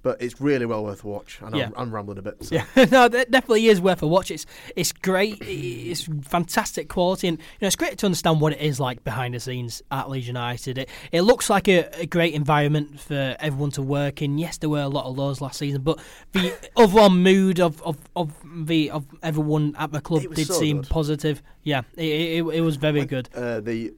But 0.00 0.22
it's 0.22 0.40
really 0.40 0.64
well 0.64 0.84
worth 0.84 1.02
a 1.02 1.08
watch. 1.08 1.40
And 1.42 1.56
Yeah. 1.56 1.66
I'm, 1.66 1.74
I'm 1.76 1.94
rambling 1.94 2.18
a 2.18 2.22
bit. 2.22 2.44
So. 2.44 2.54
Yeah, 2.54 2.64
no, 2.92 3.06
it 3.06 3.30
definitely 3.32 3.66
is 3.66 3.80
worth 3.80 4.00
a 4.00 4.06
watch. 4.06 4.30
It's 4.30 4.46
it's 4.76 4.92
great. 4.92 5.38
It's 5.42 6.08
fantastic 6.22 6.88
quality, 6.88 7.26
and 7.26 7.38
you 7.38 7.44
know 7.62 7.66
it's 7.66 7.74
great 7.76 7.98
to 7.98 8.06
understand 8.06 8.40
what 8.40 8.52
it 8.52 8.60
is 8.60 8.78
like 8.78 9.02
behind 9.02 9.34
the 9.34 9.40
scenes 9.40 9.82
at 9.90 10.08
Leeds 10.08 10.28
United. 10.28 10.78
It 10.78 10.88
it 11.10 11.22
looks 11.22 11.50
like 11.50 11.66
a, 11.68 11.88
a 12.00 12.06
great 12.06 12.34
environment 12.34 13.00
for 13.00 13.36
everyone 13.40 13.72
to 13.72 13.82
work 13.82 14.22
in. 14.22 14.38
Yes, 14.38 14.58
there 14.58 14.70
were 14.70 14.82
a 14.82 14.88
lot 14.88 15.04
of 15.06 15.18
lows 15.18 15.40
last 15.40 15.58
season, 15.58 15.82
but 15.82 15.98
the 16.32 16.54
overall 16.76 17.10
mood 17.10 17.58
of, 17.58 17.82
of, 17.82 17.98
of 18.14 18.32
the 18.66 18.92
of 18.92 19.04
everyone 19.24 19.74
at 19.78 19.90
the 19.90 20.00
club 20.00 20.22
did 20.32 20.46
so 20.46 20.54
seem 20.54 20.82
good. 20.82 20.90
positive. 20.90 21.42
Yeah, 21.64 21.82
it 21.96 22.04
it, 22.04 22.46
it 22.54 22.60
was 22.60 22.76
very 22.76 23.00
When- 23.00 23.08
good. 23.08 23.28
Uh, 23.34 23.60
the 23.60 23.94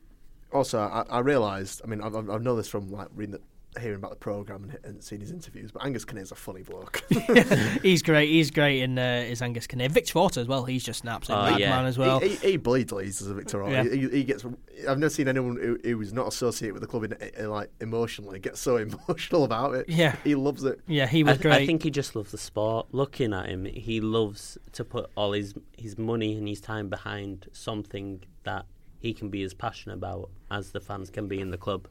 also, 0.52 0.80
I, 0.80 1.04
I 1.10 1.18
realised. 1.20 1.82
I 1.84 1.86
mean, 1.86 2.00
I've, 2.00 2.16
I've 2.16 2.42
known 2.42 2.56
this 2.56 2.68
from 2.68 2.90
like 2.90 3.08
reading, 3.14 3.32
the, 3.34 3.40
hearing 3.78 3.96
about 3.96 4.10
the 4.10 4.16
program 4.16 4.64
and, 4.64 4.78
and 4.84 5.04
seeing 5.04 5.20
his 5.20 5.30
interviews. 5.30 5.70
But 5.70 5.84
Angus 5.84 6.04
Kinnear's 6.04 6.32
a 6.32 6.34
funny 6.34 6.62
bloke. 6.62 7.02
he's 7.82 8.02
great. 8.02 8.28
He's 8.28 8.50
great 8.50 8.82
in 8.82 8.98
uh, 8.98 9.22
his 9.22 9.42
Angus 9.42 9.66
Kinnear. 9.66 9.88
Victor 9.88 10.18
Orta 10.18 10.40
as 10.40 10.48
well. 10.48 10.64
He's 10.64 10.82
just 10.82 11.02
an 11.04 11.10
absolute 11.10 11.38
Oh, 11.38 11.42
madman 11.50 11.60
yeah. 11.60 11.82
as 11.84 11.96
well. 11.98 12.18
he, 12.20 12.30
he, 12.36 12.50
he 12.52 12.56
bleeds 12.56 12.92
as 12.92 13.28
a 13.28 13.34
Victor. 13.34 13.62
Orta. 13.62 13.72
Yeah. 13.84 13.94
He, 13.94 14.08
he 14.08 14.24
gets. 14.24 14.44
I've 14.88 14.98
never 14.98 15.10
seen 15.10 15.28
anyone 15.28 15.56
who, 15.56 15.78
who's 15.84 16.12
not 16.12 16.26
associated 16.26 16.72
with 16.74 16.82
the 16.82 16.88
club 16.88 17.04
in, 17.04 17.12
in, 17.38 17.50
like 17.50 17.70
emotionally 17.80 18.38
get 18.40 18.56
so 18.56 18.76
emotional 19.08 19.44
about 19.44 19.74
it. 19.74 19.88
Yeah. 19.88 20.16
he 20.24 20.34
loves 20.34 20.64
it. 20.64 20.80
yeah, 20.86 21.06
he 21.06 21.20
I, 21.20 21.22
was 21.24 21.32
th- 21.34 21.42
great. 21.42 21.54
I 21.62 21.66
think 21.66 21.82
he 21.82 21.90
just 21.90 22.16
loves 22.16 22.32
the 22.32 22.38
sport. 22.38 22.88
Looking 22.92 23.32
at 23.32 23.46
him, 23.48 23.66
he 23.66 24.00
loves 24.00 24.58
to 24.72 24.84
put 24.84 25.10
all 25.16 25.32
his 25.32 25.54
his 25.76 25.96
money 25.96 26.36
and 26.36 26.48
his 26.48 26.60
time 26.60 26.88
behind 26.88 27.46
something 27.52 28.22
that 28.44 28.66
he 28.98 29.14
can 29.14 29.28
be 29.30 29.42
as 29.42 29.54
passionate 29.54 29.94
about 29.94 30.28
as 30.50 30.72
the 30.72 30.80
fans 30.80 31.08
can 31.10 31.28
be 31.28 31.40
in 31.40 31.50
the 31.50 31.56
club. 31.58 31.86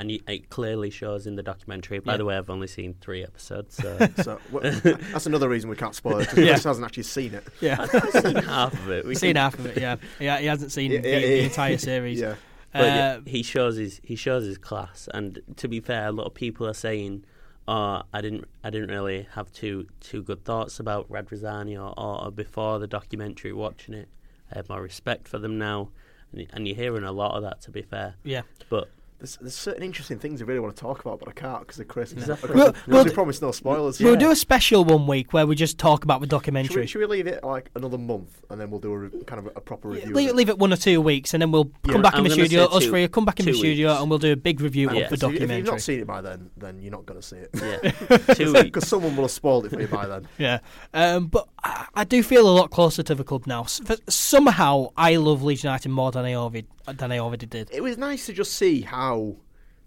And 0.00 0.10
he, 0.10 0.22
it 0.28 0.48
clearly 0.48 0.90
shows 0.90 1.26
in 1.26 1.34
the 1.34 1.42
documentary. 1.42 1.98
By 1.98 2.12
Yeah. 2.12 2.16
the 2.18 2.24
way, 2.24 2.36
I've 2.38 2.48
only 2.50 2.68
seen 2.68 2.94
three 3.00 3.24
episodes, 3.24 3.74
so 3.74 3.98
So 4.22 4.38
wh- 4.52 4.62
that's 5.12 5.26
another 5.26 5.48
reason 5.48 5.68
we 5.68 5.74
can't 5.76 5.94
spoil 5.94 6.20
it. 6.20 6.28
'cause 6.28 6.38
Yeah. 6.38 6.52
Chris 6.52 6.64
hasn't 6.64 6.86
actually 6.86 7.02
seen 7.02 7.34
it. 7.34 7.44
yeah. 7.60 7.76
I've 7.80 8.22
seen 8.22 8.36
half 8.36 8.72
of 8.74 8.90
it. 8.90 9.04
We 9.04 9.08
We've 9.08 9.18
seen 9.18 9.34
half 9.36 9.58
of 9.58 9.66
it. 9.66 9.76
Yeah, 9.76 9.96
yeah. 10.20 10.38
He 10.38 10.46
hasn't 10.46 10.70
seen 10.72 10.92
Yeah, 10.92 11.00
the, 11.00 11.10
yeah, 11.10 11.18
the 11.18 11.44
entire 11.44 11.78
series. 11.90 12.20
Yeah, 12.20 12.36
But 12.72 12.82
yeah, 12.84 13.12
Uh, 13.16 13.20
he 13.26 13.42
shows 13.42 13.76
his 13.76 14.00
he 14.04 14.14
shows 14.14 14.44
his 14.46 14.56
class. 14.56 15.08
And 15.12 15.40
to 15.56 15.66
be 15.66 15.80
fair, 15.80 16.06
a 16.06 16.12
lot 16.12 16.26
of 16.26 16.34
people 16.34 16.66
are 16.68 16.74
saying, 16.74 17.24
"Oh, 17.66 18.02
I 18.14 18.20
didn't 18.20 18.44
I 18.62 18.70
didn't 18.70 18.90
really 18.90 19.26
have 19.32 19.50
too 19.52 19.88
too 20.00 20.22
good 20.22 20.44
thoughts 20.44 20.78
about 20.78 21.08
Radrizzani 21.10 21.74
or, 21.76 21.92
or 21.98 22.30
before 22.30 22.78
the 22.78 22.86
documentary. 22.86 23.52
Watching 23.52 23.94
it, 23.94 24.08
I 24.52 24.58
have 24.58 24.68
more 24.68 24.80
respect 24.82 25.26
for 25.26 25.38
them 25.40 25.58
now." 25.58 25.90
And, 26.32 26.46
and 26.52 26.68
you're 26.68 26.76
hearing 26.76 27.04
a 27.04 27.10
lot 27.12 27.34
of 27.36 27.42
that. 27.42 27.62
To 27.62 27.70
be 27.72 27.82
fair, 27.82 28.14
yeah. 28.22 28.42
but 28.68 28.90
there's, 29.18 29.36
there's 29.40 29.54
certain 29.56 29.82
interesting 29.82 30.18
things 30.18 30.40
I 30.40 30.44
really 30.44 30.60
want 30.60 30.76
to 30.76 30.80
talk 30.80 31.00
about, 31.00 31.18
but 31.18 31.28
I 31.28 31.32
can't 31.32 31.60
because 31.60 31.80
of 31.80 31.88
Chris. 31.88 32.12
Exactly. 32.12 32.48
Because 32.48 32.56
Well- 32.62 32.72
because 32.72 32.86
well, 32.88 33.04
we 33.04 33.10
promised 33.10 33.42
no 33.42 33.50
spoilers. 33.52 33.98
We'll 34.00 34.16
do 34.16 34.30
a 34.30 34.36
special 34.36 34.84
one 34.84 35.06
week 35.06 35.32
where 35.32 35.46
we 35.46 35.56
just 35.56 35.76
talk 35.78 36.04
about 36.04 36.20
the 36.20 36.26
Should 36.26 36.32
we, 36.32 36.38
documentary. 36.38 36.86
should 36.86 36.98
we 37.00 37.06
leave 37.06 37.26
it 37.26 37.42
like 37.42 37.70
another 37.74 37.98
month 37.98 38.42
and 38.50 38.60
then 38.60 38.70
we'll 38.70 38.80
do 38.80 38.92
a 38.92 38.98
re- 38.98 39.22
kind 39.26 39.40
of 39.40 39.46
a, 39.46 39.58
a 39.58 39.60
proper 39.60 39.88
Yeah, 39.90 40.00
review? 40.02 40.14
leave, 40.14 40.28
it? 40.30 40.34
leave 40.36 40.48
it 40.48 40.58
one 40.58 40.72
or 40.72 40.76
two 40.76 41.00
weeks, 41.00 41.34
and 41.34 41.42
then 41.42 41.50
we'll 41.50 41.70
Yeah. 41.84 41.92
come 41.92 42.02
back 42.02 42.14
in 42.14 42.18
I'm 42.20 42.24
the 42.24 42.30
studio. 42.30 42.68
say 42.68 42.76
Us 42.76 42.82
two- 42.84 42.90
three 42.90 43.08
come 43.08 43.24
back 43.24 43.40
in 43.40 43.46
the 43.46 43.54
studio, 43.54 43.88
weeks. 43.90 44.00
and 44.00 44.10
we'll 44.10 44.18
do 44.20 44.32
a 44.32 44.36
big 44.36 44.60
review 44.60 44.90
Yeah. 44.92 45.00
of 45.04 45.10
the 45.10 45.16
So 45.16 45.28
if 45.30 45.34
you- 45.40 45.44
If 45.46 45.50
you've 45.50 45.66
not 45.66 45.80
seen 45.80 46.00
it 46.00 46.06
by 46.06 46.20
then, 46.20 46.50
then 46.56 46.80
you're 46.80 46.92
not 46.92 47.04
going 47.06 47.20
to 47.20 47.26
see 47.26 47.36
it. 47.36 47.50
yeah, 47.54 48.16
two 48.34 48.52
weeks. 48.52 48.62
Because 48.64 48.86
someone 48.88 49.16
will 49.16 49.24
have 49.24 49.30
spoiled 49.32 49.66
it 49.66 49.70
for 49.70 49.80
you 49.80 49.88
by 49.88 50.06
then. 50.06 50.28
Yeah, 50.38 50.60
um, 50.94 51.26
but 51.26 51.48
I, 51.64 51.86
I 51.94 52.04
do 52.04 52.22
feel 52.22 52.48
a 52.48 52.54
lot 52.54 52.70
closer 52.70 53.02
to 53.02 53.14
the 53.14 53.24
club 53.24 53.46
now. 53.46 53.62
S- 53.64 53.80
somehow, 54.08 54.88
I 54.96 55.16
love 55.16 55.42
Leeds 55.42 55.64
United 55.64 55.88
more 55.90 56.10
than 56.12 56.24
I 56.24 56.34
already 56.34 56.66
than 56.86 57.12
I 57.12 57.18
already 57.18 57.46
did. 57.46 57.68
It 57.72 57.82
was 57.82 57.98
nice 57.98 58.26
to 58.26 58.32
just 58.32 58.54
see 58.54 58.82
how 58.82 59.36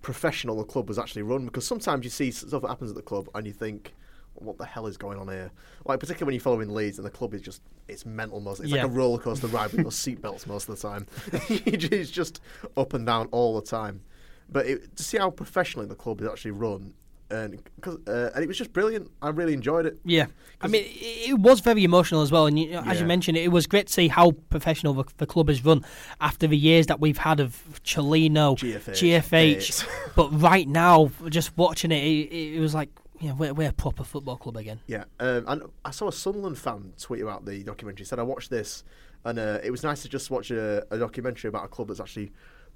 professional 0.02 0.58
the 0.58 0.64
club 0.64 0.88
was 0.88 0.98
actually 0.98 1.22
run 1.22 1.46
because 1.46 1.66
sometimes 1.66 2.04
you 2.04 2.10
see 2.10 2.32
stuff 2.32 2.62
that 2.64 2.68
happens 2.68 2.90
at 2.90 2.96
the 2.96 3.02
club 3.02 3.30
and 3.36 3.46
you 3.46 3.54
think, 3.54 3.94
what 4.34 4.58
the 4.58 4.66
hell 4.66 4.88
is 4.88 4.98
going 4.98 5.20
on 5.20 5.28
here? 5.28 5.52
Like 5.86 6.00
particularly 6.00 6.26
when 6.28 6.34
you're 6.36 6.42
following 6.42 6.70
Leeds 6.74 6.98
and 6.98 7.06
the 7.06 7.12
club 7.12 7.34
is 7.34 7.42
just 7.42 7.62
it's 7.88 8.06
mental 8.06 8.40
most. 8.40 8.60
It's 8.62 8.70
Yeah. 8.70 8.84
like 8.84 8.92
a 8.92 8.94
roller 8.96 9.20
coaster 9.20 9.48
ride 9.48 9.72
with 9.72 9.84
those 9.84 9.96
seatbelts 9.96 10.48
most 10.48 10.68
of 10.70 10.80
the 10.80 10.88
time. 10.88 11.06
it's 11.50 12.10
just 12.12 12.42
up 12.78 12.94
and 12.94 13.06
down 13.06 13.28
all 13.32 13.60
the 13.60 13.66
time. 13.66 14.02
But 14.50 14.66
it, 14.66 14.96
to 14.98 15.04
see 15.04 15.18
how 15.18 15.30
professionally 15.30 15.88
the 15.88 15.96
club 15.96 16.20
is 16.22 16.28
actually 16.28 16.52
run, 16.52 16.94
and 17.32 17.62
cause, 17.82 17.98
uh, 18.08 18.32
and 18.36 18.44
it 18.44 18.48
was 18.48 18.58
just 18.58 18.74
brilliant. 18.74 19.10
I 19.22 19.30
really 19.30 19.54
enjoyed 19.54 19.86
it. 19.86 19.98
Yeah, 20.04 20.28
I 20.62 20.68
mean, 20.68 20.84
it, 20.86 21.40
was 21.40 21.60
very 21.60 21.84
emotional 21.84 22.22
as 22.22 22.32
well, 22.32 22.46
and 22.46 22.60
you, 22.60 22.78
as 22.78 23.00
you 23.00 23.06
mentioned, 23.06 23.38
it 23.38 23.52
was 23.52 23.68
great 23.68 23.88
to 23.88 23.94
see 23.94 24.08
how 24.08 24.32
professional 24.50 24.94
the, 24.94 25.06
the 25.18 25.26
club 25.26 25.48
has 25.48 25.64
run 25.64 25.84
after 26.20 26.48
the 26.48 26.58
years 26.58 26.88
that 26.88 27.00
we've 27.00 27.18
had 27.18 27.40
of 27.40 27.80
Cellino, 27.84 28.58
GFH, 28.58 29.24
GFH. 29.24 29.88
but 30.16 30.30
right 30.30 30.68
now, 30.68 31.12
just 31.30 31.58
watching 31.58 31.92
it, 31.92 32.04
it, 32.04 32.56
it 32.56 32.60
was 32.60 32.76
like, 32.76 32.90
yeah, 33.20 33.34
we're, 33.34 33.54
we're 33.54 33.70
a 33.70 33.74
proper 33.74 34.04
football 34.04 34.38
club 34.38 34.58
again. 34.58 34.80
Yeah, 34.88 35.06
um, 35.20 35.46
and 35.48 35.64
I 35.86 35.92
saw 35.92 36.08
a 36.08 36.14
Sunderland 36.14 36.58
fan 36.58 36.94
tweet 37.00 37.22
about 37.22 37.46
the 37.46 37.64
documentary. 37.64 38.04
He 38.04 38.08
said 38.08 38.20
I 38.20 38.24
watched 38.24 38.50
this, 38.50 38.84
and 39.26 39.40
uh, 39.40 39.60
it 39.64 39.72
was 39.72 39.84
nice 39.84 40.02
to 40.04 40.10
just 40.10 40.30
watch 40.30 40.52
a, 40.52 40.86
a 40.92 40.98
documentary 40.98 41.50
about 41.50 41.66
a 41.66 41.68
club 41.68 41.88
that's 41.88 42.00
actually 42.00 42.32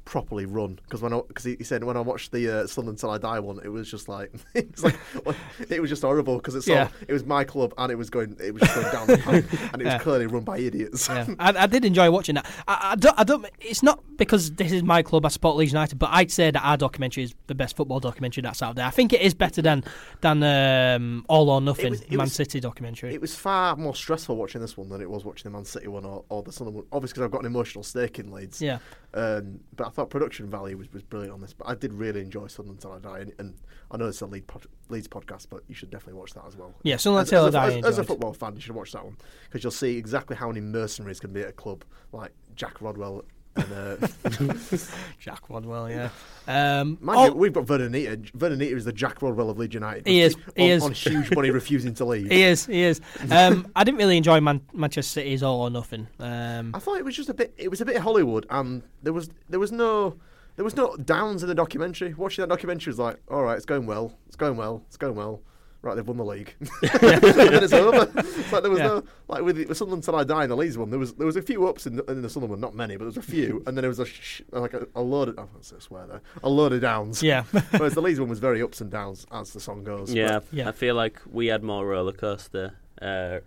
properly 0.05 0.45
run. 0.45 0.79
Because 0.83 1.01
when 1.01 1.11
because 1.27 1.43
he, 1.43 1.55
he 1.57 1.63
said 1.63 1.83
when 1.83 1.97
I 1.97 2.01
watched 2.01 2.31
the 2.31 2.61
uh, 2.61 2.67
Sunderland 2.67 2.99
Till 2.99 3.09
I 3.09 3.17
Die 3.17 3.39
one, 3.39 3.59
it 3.63 3.69
was 3.69 3.89
just 3.89 4.07
like 4.07 4.31
it 4.53 4.71
was 4.71 4.83
like 5.25 5.35
it 5.69 5.81
was 5.81 5.89
just 5.89 6.03
horrible 6.03 6.37
because 6.37 6.55
it's 6.55 6.69
all, 6.69 6.87
it 7.07 7.13
was 7.13 7.25
my 7.25 7.43
club 7.43 7.73
and 7.77 7.91
it 7.91 7.95
was 7.95 8.09
going 8.09 8.37
it 8.39 8.53
was 8.53 8.61
just 8.63 8.75
going 8.75 8.91
down 8.91 9.07
the 9.07 9.17
pan, 9.17 9.35
and 9.73 9.81
it 9.81 9.85
was 9.85 9.93
Yeah. 9.93 9.99
clearly 9.99 10.27
run 10.27 10.43
by 10.43 10.59
idiots. 10.59 11.07
Yeah, 11.09 11.27
I, 11.39 11.63
I 11.63 11.67
did 11.67 11.85
enjoy 11.85 12.09
watching 12.11 12.35
that. 12.35 12.45
I, 12.67 12.91
I 12.91 12.95
don't, 12.95 13.19
I 13.19 13.23
don't. 13.23 13.45
It's 13.59 13.83
not 13.83 14.01
because 14.17 14.51
this 14.51 14.71
is 14.71 14.83
my 14.83 15.01
club. 15.01 15.25
I 15.25 15.29
support 15.29 15.55
Leeds 15.57 15.71
United, 15.73 15.97
but 15.99 16.09
I'd 16.11 16.31
say 16.31 16.51
that 16.51 16.63
our 16.63 16.77
documentary 16.77 17.23
is 17.23 17.33
the 17.47 17.55
best 17.55 17.75
football 17.75 17.99
documentary 17.99 18.41
that's 18.41 18.61
out 18.61 18.75
there. 18.75 18.85
I 18.85 18.91
think 18.91 19.11
it 19.13 19.21
is 19.21 19.33
better 19.33 19.61
than 19.61 19.83
than 20.21 20.43
um, 20.43 21.25
All 21.27 21.49
or 21.49 21.61
Nothing 21.61 21.91
was- 21.91 22.01
it 22.01 22.11
Man 22.11 22.19
was- 22.19 22.33
City 22.33 22.59
documentary. 22.59 23.13
It 23.13 23.21
was 23.21 23.33
far 23.35 23.75
more 23.75 23.95
stressful 23.95 24.35
watching 24.35 24.61
this 24.61 24.77
one 24.77 24.89
than 24.89 25.01
it 25.01 25.09
was 25.09 25.25
watching 25.25 25.51
the 25.51 25.57
Man 25.57 25.65
City 25.65 25.87
one 25.87 26.05
or, 26.05 26.23
or 26.29 26.43
the 26.43 26.51
Sunderland 26.51 26.75
one. 26.83 26.85
Obviously, 26.91 27.13
because 27.15 27.25
I've 27.25 27.31
got 27.31 27.39
an 27.41 27.45
emotional 27.47 27.83
stake 27.83 28.19
in 28.19 28.31
Leeds. 28.31 28.61
yeah, 28.61 28.79
Um, 29.15 29.61
but 29.75 29.87
I 29.87 29.89
thought 29.91 30.09
production 30.09 30.49
value 30.49 30.77
was, 30.77 30.91
was 30.91 31.01
brilliant 31.01 31.33
on 31.33 31.41
this. 31.41 31.53
But 31.53 31.69
I 31.69 31.75
did 31.75 31.93
really 31.93 32.21
enjoy 32.21 32.47
Sunderland 32.47 32.81
Till 32.81 32.91
I 32.91 32.99
Die, 32.99 33.19
and, 33.19 33.33
and 33.39 33.53
I 33.89 33.97
know 33.97 34.07
it's 34.07 34.21
a 34.21 34.25
Lead 34.25 34.45
pod, 34.45 34.65
Leeds 34.89 35.07
podcast, 35.07 35.47
but 35.49 35.61
you 35.67 35.75
should 35.75 35.89
definitely 35.89 36.19
watch 36.19 36.33
that 36.33 36.43
as 36.45 36.57
well. 36.57 36.75
yeah. 36.83 36.97
Sunderland 36.97 37.29
Till 37.29 37.45
I 37.45 37.49
Die. 37.49 37.77
as, 37.79 37.85
as 37.85 37.97
a 37.99 38.03
football 38.03 38.33
fan, 38.33 38.55
you 38.55 38.61
should 38.61 38.75
watch 38.75 38.91
that 38.91 39.03
one 39.05 39.15
because 39.45 39.63
you'll 39.63 39.71
see 39.71 39.97
exactly 39.97 40.35
how 40.35 40.49
many 40.49 40.59
mercenaries 40.61 41.19
can 41.19 41.31
be 41.31 41.41
at 41.41 41.49
a 41.49 41.53
club 41.53 41.85
like 42.11 42.31
Jack 42.55 42.81
Rodwell. 42.81 43.23
And 43.55 43.71
uh, 43.71 44.07
Jack 45.19 45.49
Rodwell, 45.49 45.89
yeah. 45.89 46.09
Um, 46.47 46.99
oh, 47.07 47.31
we've 47.31 47.53
got 47.53 47.65
Vurnon 47.65 47.87
Anita. 47.87 48.17
Vurnon 48.37 48.53
Anita 48.53 48.75
is 48.75 48.85
the 48.85 48.93
Jack 48.93 49.21
Rodwell 49.21 49.49
of 49.49 49.57
Leeds 49.57 49.73
United. 49.73 50.05
He 50.05 50.21
is, 50.21 50.35
he 50.55 50.63
on, 50.63 50.69
is. 50.69 50.83
on 50.83 50.91
huge 50.91 51.33
money 51.33 51.51
refusing 51.51 51.93
to 51.95 52.05
leave. 52.05 52.27
he 52.31 52.43
is, 52.43 52.65
he 52.65 52.83
is. 52.83 53.01
Um, 53.31 53.71
I 53.75 53.83
didn't 53.83 53.97
really 53.97 54.17
enjoy 54.17 54.41
Man- 54.41 54.61
Manchester 54.73 55.21
City's 55.21 55.41
All 55.41 55.61
or 55.61 55.69
Nothing. 55.69 56.07
Um, 56.19 56.75
I 56.75 56.79
thought 56.79 56.97
it 56.97 57.05
was 57.05 57.15
just 57.15 57.29
a 57.29 57.33
bit. 57.33 57.53
It 57.57 57.69
was 57.69 57.81
a 57.81 57.85
bit 57.85 57.97
Hollywood, 57.97 58.45
and 58.49 58.83
there 59.03 59.13
was 59.13 59.29
there 59.49 59.59
was 59.59 59.71
no 59.71 60.17
there 60.55 60.65
was 60.65 60.75
no 60.75 60.95
downs 60.97 61.41
in 61.41 61.49
the 61.49 61.55
documentary. 61.55 62.13
Watching 62.13 62.43
that 62.43 62.49
documentary 62.49 62.91
was 62.91 62.99
like, 62.99 63.17
all 63.29 63.43
right, 63.43 63.55
it's 63.55 63.65
going 63.65 63.85
well, 63.85 64.13
it's 64.27 64.35
going 64.35 64.57
well, 64.57 64.83
it's 64.87 64.97
going 64.97 65.15
well. 65.15 65.41
Right, 65.85 65.93
they've 65.95 66.07
won 66.07 66.17
the 66.17 66.25
league. 66.25 66.55
and 66.81 67.53
it's 67.63 67.71
over. 67.71 68.11
It's 68.17 68.51
like 68.51 68.63
there 68.63 68.71
was 68.71 68.79
Yeah. 68.79 68.87
no 68.87 69.03
like 69.27 69.43
with, 69.43 69.55
the- 69.57 69.65
with 69.67 69.77
Sunderland 69.77 70.03
till 70.03 70.15
I 70.15 70.23
die 70.23 70.43
in 70.43 70.49
the 70.49 70.57
Leeds 70.57 70.77
one. 70.79 70.89
There 70.89 70.97
was 70.99 71.13
there 71.13 71.27
was 71.27 71.35
a 71.35 71.43
few 71.43 71.67
ups 71.67 71.85
in 71.85 71.97
the, 71.97 72.03
in 72.05 72.23
the 72.23 72.29
Sunderland 72.29 72.49
one, 72.51 72.59
not 72.59 72.73
many, 72.73 72.95
but 72.95 73.01
there 73.03 73.07
was 73.09 73.17
a 73.17 73.21
few, 73.21 73.57
and 73.67 73.77
then 73.77 73.83
there 73.83 73.89
was 73.89 73.99
a 73.99 74.05
sh- 74.05 74.41
like 74.51 74.73
a, 74.73 74.87
a 74.95 75.01
load 75.01 75.29
of 75.29 75.37
I 75.39 75.79
swear 75.79 76.07
there 76.07 76.21
a 76.43 76.49
load 76.49 76.73
of 76.73 76.81
downs. 76.81 77.21
yeah, 77.21 77.43
Whereas 77.71 77.93
the 77.93 78.01
Leeds 78.01 78.19
one 78.19 78.29
was 78.29 78.39
very 78.39 78.61
ups 78.63 78.81
and 78.81 78.89
downs 78.89 79.27
as 79.31 79.53
the 79.53 79.59
song 79.59 79.83
goes. 79.83 80.11
Yeah, 80.11 80.39
Yeah. 80.51 80.69
I 80.69 80.71
feel 80.71 80.95
like 80.95 81.21
we 81.31 81.47
had 81.47 81.63
more 81.63 81.85
roller 81.85 82.13
coaster. 82.13 82.73
Uh, 83.01 83.39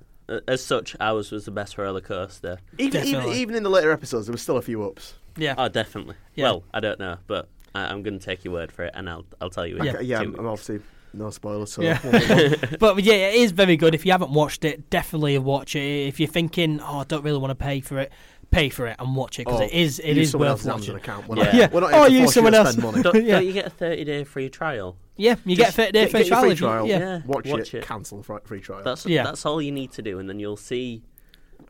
as 0.46 0.62
such, 0.64 0.94
ours 1.00 1.32
was 1.32 1.44
the 1.46 1.50
best 1.50 1.76
roller 1.78 2.00
coaster. 2.02 2.58
But 2.72 2.80
even, 2.80 3.04
even 3.04 3.28
even 3.30 3.54
in 3.56 3.62
the 3.64 3.70
later 3.70 3.90
episodes, 3.90 4.26
there 4.26 4.32
was 4.32 4.42
still 4.42 4.58
a 4.58 4.62
few 4.62 4.84
ups. 4.84 5.14
yeah. 5.36 5.54
Oh, 5.58 5.68
definitely. 5.68 6.14
Yeah. 6.36 6.44
Well, 6.44 6.64
I 6.72 6.78
don't 6.80 7.00
know, 7.00 7.16
but 7.26 7.48
I, 7.74 7.86
I'm 7.86 8.02
going 8.02 8.18
to 8.18 8.24
take 8.24 8.44
your 8.44 8.52
word 8.54 8.70
for 8.70 8.84
it, 8.84 8.92
and 8.94 9.08
I'll 9.10 9.24
I'll 9.40 9.50
tell 9.50 9.66
you. 9.66 9.78
in 9.78 9.84
Yeah. 9.86 10.00
Yeah, 10.00 10.18
two 10.18 10.22
I'm, 10.24 10.28
weeks. 10.30 10.38
I'm 10.38 10.46
obviously 10.46 10.80
no 11.12 11.30
spoilers. 11.30 11.72
So 11.72 11.82
Yeah. 11.82 11.98
we'll 12.02 12.12
move 12.12 12.64
on. 12.64 12.76
But 12.78 13.02
yeah, 13.02 13.14
it 13.14 13.34
is 13.36 13.52
very 13.52 13.76
good. 13.76 13.94
If 13.94 14.04
you 14.06 14.12
haven't 14.12 14.30
watched 14.30 14.64
it, 14.64 14.90
definitely 14.90 15.38
watch 15.38 15.74
it. 15.76 16.08
If 16.08 16.20
you're 16.20 16.28
thinking, 16.28 16.80
oh, 16.80 16.98
I 17.00 17.04
don't 17.04 17.22
really 17.24 17.38
want 17.38 17.50
to 17.50 17.54
pay 17.54 17.80
for 17.80 17.98
it, 17.98 18.12
pay 18.50 18.68
for 18.70 18.86
it 18.86 18.96
and 18.98 19.14
watch 19.14 19.38
it 19.38 19.44
because 19.46 19.60
Or 19.60 19.64
oh, 19.64 19.66
it 19.66 19.72
is 19.72 19.98
it 19.98 20.16
use 20.16 20.26
is 20.28 20.30
someone 20.32 20.48
worth 20.50 20.64
watching. 20.64 20.96
account. 20.96 21.28
We're 21.28 21.36
Yeah. 21.36 21.44
not, 21.44 21.54
Yeah. 21.54 21.68
we're 21.72 21.80
not 21.80 21.92
Or 21.94 22.08
use 22.08 22.18
force 22.20 22.20
you 22.20 22.28
someone 22.32 22.54
else. 22.54 22.76
money. 22.78 23.02
Don't, 23.02 23.24
Yeah. 23.24 23.32
don't 23.36 23.46
you 23.46 23.52
get 23.52 23.66
a 23.66 23.70
30 23.70 24.04
day 24.04 24.24
free 24.24 24.48
trial? 24.48 24.96
Yeah, 25.16 25.34
you 25.44 25.56
get 25.56 25.70
a 25.70 25.72
30 25.72 25.92
day 25.92 26.00
Get- 26.02 26.10
free 26.12 26.20
get 26.20 26.28
trial. 26.28 26.40
free 26.42 26.50
if 26.52 26.60
you- 26.60 26.66
trial. 26.66 26.86
yeah. 26.86 26.98
Yeah. 26.98 27.20
Watch, 27.26 27.46
Watch 27.46 27.74
it, 27.74 27.78
it. 27.78 27.84
cancel 27.84 28.22
free 28.44 28.60
trial. 28.60 28.82
That's 28.84 29.04
Yeah. 29.04 29.24
that's 29.24 29.44
all 29.44 29.60
you 29.60 29.72
need 29.72 29.90
to 29.92 30.02
do, 30.02 30.18
and 30.18 30.28
then 30.28 30.38
you'll 30.40 30.56
see 30.56 31.02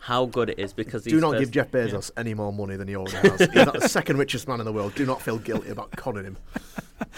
how 0.01 0.27
good 0.27 0.51
it 0.51 0.59
is. 0.59 0.73
Because 0.73 1.03
Do 1.05 1.11
these 1.13 1.21
not 1.21 1.33
first- 1.33 1.41
give 1.41 1.51
Jeff 1.51 1.71
Bezos 1.71 2.11
any 2.17 2.35
more 2.35 2.53
money 2.53 2.77
than 2.77 2.89
he 2.89 2.97
already 2.97 3.17
has. 3.29 3.39
He's 3.41 3.55
like 3.55 3.73
the 3.73 3.89
second 3.89 4.19
richest 4.19 4.49
man 4.49 4.61
in 4.61 4.67
the 4.67 4.73
world. 4.73 4.95
Do 4.95 5.05
not 5.07 5.21
feel 5.23 5.39
guilty 5.39 5.71
about 5.71 5.91
conning 5.93 6.25
him. 6.25 6.37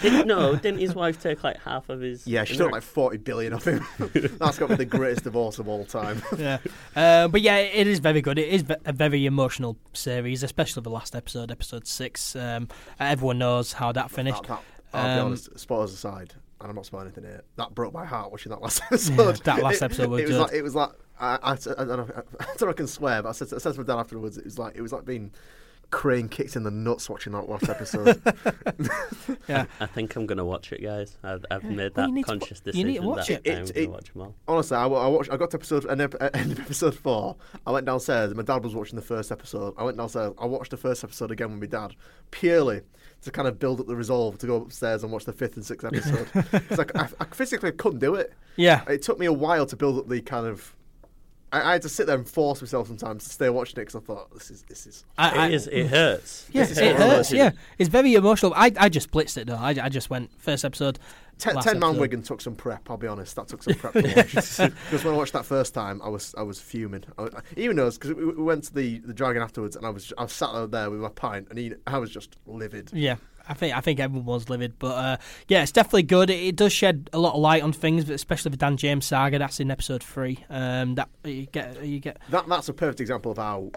Didn't, 0.01 0.27
no, 0.27 0.55
didn't 0.55 0.79
his 0.79 0.93
wife 0.93 1.21
take 1.21 1.43
like 1.43 1.57
half 1.61 1.89
of 1.89 2.01
his? 2.01 2.25
Yeah, 2.27 2.43
she 2.43 2.55
took 2.55 2.71
like 2.71 2.83
40 2.83 3.17
billion 3.17 3.53
off 3.53 3.65
him. 3.65 3.83
That's 4.13 4.57
got 4.59 4.67
to 4.67 4.67
be 4.69 4.75
the 4.75 4.85
greatest 4.85 5.23
divorce 5.23 5.57
of 5.59 5.67
all 5.67 5.85
time. 5.85 6.21
yeah. 6.37 6.59
Uh, 6.95 7.27
but 7.27 7.41
yeah, 7.41 7.57
it 7.57 7.87
is 7.87 7.97
very 7.99 8.21
good. 8.21 8.37
It 8.37 8.49
is 8.49 8.63
a 8.85 8.93
very 8.93 9.25
emotional 9.25 9.77
series, 9.93 10.43
especially 10.43 10.83
the 10.83 10.91
last 10.91 11.15
episode, 11.15 11.49
episode 11.51 11.87
six. 11.87 12.35
Um, 12.35 12.67
everyone 12.99 13.39
knows 13.39 13.73
how 13.73 13.91
that 13.93 14.11
finished. 14.11 14.43
That, 14.43 14.61
that, 14.91 14.97
I'll 14.97 15.15
be 15.15 15.19
Um, 15.21 15.25
honest, 15.27 15.59
spoilers 15.59 15.93
aside, 15.93 16.33
and 16.59 16.69
I'm 16.69 16.75
not 16.75 16.85
spoiling 16.85 17.07
anything 17.07 17.23
here, 17.23 17.41
that 17.55 17.73
broke 17.73 17.93
my 17.93 18.05
heart 18.05 18.31
watching 18.31 18.51
that 18.51 18.61
last 18.61 18.81
episode. 18.85 19.37
that 19.45 19.63
last 19.63 19.81
episode 19.81 20.09
was 20.11 20.21
it, 20.21 20.27
was 20.27 20.31
good. 20.37 20.41
like, 20.41 20.53
it 20.53 20.61
was 20.61 20.75
like, 20.75 20.91
I, 21.21 21.35
I, 21.43 21.51
I, 21.51 21.55
don't 21.55 21.87
know, 21.87 22.07
if- 22.09 22.09
I 22.39 22.45
don't 22.45 22.61
know 22.61 22.67
if 22.67 22.73
I 22.73 22.73
can 22.73 22.87
swear, 22.87 23.21
but 23.23 23.29
I 23.29 23.31
said, 23.33 23.53
I 23.53 23.57
said 23.59 23.73
to 23.75 23.79
my 23.81 23.85
dad 23.85 23.99
afterwards, 23.99 24.37
it 24.37 24.45
was 24.45 24.57
like, 24.59 24.75
it 24.75 24.81
was 24.81 24.91
like 24.91 25.05
being 25.05 25.31
crane 25.91 26.29
kicked 26.29 26.55
in 26.55 26.63
the 26.63 26.71
nuts 26.71 27.09
watching 27.09 27.33
that 27.33 27.49
last 27.49 27.67
episode. 27.69 28.21
Yeah. 29.47 29.65
I 29.79 29.85
think 29.85 30.15
I'm 30.15 30.25
gonna 30.25 30.45
watch 30.45 30.71
it, 30.71 30.81
guys. 30.81 31.17
I've, 31.23 31.45
I've 31.51 31.63
made 31.63 31.93
that 31.95 32.07
you 32.07 32.13
need 32.15 32.25
to 32.25 32.31
conscious 32.31 32.61
wa- 32.65 32.71
you 32.73 32.83
decision. 32.83 32.87
need 32.87 33.01
to 33.01 33.07
watch 33.07 33.27
that 33.27 33.41
it. 33.45 33.51
I'm 33.57 33.63
It- 33.63 33.73
gonna 33.73 33.83
it- 33.83 33.89
watch 33.91 34.13
them 34.13 34.21
all. 34.21 34.35
Honestly, 34.47 34.77
I, 34.77 34.83
I 34.85 35.07
watched. 35.07 35.31
I 35.31 35.37
got 35.37 35.51
to 35.51 35.57
episode 35.57 35.85
end 35.89 36.01
of, 36.01 36.15
end 36.33 36.51
of 36.53 36.59
episode 36.59 36.95
four. 36.95 37.35
I 37.65 37.71
went 37.71 37.85
downstairs. 37.85 38.29
and 38.31 38.37
My 38.37 38.43
dad 38.43 38.63
was 38.63 38.73
watching 38.75 38.95
the 38.95 39.01
first 39.01 39.31
episode. 39.31 39.73
I 39.77 39.83
went 39.83 39.97
downstairs. 39.97 40.33
I 40.39 40.45
watched 40.45 40.71
the 40.71 40.77
first 40.77 41.03
episode 41.03 41.31
again 41.31 41.51
with 41.51 41.59
my 41.59 41.65
dad, 41.79 41.95
purely 42.31 42.81
to 43.23 43.31
kind 43.31 43.47
of 43.47 43.59
build 43.59 43.79
up 43.79 43.87
the 43.87 43.95
resolve 43.95 44.37
to 44.39 44.47
go 44.47 44.55
upstairs 44.57 45.03
and 45.03 45.11
watch 45.11 45.25
the 45.25 45.33
fifth 45.33 45.55
and 45.55 45.65
sixth 45.65 45.85
episode. 45.85 46.27
It's 46.69 46.77
like 46.77 46.95
I, 46.95 47.07
I 47.19 47.25
physically 47.25 47.71
couldn't 47.71 47.99
do 47.99 48.15
it. 48.15 48.33
Yeah. 48.55 48.83
It 48.87 49.01
took 49.01 49.19
me 49.19 49.25
a 49.27 49.33
while 49.33 49.65
to 49.65 49.75
build 49.75 49.97
up 49.99 50.07
the 50.07 50.21
kind 50.21 50.47
of. 50.47 50.75
I, 51.51 51.61
I 51.61 51.71
had 51.73 51.81
to 51.83 51.89
sit 51.89 52.07
there 52.07 52.17
and 52.17 52.27
force 52.27 52.61
myself 52.61 52.87
sometimes 52.87 53.23
to 53.25 53.29
stay 53.29 53.49
watching 53.49 53.73
it 53.73 53.85
because 53.85 53.95
I 53.95 53.99
thought 53.99 54.33
this 54.33 54.49
is 54.51 54.63
this 54.63 54.87
is. 54.87 55.05
I, 55.17 55.29
I, 55.29 55.47
it 55.47 55.53
is. 55.53 55.67
It 55.67 55.85
mm. 55.87 55.89
hurts. 55.89 56.47
Yeah, 56.51 56.63
it 56.63 56.77
hurts. 56.77 57.31
wanted. 57.31 57.37
Yeah, 57.37 57.51
it's 57.77 57.89
very 57.89 58.13
emotional. 58.13 58.53
I 58.55 58.71
I 58.77 58.89
just 58.89 59.11
blitzed 59.11 59.37
it 59.37 59.47
though. 59.47 59.55
I, 59.55 59.69
I 59.69 59.89
just 59.89 60.09
went 60.09 60.31
first 60.39 60.63
episode. 60.65 60.99
Ten, 61.37 61.79
man. 61.79 61.97
Wigan 61.97 62.21
took 62.21 62.39
some 62.39 62.55
prep. 62.55 62.87
I'll 62.89 62.97
be 62.97 63.07
honest, 63.07 63.35
that 63.35 63.47
took 63.47 63.63
some 63.63 63.73
prep 63.73 63.93
to 63.93 64.01
watch. 64.15 64.33
Because 64.85 65.03
when 65.03 65.15
I 65.15 65.17
watched 65.17 65.33
that 65.33 65.45
first 65.45 65.73
time, 65.73 65.99
I 66.03 66.09
was 66.09 66.35
I 66.37 66.43
was 66.43 66.61
fuming. 66.61 67.03
I, 67.17 67.23
I- 67.23 67.29
even 67.57 67.75
though 67.77 67.89
because 67.89 68.13
we, 68.13 68.25
we 68.25 68.43
went 68.43 68.65
to 68.65 68.73
the, 68.73 68.99
the 68.99 69.13
Dragon 69.13 69.41
afterwards, 69.41 69.75
and 69.75 69.85
I 69.85 69.89
was 69.89 70.13
I 70.17 70.23
was 70.23 70.33
sat 70.33 70.71
there 70.71 70.89
with 70.89 70.99
my 70.99 71.09
pint, 71.09 71.47
and 71.49 71.57
he, 71.57 71.73
I 71.87 71.97
was 71.97 72.11
just 72.11 72.37
livid. 72.45 72.91
Yeah, 72.93 73.15
I 73.51 73.53
think 73.53 73.75
I 73.75 73.81
think 73.81 73.99
everyone 73.99 74.25
was 74.25 74.49
livid, 74.49 74.79
but 74.79 74.95
uh, 74.95 75.17
yeah, 75.49 75.61
it's 75.61 75.73
definitely 75.73 76.03
good. 76.03 76.29
It, 76.29 76.39
it 76.39 76.55
does 76.55 76.71
shed 76.71 77.09
a 77.11 77.19
lot 77.19 77.33
of 77.33 77.41
light 77.41 77.61
on 77.61 77.73
things, 77.73 78.05
but 78.05 78.13
especially 78.13 78.51
the 78.51 78.57
Dan 78.57 78.77
James 78.77 79.05
saga. 79.05 79.39
That's 79.39 79.59
in 79.59 79.69
episode 79.69 80.01
three. 80.01 80.39
Um, 80.49 80.95
that 80.95 81.09
you 81.25 81.47
get 81.47 81.83
you 81.83 81.99
get. 81.99 82.19
That 82.29 82.47
that's 82.47 82.69
a 82.69 82.73
perfect 82.73 83.01
example 83.01 83.31
of 83.31 83.37
how 83.37 83.71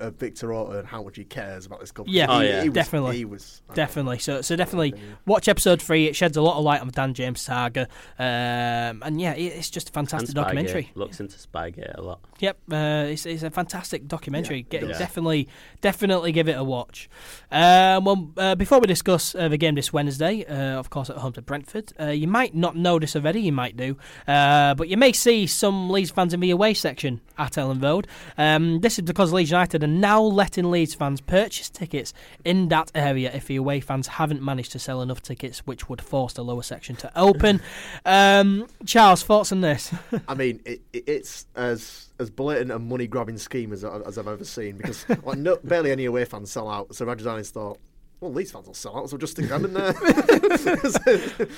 uh, 0.00 0.10
Victor 0.10 0.52
Orta 0.52 0.78
and 0.78 0.88
how 0.88 1.02
much 1.02 1.16
he 1.16 1.24
cares 1.24 1.66
about 1.66 1.80
this 1.80 1.90
club. 1.92 2.08
Yeah. 2.08 2.26
Oh, 2.28 2.40
He- 2.40 2.48
yeah. 2.48 2.62
he 2.62 2.68
was, 2.68 2.74
Definitely. 2.74 3.16
He 3.16 3.24
was 3.24 3.62
I 3.70 3.74
Definitely. 3.74 4.18
So, 4.18 4.40
so 4.42 4.56
definitely 4.56 4.94
watch 5.26 5.48
episode 5.48 5.80
three. 5.82 6.06
It 6.06 6.16
sheds 6.16 6.36
a 6.36 6.42
lot 6.42 6.56
of 6.58 6.64
light 6.64 6.80
on 6.80 6.88
Dan 6.88 7.14
James 7.14 7.40
saga, 7.40 7.88
um, 8.18 9.02
and 9.02 9.20
yeah, 9.20 9.32
it, 9.34 9.44
it's 9.58 9.70
just 9.70 9.88
a 9.88 9.92
fantastic 9.92 10.30
Spygate. 10.30 10.34
documentary. 10.34 10.90
Looks 10.94 11.20
into 11.20 11.36
Spygate 11.36 11.96
a 11.96 12.02
lot. 12.02 12.20
Yep, 12.40 12.58
uh, 12.72 13.04
it's, 13.08 13.26
it's 13.26 13.42
a 13.42 13.50
fantastic 13.50 14.06
documentary. 14.06 14.58
Yeah, 14.70 14.80
Get, 14.80 14.82
it. 14.84 14.98
Definitely, 14.98 15.48
definitely 15.80 16.32
give 16.32 16.48
it 16.48 16.56
a 16.58 16.64
watch. 16.64 17.08
Um, 17.50 18.04
well, 18.04 18.30
uh, 18.36 18.54
before 18.54 18.80
we 18.80 18.86
discuss 18.86 19.34
uh, 19.34 19.48
the 19.48 19.56
game 19.56 19.74
this 19.74 19.92
Wednesday, 19.92 20.44
uh, 20.44 20.78
of 20.78 20.90
course 20.90 21.10
at 21.10 21.16
home 21.16 21.32
to 21.34 21.42
Brentford, 21.42 21.92
uh, 22.00 22.06
you 22.06 22.28
might 22.28 22.54
not 22.54 22.76
know 22.76 22.98
this 22.98 23.16
already. 23.16 23.40
You 23.40 23.52
might 23.52 23.76
do, 23.76 23.96
uh, 24.26 24.74
but 24.74 24.88
you 24.88 24.96
may 24.96 25.12
see 25.12 25.46
some 25.46 25.90
Leeds 25.90 26.10
fans 26.10 26.34
in 26.34 26.40
the 26.40 26.50
away 26.50 26.74
section 26.74 27.20
at 27.38 27.52
Elland 27.52 27.82
Road. 27.82 28.06
Um, 28.36 28.80
this 28.80 28.98
is 28.98 29.04
because 29.04 29.32
Leeds 29.32 29.50
United 29.50 29.77
are 29.82 29.86
now 29.88 30.20
letting 30.22 30.70
Leeds 30.70 30.94
fans 30.94 31.20
purchase 31.20 31.70
tickets 31.70 32.12
in 32.44 32.68
that 32.68 32.90
area 32.94 33.30
if 33.32 33.46
the 33.46 33.56
away 33.56 33.80
fans 33.80 34.06
haven't 34.06 34.42
managed 34.42 34.72
to 34.72 34.78
sell 34.78 35.02
enough 35.02 35.22
tickets, 35.22 35.60
which 35.60 35.88
would 35.88 36.00
force 36.02 36.32
the 36.34 36.44
lower 36.44 36.62
section 36.62 36.96
to 36.96 37.12
open. 37.18 37.60
um, 38.04 38.66
Charles, 38.86 39.22
thoughts 39.22 39.52
on 39.52 39.60
this? 39.60 39.92
I 40.26 40.34
mean, 40.34 40.60
it, 40.64 40.80
it, 40.92 41.04
it's 41.06 41.46
as 41.56 42.06
as 42.20 42.30
blatant 42.30 42.72
a 42.72 42.78
money 42.78 43.06
grabbing 43.06 43.38
scheme 43.38 43.72
as, 43.72 43.84
I- 43.84 44.00
as 44.00 44.18
I've 44.18 44.26
ever 44.28 44.44
seen 44.44 44.76
because 44.76 45.04
like 45.24 45.38
no, 45.38 45.56
barely 45.62 45.92
any 45.92 46.04
away 46.06 46.24
fans 46.24 46.50
sell 46.50 46.68
out. 46.68 46.94
So 46.94 47.06
Radrizzani 47.06 47.46
thought, 47.48 47.78
well, 48.20 48.32
these 48.32 48.50
fans 48.50 48.66
will 48.66 48.74
sell 48.74 48.96
out, 48.96 49.08
so 49.10 49.16
just 49.16 49.34
stick 49.34 49.48
them 49.48 49.64
in 49.66 49.74
there. 49.74 49.92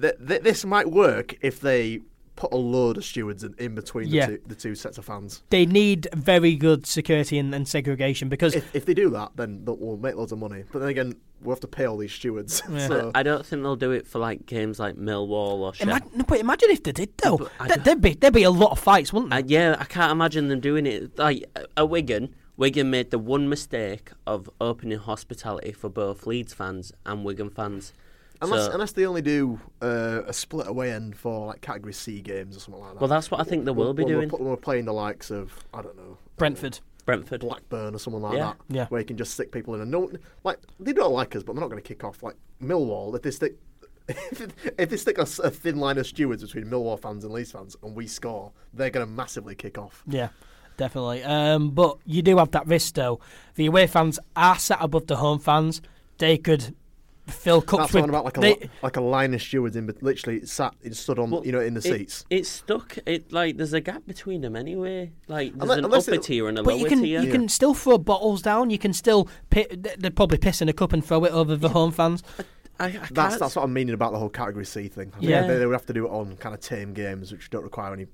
Th- 0.00 0.14
th- 0.26 0.42
this 0.42 0.64
might 0.64 0.90
work 0.90 1.36
if 1.42 1.60
they 1.60 2.00
put 2.36 2.52
a 2.52 2.56
load 2.56 2.96
of 2.96 3.04
stewards 3.04 3.44
in, 3.44 3.54
in 3.58 3.74
between 3.74 4.08
Yeah. 4.08 4.26
the, 4.26 4.36
two, 4.38 4.42
the 4.48 4.54
two 4.54 4.74
sets 4.74 4.96
of 4.98 5.04
fans. 5.04 5.42
They 5.50 5.66
need 5.66 6.08
very 6.14 6.54
good 6.56 6.86
security 6.86 7.38
and, 7.38 7.54
and 7.54 7.68
segregation 7.68 8.28
because 8.28 8.54
If, 8.54 8.74
if 8.74 8.86
they 8.86 8.94
do 8.94 9.10
that, 9.10 9.32
then 9.36 9.64
they'll, 9.64 9.76
we'll 9.76 9.96
make 9.98 10.14
loads 10.14 10.32
of 10.32 10.38
money. 10.38 10.64
But 10.72 10.78
then 10.78 10.88
again, 10.88 11.14
we'll 11.42 11.54
have 11.54 11.60
to 11.60 11.66
pay 11.68 11.84
all 11.86 11.98
these 11.98 12.12
stewards. 12.12 12.62
Yeah. 12.70 12.88
so, 12.88 13.10
I 13.14 13.22
don't 13.22 13.44
think 13.44 13.62
they'll 13.62 13.76
do 13.76 13.90
it 13.90 14.06
for 14.06 14.18
like 14.20 14.46
games 14.46 14.78
like 14.78 14.96
Millwall 14.96 15.58
or 15.60 15.74
Sheffield. 15.74 15.98
Imagine, 15.98 16.18
no, 16.18 16.24
but 16.24 16.38
imagine 16.40 16.70
if 16.70 16.82
they 16.82 16.92
did 16.92 17.10
though. 17.18 17.36
But 17.38 17.52
I 17.60 17.66
There- 17.68 17.76
don't- 17.76 17.84
There'd 17.84 18.00
be 18.00 18.14
there'd 18.14 18.34
be 18.34 18.42
a 18.44 18.50
lot 18.50 18.70
of 18.72 18.78
fights, 18.78 19.12
wouldn't 19.12 19.30
there? 19.30 19.40
Uh, 19.40 19.42
yeah, 19.46 19.76
I 19.78 19.84
can't 19.84 20.12
imagine 20.12 20.48
them 20.48 20.60
doing 20.60 20.86
it. 20.86 21.18
Like 21.18 21.44
at 21.76 21.88
Wigan, 21.90 22.34
Wigan 22.56 22.88
made 22.90 23.10
the 23.10 23.18
one 23.18 23.48
mistake 23.48 24.12
of 24.26 24.48
opening 24.60 24.98
hospitality 24.98 25.72
for 25.72 25.88
both 25.90 26.26
Leeds 26.26 26.54
fans 26.54 26.92
and 27.04 27.24
Wigan 27.24 27.50
fans. 27.50 27.92
Unless, 28.42 28.66
So- 28.66 28.72
unless 28.72 28.92
they 28.92 29.06
only 29.06 29.22
do 29.22 29.60
uh, 29.82 30.22
a 30.26 30.32
split 30.32 30.66
away 30.66 30.92
end 30.92 31.16
for 31.16 31.46
like 31.46 31.60
Category 31.60 31.92
C 31.92 32.20
games 32.20 32.56
or 32.56 32.60
something 32.60 32.82
like 32.82 32.94
that. 32.94 33.00
Well, 33.00 33.08
that's 33.08 33.30
what 33.30 33.40
I 33.40 33.44
think 33.44 33.64
they 33.64 33.70
will 33.70 33.94
be 33.94 34.04
When 34.04 34.12
doing. 34.12 34.28
We're, 34.28 34.38
put- 34.38 34.40
we're 34.40 34.56
playing 34.56 34.84
the 34.86 34.92
likes 34.92 35.30
of, 35.30 35.52
I 35.74 35.82
don't 35.82 35.96
know, 35.96 36.16
Brentford. 36.36 36.80
Brentford. 37.06 37.40
Blackburn 37.40 37.94
or 37.94 37.98
someone 37.98 38.22
like 38.22 38.36
Yeah. 38.36 38.44
that, 38.44 38.56
Yeah. 38.68 38.86
where 38.86 39.00
you 39.00 39.06
can 39.06 39.16
just 39.16 39.32
stick 39.34 39.50
people 39.52 39.74
in 39.74 39.80
and 39.80 39.90
no, 39.90 40.10
like 40.44 40.58
they 40.78 40.92
don't 40.92 41.12
like 41.12 41.34
us, 41.34 41.42
but 41.42 41.54
they're 41.54 41.60
not 41.60 41.70
going 41.70 41.82
to 41.82 41.86
kick 41.88 42.04
off 42.04 42.22
like 42.22 42.36
Millwall. 42.62 43.14
If 43.16 43.22
they 43.22 43.30
stick, 43.30 43.56
if 44.08 44.88
they 44.90 44.96
stick 44.96 45.18
a, 45.18 45.22
s- 45.22 45.38
a 45.38 45.50
thin 45.50 45.78
line 45.78 45.98
of 45.98 46.06
stewards 46.06 46.42
between 46.42 46.64
Millwall 46.66 47.00
fans 47.00 47.24
and 47.24 47.32
Leeds 47.32 47.52
fans, 47.52 47.76
and 47.82 47.94
we 47.96 48.06
score, 48.06 48.52
they're 48.74 48.90
going 48.90 49.06
to 49.06 49.10
massively 49.12 49.54
kick 49.54 49.78
off. 49.78 50.02
Yeah, 50.06 50.28
definitely. 50.76 51.22
Um, 51.24 51.70
but 51.70 51.98
you 52.04 52.22
do 52.22 52.36
have 52.38 52.50
that 52.52 52.66
risk 52.66 52.94
though. 52.94 53.18
The 53.54 53.66
away 53.66 53.86
fans 53.86 54.18
are 54.36 54.58
sat 54.58 54.78
above 54.80 55.06
the 55.06 55.16
home 55.16 55.38
fans. 55.38 55.80
They 56.18 56.36
could 56.38 56.74
fill 57.30 57.62
cups 57.62 57.84
That's 57.84 57.94
with. 57.94 58.04
about, 58.08 58.24
like 58.24 58.36
a 58.36 58.40
they- 58.40 58.70
like 58.82 58.96
a 58.96 59.00
line 59.00 59.32
of 59.34 59.40
stewards 59.42 59.76
in, 59.76 59.86
but 59.86 60.02
literally 60.02 60.44
sat, 60.46 60.74
it 60.82 60.94
stood 60.96 61.18
on, 61.18 61.30
Well, 61.30 61.44
you 61.46 61.52
know, 61.52 61.60
in 61.60 61.74
the 61.74 61.78
it- 61.78 61.82
seats. 61.82 62.24
It's 62.30 62.48
stuck. 62.48 62.98
It 63.06 63.32
like 63.32 63.56
there's 63.56 63.72
a 63.72 63.80
gap 63.80 64.06
between 64.06 64.40
them 64.42 64.56
anyway. 64.56 65.12
Like 65.28 65.52
there's 65.52 65.62
Unless- 65.62 65.78
an 65.78 65.84
unless 65.84 66.08
upper 66.08 66.14
it- 66.16 66.22
tier 66.22 66.48
and 66.48 66.58
a 66.58 66.62
but 66.62 66.70
lower 66.74 66.80
you 66.80 66.86
can 66.86 67.02
tier. 67.02 67.20
you 67.22 67.30
can 67.30 67.48
still 67.48 67.74
throw 67.74 67.98
bottles 67.98 68.42
down. 68.42 68.70
You 68.70 68.78
can 68.78 68.92
still 68.92 69.28
pi- 69.50 69.66
they'd 69.70 70.14
probably 70.16 70.38
piss 70.38 70.60
in 70.60 70.68
a 70.68 70.72
cup 70.72 70.92
and 70.92 71.04
throw 71.04 71.24
it 71.24 71.32
over 71.32 71.56
the 71.56 71.70
home 71.70 71.92
fans. 71.92 72.22
I, 72.78 72.86
I 72.86 72.90
That's 73.10 73.36
that's 73.38 73.56
what 73.56 73.62
I'm 73.64 73.72
meaning 73.74 73.94
about 73.94 74.12
the 74.12 74.18
whole 74.18 74.30
Category 74.30 74.64
C 74.64 74.88
thing. 74.88 75.12
I 75.14 75.18
think 75.18 75.30
Yeah. 75.30 75.46
they, 75.46 75.58
they 75.58 75.66
would 75.66 75.74
have 75.74 75.86
to 75.86 75.92
do 75.92 76.06
it 76.06 76.10
on 76.10 76.36
kind 76.38 76.54
of 76.54 76.60
tame 76.62 76.94
games, 76.94 77.30
which 77.30 77.50
don't 77.50 77.62
require 77.64 77.92
any. 77.92 78.06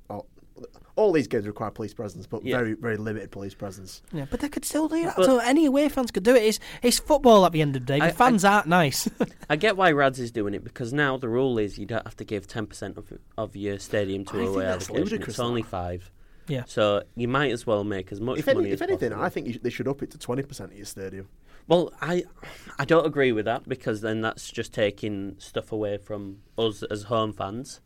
All, 0.56 0.66
all 0.96 1.12
these 1.12 1.26
games 1.28 1.46
require 1.46 1.70
police 1.70 1.92
presence, 1.94 2.26
but 2.26 2.44
Yeah. 2.44 2.56
very 2.58 2.72
very 2.74 2.96
limited 2.96 3.30
police 3.30 3.54
presence. 3.54 4.02
Yeah, 4.12 4.24
but 4.30 4.40
they 4.40 4.48
could 4.48 4.64
still 4.64 4.88
do 4.88 5.02
that. 5.04 5.16
But- 5.16 5.26
so 5.26 5.38
any 5.38 5.66
away 5.66 5.88
fans 5.88 6.10
could 6.10 6.22
do 6.22 6.34
it. 6.34 6.42
It's 6.42 6.58
it's 6.82 6.98
football 6.98 7.44
at 7.46 7.52
the 7.52 7.60
end 7.62 7.76
of 7.76 7.82
the 7.86 7.92
day. 7.92 7.98
The 8.00 8.06
I- 8.06 8.10
fans 8.12 8.44
aren't 8.44 8.66
nice. 8.66 9.08
I 9.50 9.56
get 9.56 9.76
why 9.76 9.92
Rads 9.92 10.18
is 10.18 10.30
doing 10.32 10.54
it 10.54 10.64
because 10.64 10.92
now 10.92 11.16
the 11.16 11.28
rule 11.28 11.58
is 11.58 11.78
you 11.78 11.86
don't 11.86 12.04
have 12.04 12.16
to 12.16 12.24
give 12.24 12.46
ten 12.46 12.66
percent 12.66 12.96
of 12.96 13.12
of 13.36 13.54
your 13.56 13.78
stadium 13.78 14.24
to 14.26 14.30
I 14.32 14.38
think 14.38 14.48
away 14.50 14.64
that's 14.64 14.88
allocation. 14.88 15.04
ludicrous, 15.04 15.34
It's 15.34 15.40
only 15.40 15.62
five. 15.62 16.10
Yeah. 16.48 16.62
So 16.66 17.02
you 17.16 17.26
might 17.26 17.50
as 17.50 17.66
well 17.66 17.82
make 17.82 18.12
as 18.12 18.20
much 18.20 18.38
If, 18.38 18.46
money 18.46 18.60
any, 18.60 18.70
as 18.70 18.80
if 18.80 18.82
anything, 18.88 19.08
possible. 19.10 19.24
I 19.24 19.28
think 19.30 19.46
you 19.48 19.52
sh- 19.54 19.58
they 19.62 19.70
should 19.70 19.88
up 19.88 20.00
it 20.02 20.10
to 20.12 20.18
twenty 20.18 20.42
percent 20.44 20.70
of 20.70 20.76
your 20.76 20.86
stadium. 20.86 21.28
Well, 21.68 21.92
I 22.00 22.22
I 22.78 22.84
don't 22.84 23.04
agree 23.04 23.32
with 23.32 23.44
that 23.46 23.68
because 23.68 24.00
then 24.00 24.20
that's 24.20 24.50
just 24.50 24.72
taking 24.72 25.34
stuff 25.38 25.72
away 25.72 25.98
from 25.98 26.38
us 26.56 26.84
as 26.84 27.02
home 27.04 27.32
fans. 27.32 27.80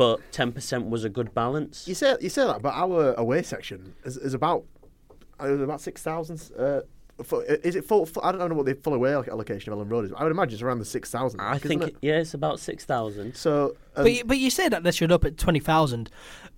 But 0.00 0.32
ten 0.32 0.50
percent 0.50 0.88
was 0.88 1.04
a 1.04 1.10
good 1.10 1.34
balance. 1.34 1.86
You 1.86 1.94
say 1.94 2.16
you 2.22 2.30
say 2.30 2.46
that, 2.46 2.62
but 2.62 2.72
our 2.72 3.12
away 3.24 3.42
section 3.42 3.92
is, 4.04 4.16
is 4.16 4.32
about 4.32 4.64
uh, 5.38 5.48
about 5.58 5.82
six 5.82 6.02
thousand. 6.02 6.40
Uh, 6.58 6.80
for, 7.22 7.44
is 7.44 7.76
it 7.76 7.84
full, 7.84 8.06
full? 8.06 8.22
I 8.24 8.32
don't 8.32 8.48
know 8.48 8.54
what 8.54 8.64
the 8.64 8.74
full 8.76 8.94
away 8.94 9.12
allocation 9.12 9.74
of 9.74 9.78
Elland 9.78 9.90
Road 9.90 10.06
is. 10.06 10.12
I 10.16 10.22
would 10.22 10.32
imagine 10.32 10.54
it's 10.54 10.62
around 10.62 10.78
the 10.78 10.86
six 10.86 11.10
thousand. 11.10 11.40
I 11.42 11.58
think 11.58 11.82
it, 11.82 11.96
yeah, 12.00 12.14
it's 12.20 12.32
about 12.32 12.60
six 12.60 12.86
thousand. 12.86 13.34
so. 13.36 13.76
Um, 13.94 14.04
But 14.04 14.12
you, 14.14 14.24
but 14.24 14.38
you 14.38 14.48
say 14.48 14.70
that 14.70 14.84
they 14.84 14.90
should 14.90 15.12
up 15.12 15.26
at 15.26 15.36
twenty 15.36 15.60
thousand. 15.60 16.08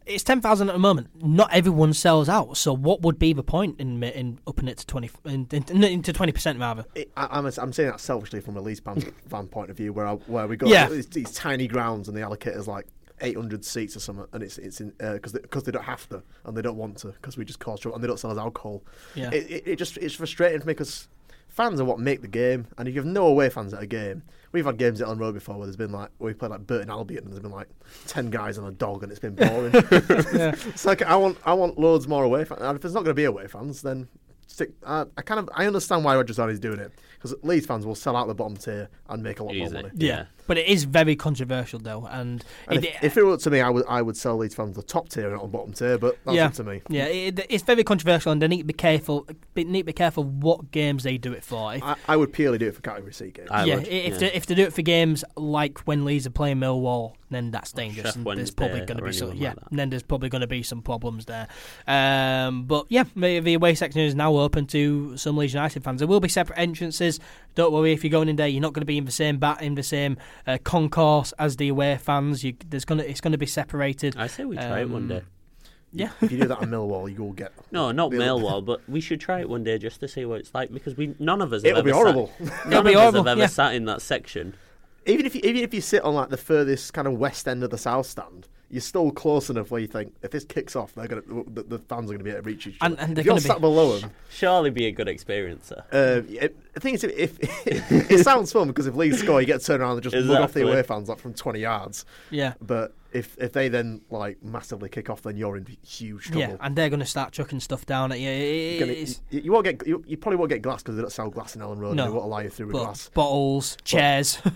It's 0.07 0.22
ten 0.22 0.40
thousand 0.40 0.68
at 0.68 0.74
the 0.74 0.78
moment. 0.78 1.09
Not 1.20 1.53
everyone 1.53 1.95
sells 1.95 2.28
out. 2.28 2.57
So 2.57 2.72
what 2.72 3.03
would 3.03 3.18
be 3.18 3.32
the 3.32 3.43
point 3.43 3.80
in 3.80 4.01
in 4.05 4.38
upping 4.47 4.68
it 4.68 4.78
to 4.78 4.86
twenty 4.86 5.11
in, 5.24 5.49
in, 5.51 5.82
into 5.82 6.12
twenty 6.12 6.30
percent 6.30 6.61
rather? 6.61 6.84
it, 6.95 7.11
I, 7.16 7.26
I'm, 7.38 7.47
I'm 7.47 7.72
saying 7.72 7.90
that 7.90 7.99
selfishly 8.01 8.40
from 8.40 8.57
a 8.57 8.61
Leeds 8.61 8.78
fan, 8.78 9.01
fan 9.28 9.49
point 9.49 9.68
of 9.70 9.76
view, 9.76 9.93
where 9.93 10.07
I, 10.07 10.12
where 10.14 10.47
we 10.47 10.57
got 10.57 10.68
Yeah. 10.68 10.88
these, 10.88 11.09
these 11.09 11.32
tiny 11.32 11.66
grounds 11.66 12.07
and 12.07 12.16
the 12.16 12.22
allocate 12.22 12.55
us 12.55 12.68
like 12.68 12.86
800 13.22 13.64
seats 13.64 13.96
or 13.96 14.00
something, 14.00 14.26
and 14.32 14.42
it's 14.42 14.58
it's 14.58 14.80
in 14.80 14.92
because 14.98 15.32
they, 15.32 15.40
'cause 15.40 15.62
they 15.62 15.72
don't 15.72 15.84
have 15.84 16.08
to 16.10 16.22
and 16.44 16.56
they 16.56 16.62
don't 16.62 16.76
want 16.76 16.98
to 16.98 17.08
because 17.08 17.36
we 17.36 17.44
just 17.44 17.58
cause 17.60 17.80
trouble 17.80 17.94
and 17.94 18.04
they 18.04 18.08
don't 18.08 18.18
sell 18.18 18.30
us 18.30 18.38
alcohol. 18.38 18.82
Yeah. 19.14 19.30
It, 19.32 19.50
it, 19.50 19.62
it 19.66 19.76
just 19.76 19.96
it's 19.98 20.14
frustrating 20.14 20.60
for 20.60 20.66
me 20.66 20.72
because 20.72 21.08
fans 21.48 21.80
are 21.80 21.84
what 21.84 21.98
make 21.98 22.20
the 22.22 22.28
game, 22.28 22.66
and 22.78 22.88
if 22.88 22.94
you 22.94 23.00
have 23.00 23.06
no 23.10 23.26
away 23.26 23.48
fans 23.48 23.72
at 23.74 23.82
a 23.82 23.86
game, 23.86 24.22
we've 24.52 24.64
had 24.66 24.76
games 24.76 25.00
at 25.00 25.08
Elland 25.08 25.20
Road 25.20 25.34
before 25.34 25.56
where 25.56 25.66
there's 25.66 25.76
been 25.76 25.92
like 25.92 26.10
where 26.18 26.28
we 26.28 26.34
played 26.34 26.50
like 26.50 26.66
Burton 26.66 26.90
Albion 26.90 27.24
and 27.24 27.32
there's 27.32 27.40
been 27.42 27.50
like 27.52 27.68
ten 28.06 28.28
guys 28.30 28.58
and 28.58 28.66
a 28.66 28.70
dog 28.72 29.02
and 29.02 29.10
it's 29.12 29.20
been 29.20 29.34
boring. 29.34 29.72
Yeah. 30.34 30.54
It's 30.66 30.84
like 30.84 31.02
I 31.02 31.16
want 31.16 31.38
I 31.44 31.52
want 31.54 31.78
loads 31.78 32.08
more 32.08 32.24
away 32.24 32.44
fans. 32.44 32.60
And 32.62 32.76
if 32.76 32.82
there's 32.82 32.94
not 32.94 33.00
going 33.04 33.14
to 33.14 33.20
be 33.20 33.24
away 33.24 33.46
fans, 33.46 33.82
then 33.82 34.08
stick. 34.46 34.70
Uh, 34.84 35.04
I 35.16 35.22
kind 35.22 35.38
of 35.40 35.48
I 35.54 35.66
understand 35.66 36.04
why 36.04 36.14
Roger 36.16 36.50
is 36.50 36.60
doing 36.60 36.78
it 36.80 36.92
because 37.14 37.34
Leeds 37.42 37.66
fans 37.66 37.86
will 37.86 37.94
sell 37.94 38.16
out 38.16 38.26
the 38.28 38.34
bottom 38.34 38.56
tier 38.56 38.88
and 39.08 39.22
make 39.22 39.40
a 39.40 39.44
lot 39.44 39.54
Easy. 39.54 39.72
more 39.72 39.82
money. 39.84 39.94
Yeah. 39.96 40.24
But 40.53 40.59
it 40.59 40.66
is 40.66 40.84
very 40.84 41.16
controversial 41.16 41.78
though, 41.78 42.07
and, 42.11 42.44
And 42.68 42.84
it, 42.84 42.96
if, 42.96 43.05
if 43.05 43.16
it 43.16 43.22
were 43.22 43.32
up 43.32 43.40
to 43.40 43.50
me, 43.50 43.62
I 43.62 43.70
would 43.70 43.86
I 43.88 44.03
would 44.03 44.18
sell 44.18 44.36
Leeds 44.36 44.55
fans 44.55 44.76
the 44.76 44.82
top 44.82 45.09
tier 45.09 45.24
and 45.24 45.32
not 45.32 45.44
the 45.44 45.48
bottom 45.48 45.72
tier. 45.72 45.96
But 45.96 46.18
that's 46.26 46.36
Yeah. 46.36 46.44
up 46.48 46.53
to 46.53 46.64
me. 46.64 46.82
yeah, 46.90 47.07
it, 47.07 47.46
it's 47.48 47.62
very 47.62 47.82
controversial, 47.84 48.32
and 48.32 48.42
they 48.42 48.48
need 48.48 48.59
to 48.59 48.64
be 48.64 48.74
careful. 48.74 49.26
They 49.55 49.64
need 49.64 49.80
to 49.80 49.84
be 49.86 49.94
careful 49.94 50.24
what 50.24 50.70
games 50.70 51.05
they 51.05 51.16
do 51.16 51.32
it 51.32 51.42
for. 51.42 51.74
If, 51.74 51.82
I, 51.82 51.96
I 52.07 52.16
would 52.18 52.34
purely 52.34 52.59
do 52.59 52.66
it 52.66 52.74
for 52.74 52.82
category 52.82 53.14
C 53.14 53.30
games. 53.30 53.48
I 53.50 53.64
yeah, 53.64 53.76
would, 53.76 53.88
if 53.88 54.12
yeah. 54.12 54.18
they 54.18 54.32
if 54.34 54.44
they 54.44 54.55
do 54.55 54.64
it 54.64 54.74
for 54.74 54.82
games 54.82 55.24
like 55.36 55.78
when 55.86 56.05
Leeds 56.05 56.26
are 56.26 56.30
playing 56.30 56.59
Millwall, 56.59 57.14
then 57.30 57.50
that's 57.50 57.72
dangerous. 57.72 58.14
Chef 58.14 58.16
and 58.16 58.38
there's 58.38 58.50
probably 58.50 58.80
going 58.80 58.98
to 58.98 59.05
be 59.05 59.12
some 59.12 59.30
anyone 59.30 59.42
yeah, 59.42 59.55
like 59.57 59.70
then 59.70 59.88
there's 59.88 60.03
probably 60.03 60.28
going 60.28 60.42
to 60.42 60.46
be 60.46 60.62
some 60.62 60.82
problems 60.82 61.24
there. 61.24 61.48
Um, 61.86 62.64
but 62.64 62.84
yeah, 62.90 63.05
the, 63.16 63.40
the 63.40 63.55
away 63.55 63.74
section 63.74 64.03
is 64.03 64.14
now 64.14 64.36
open 64.36 64.66
to 64.66 65.16
some 65.16 65.38
Leeds 65.38 65.55
United 65.55 65.82
fans. 65.82 66.00
There 66.00 66.09
will 66.09 66.20
be 66.20 66.28
separate 66.28 66.59
entrances. 66.59 67.20
Don't 67.55 67.72
worry 67.72 67.92
if 67.92 68.05
you're 68.05 68.11
going 68.11 68.28
in 68.28 68.36
there, 68.36 68.48
you're 68.48 68.62
not 68.62 68.72
going 68.72 68.82
to 68.82 68.86
be 68.86 68.98
in 68.98 69.07
the 69.07 69.11
same 69.11 69.38
bat 69.38 69.62
in 69.62 69.74
the 69.74 69.82
same 69.82 70.18
uh, 70.47 70.59
concourse 70.64 71.32
as 71.38 71.57
the 71.57 71.68
away 71.68 71.97
fans. 71.97 72.43
You, 72.45 72.55
there's 72.68 72.84
gonna 72.84 73.03
it's 73.03 73.20
going 73.20 73.32
to 73.32 73.38
be 73.38 73.47
separated. 73.47 74.16
I 74.16 74.26
say 74.26 74.45
we 74.45 74.57
try 74.57 74.80
it 74.80 74.88
one 74.90 75.03
Um, 75.03 75.09
day. 75.09 75.22
Yeah. 75.95 76.11
if 76.22 76.32
you 76.32 76.38
do 76.38 76.49
that 76.49 76.62
in 76.62 76.70
Millwall, 76.70 77.12
you 77.14 77.22
will 77.22 77.32
get. 77.34 77.53
No, 77.70 77.93
not 77.93 78.11
Millwall, 78.12 78.64
but 78.70 78.80
we 78.88 79.01
should 79.01 79.20
try 79.20 79.40
it 79.40 79.49
one 79.49 79.62
day 79.62 79.76
just 79.78 80.01
to 80.01 80.09
see 80.09 80.24
what 80.24 80.40
it's 80.40 80.55
like 80.55 80.72
because 80.72 80.97
we 80.97 81.14
none 81.18 81.43
of 81.43 81.53
us. 81.53 81.62
Have 81.62 81.70
It'll 81.72 81.82
be 81.82 81.90
ever 81.90 81.99
horrible. 81.99 82.30
Sat, 82.43 82.66
none 82.68 82.84
be 82.84 82.95
of 82.95 83.01
us 83.01 83.14
have 83.14 83.26
ever 83.26 83.40
yeah. 83.40 83.47
sat 83.47 83.74
in 83.74 83.84
that 83.86 84.01
section. 84.03 84.55
even 85.07 85.26
if 85.26 85.34
you, 85.34 85.40
even 85.45 85.62
if 85.62 85.74
you 85.74 85.80
sit 85.80 86.03
on 86.03 86.14
like 86.14 86.30
the 86.30 86.36
furthest 86.36 86.95
kind 86.95 87.07
of 87.07 87.14
west 87.18 87.47
end 87.47 87.62
of 87.62 87.70
the 87.70 87.78
south 87.78 88.07
stand, 88.07 88.49
you're 88.72 88.80
still 88.80 89.10
close 89.12 89.50
enough 89.50 89.70
where 89.70 89.80
you 89.80 89.86
think 89.86 90.12
if 90.22 90.30
this 90.32 90.44
kicks 90.44 90.74
off, 90.74 90.94
they're 90.94 91.06
gonna 91.06 91.22
the, 91.54 91.62
the 91.62 91.78
fans 91.78 92.10
are 92.10 92.14
gonna 92.14 92.24
be 92.24 92.30
able 92.30 92.42
to 92.42 92.46
reach 92.48 92.66
each 92.66 92.78
And- 92.80 92.94
other. 92.94 93.02
and 93.02 93.16
they're 93.16 93.20
if 93.20 93.26
you're 93.26 93.32
gonna 93.34 93.42
be- 93.42 93.48
sat 93.48 93.60
below 93.60 93.98
them, 93.98 94.10
Surely 94.30 94.70
be 94.70 94.86
a 94.86 94.90
good 94.90 95.08
experience, 95.08 95.66
sir. 95.66 95.84
uh, 95.92 96.22
it, 96.28 96.56
the 96.74 96.80
thing 96.80 96.94
is, 96.94 97.04
if, 97.04 97.38
if 97.66 97.92
it 98.10 98.24
sounds 98.24 98.50
fun 98.50 98.66
because 98.68 98.86
if 98.86 98.94
Leeds 98.96 99.18
score, 99.18 99.40
you 99.40 99.46
get 99.46 99.62
turned 99.62 99.82
around 99.82 99.92
and 99.92 100.02
just 100.02 100.16
mug 100.16 100.24
off 100.40 100.52
the 100.54 100.60
Exactly. 100.60 100.62
away 100.62 100.82
fans 100.82 101.08
like 101.10 101.18
from 101.18 101.34
20 101.34 101.60
yards. 101.60 102.06
Yeah. 102.30 102.54
But 102.62 102.94
if 103.12 103.36
if 103.38 103.52
they 103.52 103.68
then 103.68 104.00
like 104.08 104.42
massively 104.42 104.88
kick 104.88 105.10
off, 105.10 105.20
then 105.20 105.36
you're 105.36 105.58
in 105.58 105.66
huge 105.86 106.24
trouble. 106.24 106.40
Yeah, 106.40 106.56
and 106.60 106.74
they're 106.74 106.88
going 106.88 107.00
to 107.00 107.04
start 107.06 107.32
chucking 107.32 107.60
stuff 107.60 107.84
down 107.84 108.10
at 108.10 108.20
you. 108.20 108.30
It- 108.30 108.80
gonna- 108.80 109.42
you, 109.44 109.52
won't 109.52 109.64
get 109.66 109.86
you, 109.86 110.02
you 110.06 110.16
probably 110.16 110.38
won't 110.38 110.48
get 110.48 110.62
glass 110.62 110.82
because 110.82 110.96
they 110.96 111.02
don't 111.02 111.12
sell 111.12 111.28
glass 111.28 111.54
in 111.54 111.60
Elland 111.60 111.78
Road. 111.80 111.94
No. 111.94 112.04
and 112.04 112.10
They 112.12 112.16
won't 112.16 112.24
allow 112.24 112.38
you 112.40 112.48
through 112.48 112.68
with 112.68 112.76
glass. 112.76 113.10
bottles, 113.10 113.76
chairs. 113.84 114.40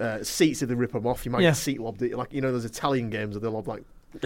Uh, 0.00 0.22
seats 0.22 0.62
if 0.62 0.68
they 0.68 0.74
rip 0.76 0.92
them 0.92 1.06
off, 1.06 1.24
you 1.24 1.30
might 1.32 1.42
Yeah. 1.42 1.50
get 1.50 1.56
seat 1.56 1.80
lobbed. 1.80 2.02
at- 2.02 2.12
Like 2.16 2.32
you 2.32 2.40
know, 2.40 2.52
those 2.52 2.64
Italian 2.64 3.10
games 3.10 3.34
where 3.34 3.40
they 3.40 3.48
lob 3.48 3.66
like 3.66 3.82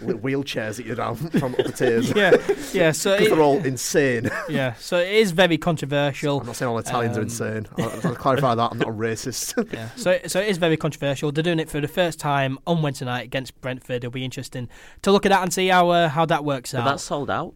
wheelchairs 0.00 0.80
at 0.80 0.86
you 0.86 0.94
down 0.94 1.14
from 1.38 1.52
the 1.52 1.64
tiers. 1.74 2.10
yeah, 2.16 2.32
yeah. 2.72 2.90
So 2.92 3.12
Because 3.18 3.26
it, 3.26 3.30
they're 3.34 3.42
all 3.42 3.58
insane. 3.64 4.30
yeah, 4.48 4.74
so 4.74 4.98
it 4.98 5.08
is 5.12 5.30
very 5.32 5.58
controversial. 5.58 6.40
I'm 6.40 6.46
not 6.46 6.56
saying 6.56 6.70
all 6.70 6.78
Italians 6.78 7.16
are 7.16 7.20
Um, 7.20 7.24
insane. 7.26 7.66
I'll, 7.78 7.90
I'll 8.08 8.14
clarify 8.16 8.54
that. 8.54 8.72
I'm 8.72 8.78
not 8.78 8.88
a 8.88 8.92
racist. 8.92 9.72
Yeah, 9.72 9.88
so 9.96 10.18
so 10.26 10.40
it 10.40 10.48
is 10.48 10.58
very 10.58 10.76
controversial. 10.76 11.32
They're 11.32 11.42
doing 11.44 11.60
it 11.60 11.68
for 11.68 11.80
the 11.80 11.88
first 11.88 12.18
time 12.18 12.58
on 12.66 12.82
Wednesday 12.82 13.04
night 13.04 13.24
against 13.24 13.60
Brentford. 13.60 13.96
It'll 13.96 14.10
be 14.10 14.24
interesting 14.24 14.68
to 15.02 15.12
look 15.12 15.26
at 15.26 15.30
that 15.30 15.42
and 15.42 15.52
see 15.52 15.68
how 15.68 15.90
uh, 15.90 16.08
how 16.08 16.26
that 16.26 16.44
works 16.44 16.72
But 16.72 16.80
out. 16.80 16.84
that's 16.86 17.02
sold 17.04 17.30
out. 17.30 17.54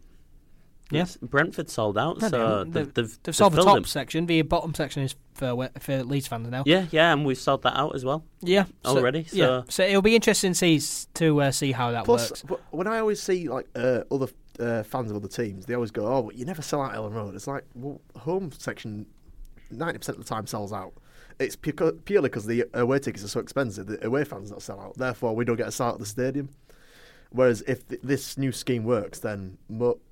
Yeah. 0.91 1.03
It's- 1.03 1.17
Brentford 1.23 1.71
sold 1.71 1.97
out, 1.97 2.21
No, 2.21 2.29
they 2.29 2.37
so 2.37 2.47
haven't. 2.47 2.73
they've, 2.73 2.95
they've, 2.95 3.19
They've 3.23 3.35
sold 3.37 3.55
the 3.55 3.63
top 3.63 3.75
them. 3.77 3.85
section. 3.85 4.27
The 4.27 4.43
bottom 4.43 4.75
section 4.75 5.03
is 5.03 5.15
for 5.35 5.55
we- 5.55 5.69
for 5.81 6.03
Leeds 6.05 6.27
fans 6.27 6.49
now. 6.51 6.63
Yeah, 6.67 6.87
yeah, 6.91 7.13
and 7.13 7.25
we've 7.25 7.39
sold 7.39 7.63
that 7.63 7.77
out 7.77 7.95
as 7.95 8.05
well 8.05 8.25
Yeah, 8.43 8.65
so, 8.85 8.97
already. 8.99 9.25
So 9.25 9.37
yeah. 9.37 9.63
So 9.69 9.83
it'll 9.83 10.03
be 10.03 10.15
interesting 10.15 10.53
to 10.53 10.79
see 10.79 11.07
to 11.15 11.41
uh, 11.43 11.51
see 11.51 11.73
how 11.73 11.91
that 11.93 12.05
Plus, 12.05 12.31
works. 12.31 12.45
wh- 12.49 12.75
when 12.75 12.87
I 12.87 12.99
always 12.99 13.21
see 13.23 13.49
like 13.49 13.67
uh, 13.75 14.03
other 14.11 14.29
uh, 14.61 14.83
fans 14.85 15.11
of 15.11 15.17
other 15.17 15.27
teams, 15.29 15.67
they 15.67 15.75
always 15.75 15.91
go, 15.91 16.07
"Oh, 16.07 16.23
but 16.23 16.37
you 16.37 16.45
never 16.45 16.63
sell 16.63 16.83
out 16.83 16.95
Elland 16.95 17.15
Road." 17.15 17.35
It's 17.35 17.47
like, 17.49 17.65
well, 17.75 18.01
home 18.17 18.53
section, 18.57 19.07
ninety 19.71 19.99
percent 19.99 20.19
of 20.19 20.25
the 20.25 20.29
time 20.29 20.47
sells 20.47 20.73
out. 20.73 20.93
It's 21.41 21.57
purely 21.57 21.97
because 22.29 22.47
the 22.47 22.65
away 22.75 23.01
tickets 23.01 23.25
are 23.25 23.29
so 23.29 23.41
expensive. 23.41 23.87
The 23.87 24.07
away 24.07 24.23
fans 24.23 24.51
don't 24.51 24.63
sell 24.63 24.79
out. 24.79 24.97
Therefore, 24.97 25.35
we 25.35 25.45
don't 25.45 25.57
get 25.57 25.67
a 25.67 25.73
sell 25.73 25.89
out 25.89 25.95
of 25.95 26.01
the 26.01 26.07
stadium. 26.07 26.51
Whereas 27.37 27.63
if 27.67 27.87
th- 27.89 28.01
this 28.03 28.39
new 28.39 28.53
scheme 28.53 28.85
works, 28.85 29.19
then 29.19 29.59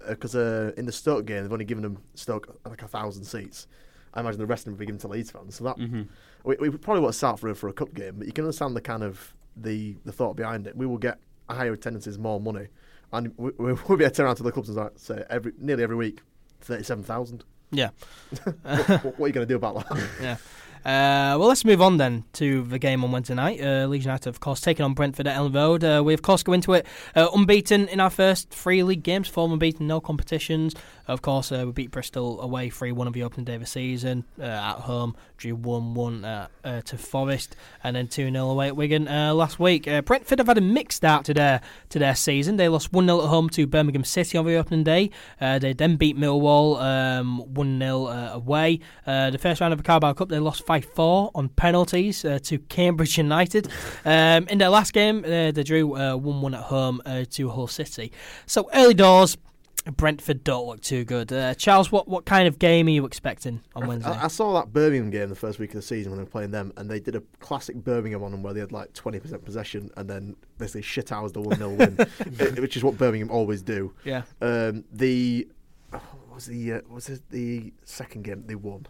because 0.09 0.35
uh, 0.35 0.73
in 0.77 0.87
the 0.87 0.93
Stoke 0.93 1.25
game 1.25 1.43
they've 1.45 1.53
only 1.53 1.65
given 1.65 1.83
them 1.83 1.99
Stoke 2.15 2.59
like 2.69 2.83
a 2.83 2.89
thousand 2.89 3.23
seats, 3.25 3.69
I 4.13 4.21
imagine 4.21 4.41
the 4.41 4.47
rest 4.47 4.63
of 4.63 4.65
them 4.67 4.75
will 4.75 4.79
be 4.81 4.87
given 4.87 4.99
to 5.03 5.09
Leeds 5.09 5.31
fans. 5.31 5.55
So 5.55 5.65
that 5.65 5.79
Mhm. 5.79 6.09
we, 6.45 6.57
we 6.57 6.71
probably 6.71 7.01
won't 7.01 7.15
start 7.15 7.39
for 7.39 7.55
for 7.55 7.69
a 7.69 7.73
cup 7.73 7.95
game, 7.95 8.17
but 8.19 8.27
you 8.27 8.33
can 8.33 8.45
understand 8.45 8.75
the 8.75 8.81
kind 8.81 9.05
of 9.05 9.35
the 9.57 9.97
the 10.05 10.11
thought 10.13 10.35
behind 10.35 10.67
it. 10.67 10.77
We 10.77 10.85
will 10.87 10.99
get 10.99 11.19
higher 11.49 11.73
attendances, 11.73 12.19
more 12.19 12.41
money, 12.41 12.67
and 13.13 13.33
we, 13.37 13.51
we, 13.57 13.73
we'll 13.89 13.97
be 13.99 14.05
able 14.05 14.11
to 14.11 14.17
turn 14.17 14.27
around 14.27 14.37
to 14.37 14.43
the 14.43 14.51
clubs 14.53 14.69
and 14.69 14.91
say 14.97 15.25
every 15.31 15.53
nearly 15.59 15.85
every 15.85 15.97
week, 15.97 16.23
thirty-seven 16.61 17.05
thousand. 17.05 17.45
Yeah. 17.71 17.91
what, 18.43 18.59
what, 18.89 19.05
what 19.05 19.21
are 19.21 19.29
you 19.29 19.33
going 19.33 19.47
to 19.47 19.53
do 19.53 19.57
about 19.57 19.89
that? 19.89 20.09
Yeah. 20.21 20.37
Uh, 20.85 21.39
well, 21.39 21.47
let's 21.47 21.65
move 21.65 21.81
on 21.81 21.97
then 21.97 22.25
to 22.33 22.63
the 22.65 22.79
game 22.79 23.05
on 23.05 23.13
Wednesday 23.13 23.35
night. 23.35 23.61
Uh, 23.61 23.87
Leeds 23.87 24.05
United, 24.05 24.29
of 24.29 24.41
course, 24.41 24.61
taking 24.61 24.85
on 24.85 24.95
Brentford 24.95 25.29
at 25.29 25.37
Elland 25.37 25.55
Road. 25.55 25.85
Uh, 25.85 26.03
we, 26.05 26.13
of 26.13 26.23
course, 26.23 26.43
go 26.43 26.53
into 26.53 26.73
it 26.73 26.87
uh, 27.15 27.29
unbeaten 27.33 27.87
in 27.87 28.01
our 28.01 28.11
first 28.11 28.51
three 28.51 28.83
league 28.83 29.05
games, 29.05 29.29
four 29.29 29.49
unbeaten, 29.49 29.87
no 29.87 30.01
competitions. 30.01 30.75
Of 31.09 31.23
course, 31.23 31.51
uh, 31.53 31.65
we 31.67 31.73
beat 31.73 31.91
Bristol 31.91 32.41
away 32.41 32.71
3 32.71 32.93
1 32.93 33.07
of 33.07 33.13
the 33.13 33.23
opening 33.23 33.45
day 33.45 33.55
of 33.55 33.61
the 33.61 33.67
season. 33.67 34.25
Uh, 34.39 34.45
at 34.45 34.77
home, 34.81 35.17
drew 35.37 35.55
1 35.55 35.95
1 35.95 36.25
uh, 36.25 36.49
to 36.85 36.99
Forest, 36.99 37.57
and 37.83 37.97
then 37.97 38.09
2 38.09 38.31
0 38.31 38.51
away 38.51 38.69
at 38.69 38.77
Wigan 38.77 39.05
last 39.05 39.59
week. 39.59 39.89
Brentford 40.05 40.39
have 40.39 40.49
had 40.49 40.59
a 40.59 40.63
mixed 40.63 40.97
start 40.97 41.25
to 41.27 41.35
their, 41.35 41.61
to 41.91 41.99
their 41.99 42.15
season. 42.15 42.57
They 42.57 42.69
lost 42.69 42.93
1 42.93 43.07
0 43.07 43.23
at 43.23 43.29
home 43.29 43.49
to 43.51 43.67
Birmingham 43.67 44.05
City 44.05 44.39
on 44.39 44.47
the 44.47 44.57
opening 44.57 44.85
day. 44.85 45.11
they 45.41 45.73
then 45.73 45.97
beat 45.97 46.17
Millwall 46.17 46.81
um, 46.81 47.39
1 47.55 47.79
0 47.79 48.07
away. 48.07 48.81
the 49.05 49.39
first 49.41 49.61
round 49.61 49.73
of 49.73 49.79
the 49.79 49.85
Carabao 49.85 50.13
Cup, 50.13 50.29
they 50.29 50.39
lost 50.39 50.65
5 50.67 50.85
4 50.85 51.31
on 51.35 51.49
penalties 51.51 52.25
uh, 52.25 52.39
to 52.45 52.59
Cambridge 52.59 53.19
United. 53.23 53.69
Um, 54.05 54.47
in 54.49 54.59
their 54.59 54.69
last 54.69 54.93
game, 54.93 55.25
uh, 55.25 55.51
they 55.53 55.63
drew 55.63 55.89
1 55.89 56.01
uh, 56.01 56.17
1 56.17 56.55
at 56.55 56.63
home 56.65 57.03
uh, 57.05 57.25
to 57.31 57.51
Hull 57.51 57.67
City. 57.67 58.13
So 58.47 58.69
early 58.75 58.95
doors. 58.95 59.37
Brentford 59.85 60.45
don't 60.45 60.67
look 60.67 60.81
too 60.81 61.05
good. 61.05 61.33
Uh, 61.33 61.55
Charles, 61.55 61.91
what, 61.91 62.07
what 62.07 62.25
kind 62.25 62.47
of 62.47 62.59
game 62.59 62.87
are 62.87 62.91
you 62.91 63.05
expecting 63.05 63.61
on 63.75 63.87
Wednesday? 63.87 64.11
I, 64.11 64.25
I, 64.25 64.29
saw 64.29 64.53
that 64.55 64.73
Birmingham 64.73 65.11
game 65.11 65.29
the 65.29 65.35
first 65.35 65.59
week 65.59 65.71
of 65.71 65.77
the 65.77 65.83
season 65.83 66.13
when 66.13 66.19
they 66.19 66.25
were 66.25 66.31
playing 66.31 66.53
them, 66.53 66.73
and 66.77 66.91
they 66.91 67.01
did 67.01 67.17
a 67.17 67.23
classic 67.41 67.77
Birmingham 67.77 68.23
on 68.23 68.31
them 68.31 68.43
where 68.43 68.55
they 68.55 68.61
had 68.61 68.73
like 68.73 68.93
20% 68.93 69.45
possession 69.45 69.91
and 69.97 70.09
then 70.09 70.37
basically 70.59 70.83
shit 70.83 71.11
hours 71.11 71.33
the 71.33 71.41
1 71.41 71.57
0 71.57 71.71
win, 71.71 71.97
which 72.63 72.77
is 72.77 72.85
what 72.85 72.97
Birmingham 72.97 73.31
always 73.31 73.63
do. 73.63 73.93
Yeah. 74.05 74.23
Um, 74.41 74.85
the. 74.93 75.49
Oh, 75.93 76.01
was 76.33 76.47
the 76.47 76.75
uh, 76.75 76.81
was 76.89 77.09
it 77.09 77.23
the 77.31 77.73
second 77.85 78.23
game 78.23 78.45
they 78.47 78.55
won? 78.55 78.87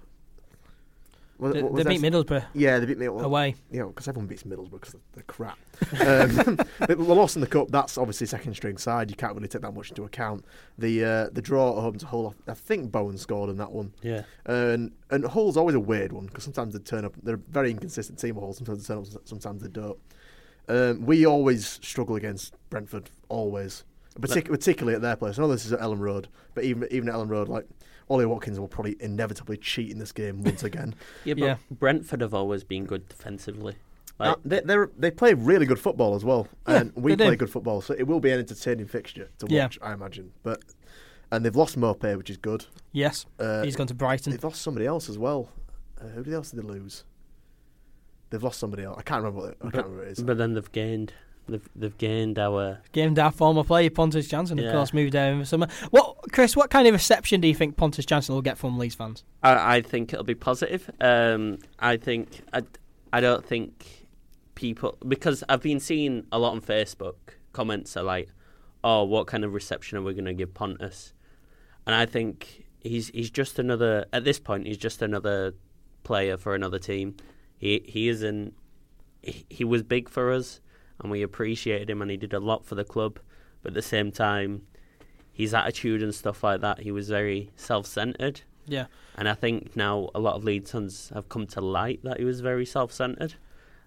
Was, 1.39 1.55
they, 1.55 1.63
beat 1.63 2.01
Middlesbrough. 2.01 2.45
Yeah, 2.55 2.79
they 2.79 2.87
beat 2.87 2.99
Middlesbrough 2.99 3.25
away. 3.25 3.57
Yeah, 3.71 3.81
you 3.81 3.87
because 3.89 4.07
know, 4.07 4.11
everyone 4.13 4.27
beats 4.29 4.43
Middlesbrough 4.45 4.71
because 4.71 4.97
they're 5.13 5.25
crap. 5.25 5.59
um, 6.01 6.57
the 6.87 6.97
loss 6.97 7.35
in 7.35 7.41
the 7.41 7.49
cup. 7.49 7.69
That's 7.71 7.99
obviously 7.99 8.27
second 8.27 8.55
string 8.55 8.77
side. 8.79 9.11
You 9.11 9.17
can't 9.17 9.35
really 9.35 9.49
take 9.49 9.63
that 9.63 9.73
much 9.73 9.91
into 9.91 10.05
account. 10.05 10.45
The 10.79 11.05
uh, 11.05 11.29
the 11.33 11.43
draw 11.43 11.77
at 11.77 11.83
home 11.83 11.99
to 11.99 12.07
Hull. 12.07 12.35
I 12.47 12.55
think 12.55 12.93
Bowen 12.93 13.19
scored 13.19 13.51
in 13.51 13.57
that 13.57 13.73
one. 13.73 13.93
Yeah. 14.03 14.23
And 14.47 14.93
and 15.11 15.25
Hull's 15.25 15.57
always 15.57 15.75
a 15.75 15.81
weird 15.81 16.13
one 16.13 16.27
because 16.27 16.45
sometimes 16.45 16.75
they 16.75 16.81
turn 16.81 17.05
up. 17.05 17.15
They're 17.23 17.35
a 17.35 17.39
very 17.39 17.71
inconsistent 17.71 18.19
team. 18.19 18.37
Hull. 18.37 18.53
Sometimes 18.53 18.87
they 18.87 18.95
turn 18.95 19.03
up. 19.03 19.29
Sometimes 19.29 19.63
they 19.63 19.69
don't. 19.69 19.99
Um, 20.69 21.05
we 21.05 21.27
always 21.27 21.81
struggle 21.83 22.17
against 22.17 22.55
Brentford. 22.71 23.11
Always. 23.29 23.85
Partic- 24.21 24.49
particularly 24.49 24.95
at 24.95 25.03
their 25.03 25.17
place. 25.17 25.39
I 25.39 25.43
know 25.43 25.49
this 25.49 25.65
is 25.65 25.73
at 25.73 25.81
Elland 25.81 26.01
Road, 26.01 26.29
but 26.55 26.65
even 26.65 26.87
even 26.91 27.09
at 27.09 27.15
Elland 27.15 27.31
Road, 27.31 27.49
like 27.49 27.67
Ollie 28.09 28.27
Watkins 28.27 28.59
will 28.59 28.69
probably 28.69 28.97
inevitably 29.01 29.57
cheat 29.57 29.91
in 29.91 29.99
this 29.99 30.13
game 30.13 30.43
once 30.43 30.63
again. 30.63 30.95
yeah, 31.25 31.35
but 31.35 31.43
yeah. 31.43 31.57
Brentford 31.71 32.21
have 32.21 32.35
always 32.35 32.65
been 32.65 32.85
good 32.85 33.09
defensively. 33.09 33.77
Like, 34.19 34.37
they 34.45 34.61
they 34.99 35.11
play 35.11 35.35
really 35.35 35.67
good 35.67 35.81
football 35.81 36.15
as 36.15 36.25
well, 36.25 36.47
yeah, 36.69 36.77
and 36.77 36.93
we 36.95 37.17
play 37.17 37.35
good 37.35 37.51
football, 37.51 37.81
so 37.81 37.95
it 37.95 38.05
will 38.05 38.21
be 38.21 38.31
an 38.31 38.39
entertaining 38.39 38.87
fixture 38.87 39.31
to 39.39 39.47
watch, 39.47 39.79
yeah. 39.81 39.89
I 39.89 39.93
imagine. 39.95 40.33
But 40.43 40.63
and 41.33 41.45
they've 41.45 41.57
lost 41.57 41.79
Maupay, 41.79 42.17
which 42.17 42.31
is 42.31 42.37
good. 42.37 42.67
Yes, 42.93 43.27
uh, 43.41 43.63
he's 43.63 43.75
gone 43.75 43.89
to 43.89 43.95
Brighton. 43.95 44.31
They've 44.31 44.45
lost 44.45 44.63
somebody 44.63 44.87
else 44.87 45.09
as 45.09 45.19
well. 45.19 45.49
Uh, 46.01 46.09
who 46.09 46.33
else 46.33 46.51
did 46.51 46.63
they 46.63 46.69
lose? 46.69 47.05
They've 48.31 48.43
lost 48.43 48.61
somebody 48.61 48.85
else. 48.85 48.97
I 48.99 49.03
can't 49.03 49.25
remember. 49.25 49.47
What, 49.47 49.57
I 49.61 49.65
but, 49.65 49.73
can't 49.73 49.87
remember 49.87 50.05
it 50.05 50.13
is. 50.13 50.23
But 50.23 50.39
then 50.39 50.55
they've 50.55 50.73
gained 50.73 51.13
They've, 51.49 51.69
they've 51.75 51.99
gained 51.99 52.39
our 52.39 52.81
gained 52.93 53.19
our 53.19 53.33
former 53.33 53.65
player 53.65 53.91
Pontus 53.91 54.29
Jansson, 54.29 54.65
of 54.65 54.73
course, 54.73 54.95
moved 54.95 55.13
there 55.13 55.33
in 55.33 55.41
the 55.41 55.47
summer. 55.47 55.67
What, 55.91 56.17
Chris? 56.33 56.57
What 56.57 56.71
kind 56.71 56.87
of 56.87 56.95
reception 56.95 57.41
do 57.41 57.49
you 57.49 57.55
think 57.55 57.77
Pontus 57.77 58.07
Jansson 58.07 58.31
will 58.31 58.43
get 58.43 58.59
from 58.59 58.79
Leeds 58.79 58.95
fans? 58.95 59.25
I, 59.43 59.77
I 59.77 59.81
think 59.83 60.13
it'll 60.13 60.25
be 60.25 60.37
positive. 60.37 60.89
Um, 61.01 61.59
I 61.81 61.97
think 61.97 62.43
I, 62.53 62.63
I 63.13 63.21
don't 63.21 63.45
think 63.45 64.07
people 64.55 64.97
because 65.07 65.43
I've 65.49 65.63
been 65.63 65.81
seeing 65.81 66.27
a 66.31 66.39
lot 66.39 66.53
on 66.53 66.61
Facebook 66.61 67.17
comments 67.53 67.97
are 67.97 68.05
like, 68.05 68.29
"Oh, 68.85 69.03
what 69.03 69.27
kind 69.27 69.45
of 69.45 69.53
reception 69.53 69.99
are 69.99 70.03
we 70.03 70.15
going 70.15 70.27
to 70.27 70.35
give 70.35 70.55
Pontus?" 70.55 71.13
And 71.87 71.95
I 71.97 72.07
think 72.07 72.67
he's 72.81 73.09
he's 73.09 73.31
just 73.31 73.59
another 73.59 74.07
at 74.13 74.23
this 74.23 74.39
point. 74.39 74.69
He's 74.69 74.79
just 74.79 75.03
another 75.03 75.55
player 76.05 76.37
for 76.37 76.55
another 76.55 76.79
team. 76.79 77.17
He 77.59 77.83
he 77.85 78.09
isn't. 78.09 78.55
He, 79.23 79.45
he 79.51 79.65
was 79.65 79.83
big 79.83 80.09
for 80.09 80.33
us 80.33 80.61
and 81.03 81.11
we 81.11 81.23
appreciated 81.23 81.91
him 81.91 82.03
and 82.03 82.11
he 82.11 82.17
did 82.17 82.33
a 82.33 82.41
lot 82.41 82.65
for 82.65 82.75
the 82.75 82.85
club. 82.85 83.19
But 83.63 83.71
at 83.71 83.75
the 83.75 83.83
same 83.83 84.11
time, 84.11 84.63
his 85.33 85.55
attitude 85.55 86.03
and 86.03 86.15
stuff 86.15 86.45
like 86.45 86.61
that, 86.61 86.81
he 86.81 86.93
was 86.93 87.09
very 87.09 87.51
self 87.57 87.87
centered. 87.87 88.43
Yeah. 88.67 88.87
And 89.17 89.29
I 89.29 89.35
think 89.35 89.77
now 89.77 90.11
a 90.15 90.21
lot 90.21 90.35
of 90.35 90.45
Leeds 90.45 90.73
fans 90.73 91.11
have 91.15 91.29
come 91.29 91.47
to 91.49 91.61
light 91.61 92.01
that 92.05 92.19
he 92.19 92.25
was 92.25 92.41
very 92.41 92.67
self 92.67 92.93
centered. 92.93 93.35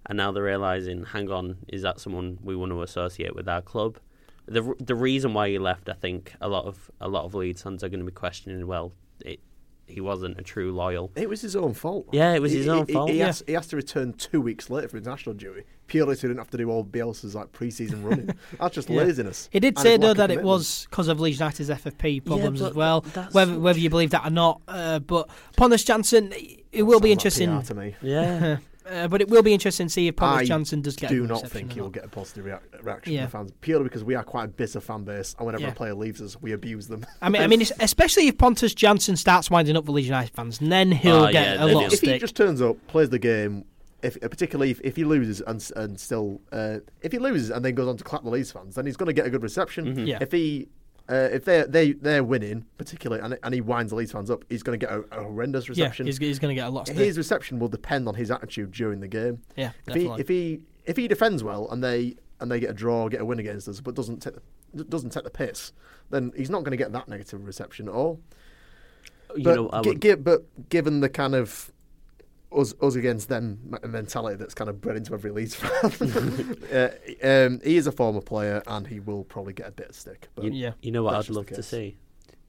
And 0.07 0.18
now 0.18 0.32
they're 0.32 0.43
realising, 0.43 1.03
hang 1.05 1.32
on, 1.32 1.57
is 1.68 1.82
that 1.82 1.99
someone 1.99 2.38
we 2.43 2.55
want 2.55 2.72
to 2.72 2.82
associate 2.84 3.36
with 3.36 3.49
our 3.49 3.61
club? 3.61 3.97
The 4.47 4.76
the 4.80 4.93
reason 4.93 5.34
why 5.34 5.49
he 5.49 5.57
left, 5.57 5.89
I 5.89 5.93
think 5.93 6.34
a 6.39 6.47
lot 6.47 6.66
of 6.66 6.91
a 7.01 7.07
lot 7.07 7.26
of 7.26 7.34
Leeds 7.34 7.63
fans 7.63 7.84
are 7.84 7.89
going 7.89 8.01
to 8.01 8.05
be 8.05 8.11
questioning. 8.11 8.68
Well, 8.68 8.93
it, 9.22 9.39
he 9.88 10.01
wasn't 10.01 10.39
a 10.39 10.43
true 10.43 10.71
loyal. 10.71 11.11
It 11.15 11.29
was 11.29 11.41
his 11.41 11.55
own 11.55 11.73
fault. 11.73 12.07
Yeah, 12.11 12.33
it 12.33 12.41
was 12.41 12.51
his 12.51 12.67
own 12.67 12.86
he, 12.88 12.93
fault. 12.93 13.09
He, 13.09 13.19
yeah. 13.19 13.27
has, 13.27 13.43
he 13.45 13.53
has 13.53 13.67
to 13.67 13.75
return 13.75 14.13
two 14.13 14.41
weeks 14.41 14.69
later 14.69 14.89
for 14.89 14.97
international 14.97 15.36
duty 15.36 15.63
purely 15.88 16.15
so 16.15 16.21
he 16.21 16.27
didn't 16.27 16.39
have 16.39 16.49
to 16.49 16.57
do 16.57 16.69
all 16.69 16.83
Bielsa's 16.83 17.36
like 17.36 17.51
pre-season 17.51 18.03
running. 18.03 18.29
That's 18.59 18.75
just 18.75 18.89
yeah. 18.89 19.01
laziness. 19.01 19.49
He 19.51 19.59
did 19.59 19.77
say 19.77 19.97
though 19.97 20.13
that 20.13 20.31
it 20.31 20.43
was 20.43 20.88
because 20.89 21.07
of 21.07 21.19
Leeds 21.19 21.39
United's 21.39 21.69
FFP 21.69 22.25
problems 22.25 22.61
yeah, 22.61 22.67
as 22.67 22.73
well. 22.73 23.01
Whether 23.31 23.59
whether 23.59 23.79
you 23.79 23.89
believe 23.89 24.11
that 24.11 24.25
or 24.25 24.31
not, 24.31 24.61
uh, 24.67 24.99
but 24.99 25.29
Pontus 25.57 25.83
Jansson, 25.83 26.63
it 26.71 26.83
will 26.83 26.99
be 26.99 27.11
interesting. 27.11 27.61
to 27.61 27.73
me. 27.73 27.95
Yeah. 28.01 28.57
Uh, 28.89 29.07
but 29.07 29.21
it 29.21 29.29
will 29.29 29.41
be 29.41 29.53
interesting 29.53 29.88
to 29.88 29.93
see 29.93 30.07
if 30.07 30.15
Pontus 30.15 30.47
Jansson 30.47 30.81
does 30.83 30.95
get. 30.95 31.09
I 31.09 31.13
do 31.13 31.25
not 31.25 31.47
think 31.49 31.73
he'll 31.73 31.89
get 31.89 32.05
a 32.05 32.07
positive 32.07 32.45
rea- 32.45 32.81
reaction 32.81 33.13
yeah. 33.13 33.27
from 33.27 33.47
the 33.47 33.49
fans 33.49 33.57
purely 33.61 33.86
because 33.86 34.03
we 34.03 34.13
are 34.13 34.23
quite 34.23 34.45
a 34.45 34.47
bitter 34.47 34.79
fan 34.79 35.03
base, 35.03 35.36
and 35.38 35.45
whenever 35.45 35.63
yeah. 35.63 35.69
a 35.69 35.75
player 35.75 35.95
leaves 35.95 36.21
us, 36.21 36.39
we 36.39 36.51
abuse 36.51 36.88
them. 36.88 37.05
I 37.21 37.29
mean, 37.29 37.41
I 37.41 37.47
mean, 37.47 37.61
especially 37.79 38.27
if 38.27 38.38
Pontus 38.38 38.75
Jansson 38.75 39.17
starts 39.17 39.49
winding 39.49 39.75
up 39.75 39.86
the 39.86 39.91
Leeds 39.91 40.07
United 40.07 40.33
fans, 40.33 40.59
then 40.59 40.91
he'll 40.91 41.15
oh, 41.15 41.31
get 41.31 41.57
yeah, 41.57 41.63
a 41.63 41.67
lot. 41.67 41.86
If, 41.86 41.93
if 41.93 42.01
he 42.01 42.19
just 42.19 42.36
turns 42.36 42.61
up, 42.61 42.77
plays 42.88 43.09
the 43.09 43.19
game, 43.19 43.65
if 44.03 44.19
particularly 44.21 44.71
if, 44.71 44.79
if 44.83 44.95
he 44.95 45.03
loses 45.03 45.41
and 45.41 45.71
and 45.75 45.99
still 45.99 46.41
uh, 46.51 46.77
if 47.01 47.11
he 47.11 47.17
loses 47.17 47.49
and 47.49 47.65
then 47.65 47.73
goes 47.73 47.88
on 47.88 47.97
to 47.97 48.03
clap 48.03 48.23
the 48.23 48.29
Leeds 48.29 48.51
fans, 48.51 48.75
then 48.75 48.86
he's 48.86 48.97
going 48.97 49.07
to 49.07 49.13
get 49.13 49.25
a 49.25 49.29
good 49.29 49.43
reception. 49.43 49.86
Mm-hmm. 49.86 50.05
Yeah. 50.05 50.19
If 50.21 50.31
he 50.31 50.69
uh, 51.08 51.30
if 51.32 51.45
they're 51.45 51.68
they 51.68 51.91
they're 51.91 52.24
winning, 52.24 52.66
particularly, 52.78 53.22
and, 53.22 53.38
and 53.43 53.53
he 53.53 53.62
winds 53.62 53.91
the 53.91 53.95
Leeds 53.95 54.12
fans 54.12 54.32
up, 54.32 54.43
he's 54.49 54.64
going 54.64 54.80
to 54.80 54.86
get 54.86 54.93
a, 54.93 55.01
a, 55.12 55.24
horrendous 55.24 55.70
reception. 55.70 56.08
Yeah, 56.08 56.10
he's, 56.10 56.18
he's 56.18 56.39
going 56.39 56.56
to 56.56 56.60
get 56.60 56.68
a 56.68 56.72
lot. 56.72 56.88
His 56.88 57.18
reception 57.18 57.60
will 57.60 57.68
depend 57.68 58.08
on 58.08 58.16
his 58.16 58.32
attitude 58.32 58.72
during 58.72 58.99
the 59.01 59.08
game. 59.08 59.41
Yeah, 59.56 59.72
if 59.88 59.95
he 59.95 60.08
if 60.18 60.28
he 60.28 60.62
if 60.86 60.97
he 60.97 61.08
defends 61.08 61.43
well 61.43 61.70
and 61.70 61.84
they 61.84 62.16
and 62.39 62.51
they 62.51 62.60
get 62.60 62.72
a 62.72 62.74
draw, 62.74 63.08
get 63.08 63.22
a 63.22 63.26
win 63.26 63.39
against 63.39 63.68
us, 63.68 63.82
but 63.82 63.93
doesn't 63.93 64.22
take 64.22 64.34
the, 64.74 64.84
doesn't 64.84 65.12
take 65.12 65.24
the 65.24 65.30
piss, 65.30 65.74
then 66.10 66.32
he's 66.36 66.49
not 66.49 66.64
going 66.64 66.72
to 66.72 66.78
get 66.78 66.91
that 66.91 67.08
negative 67.08 67.45
reception 67.45 67.88
at 67.88 67.93
all. 67.93 68.20
You 69.36 69.43
but, 69.43 69.56
know, 69.56 69.70
would... 69.84 70.01
g- 70.01 70.16
but 70.16 70.70
given 70.70 71.01
the 71.01 71.10
kind 71.10 71.36
of 71.36 71.72
us 72.56 72.74
us 72.82 72.95
against 72.95 73.30
them 73.30 73.78
mentality 73.84 74.38
that's 74.38 74.53
kind 74.53 74.70
of 74.70 74.82
bred 74.82 74.97
into 74.97 75.14
every 75.14 75.32
Leeds 75.32 75.56
fan. 75.56 76.58
uh, 76.74 76.89
um, 77.28 77.62
he 77.64 77.78
is 77.78 77.88
a 77.88 77.91
former 77.91 78.22
player, 78.22 78.64
and 78.68 78.88
he 78.88 78.99
will 78.99 79.24
probably 79.24 79.53
get 79.53 79.68
a 79.68 79.72
bit 79.72 79.89
of 79.89 79.95
stick. 79.95 80.30
But 80.36 80.45
you, 80.45 80.51
yeah, 80.51 80.72
you 80.82 80.91
know 80.91 81.03
what 81.03 81.16
I'd 81.16 81.30
love 81.30 81.47
to 81.47 81.64
see 81.64 81.97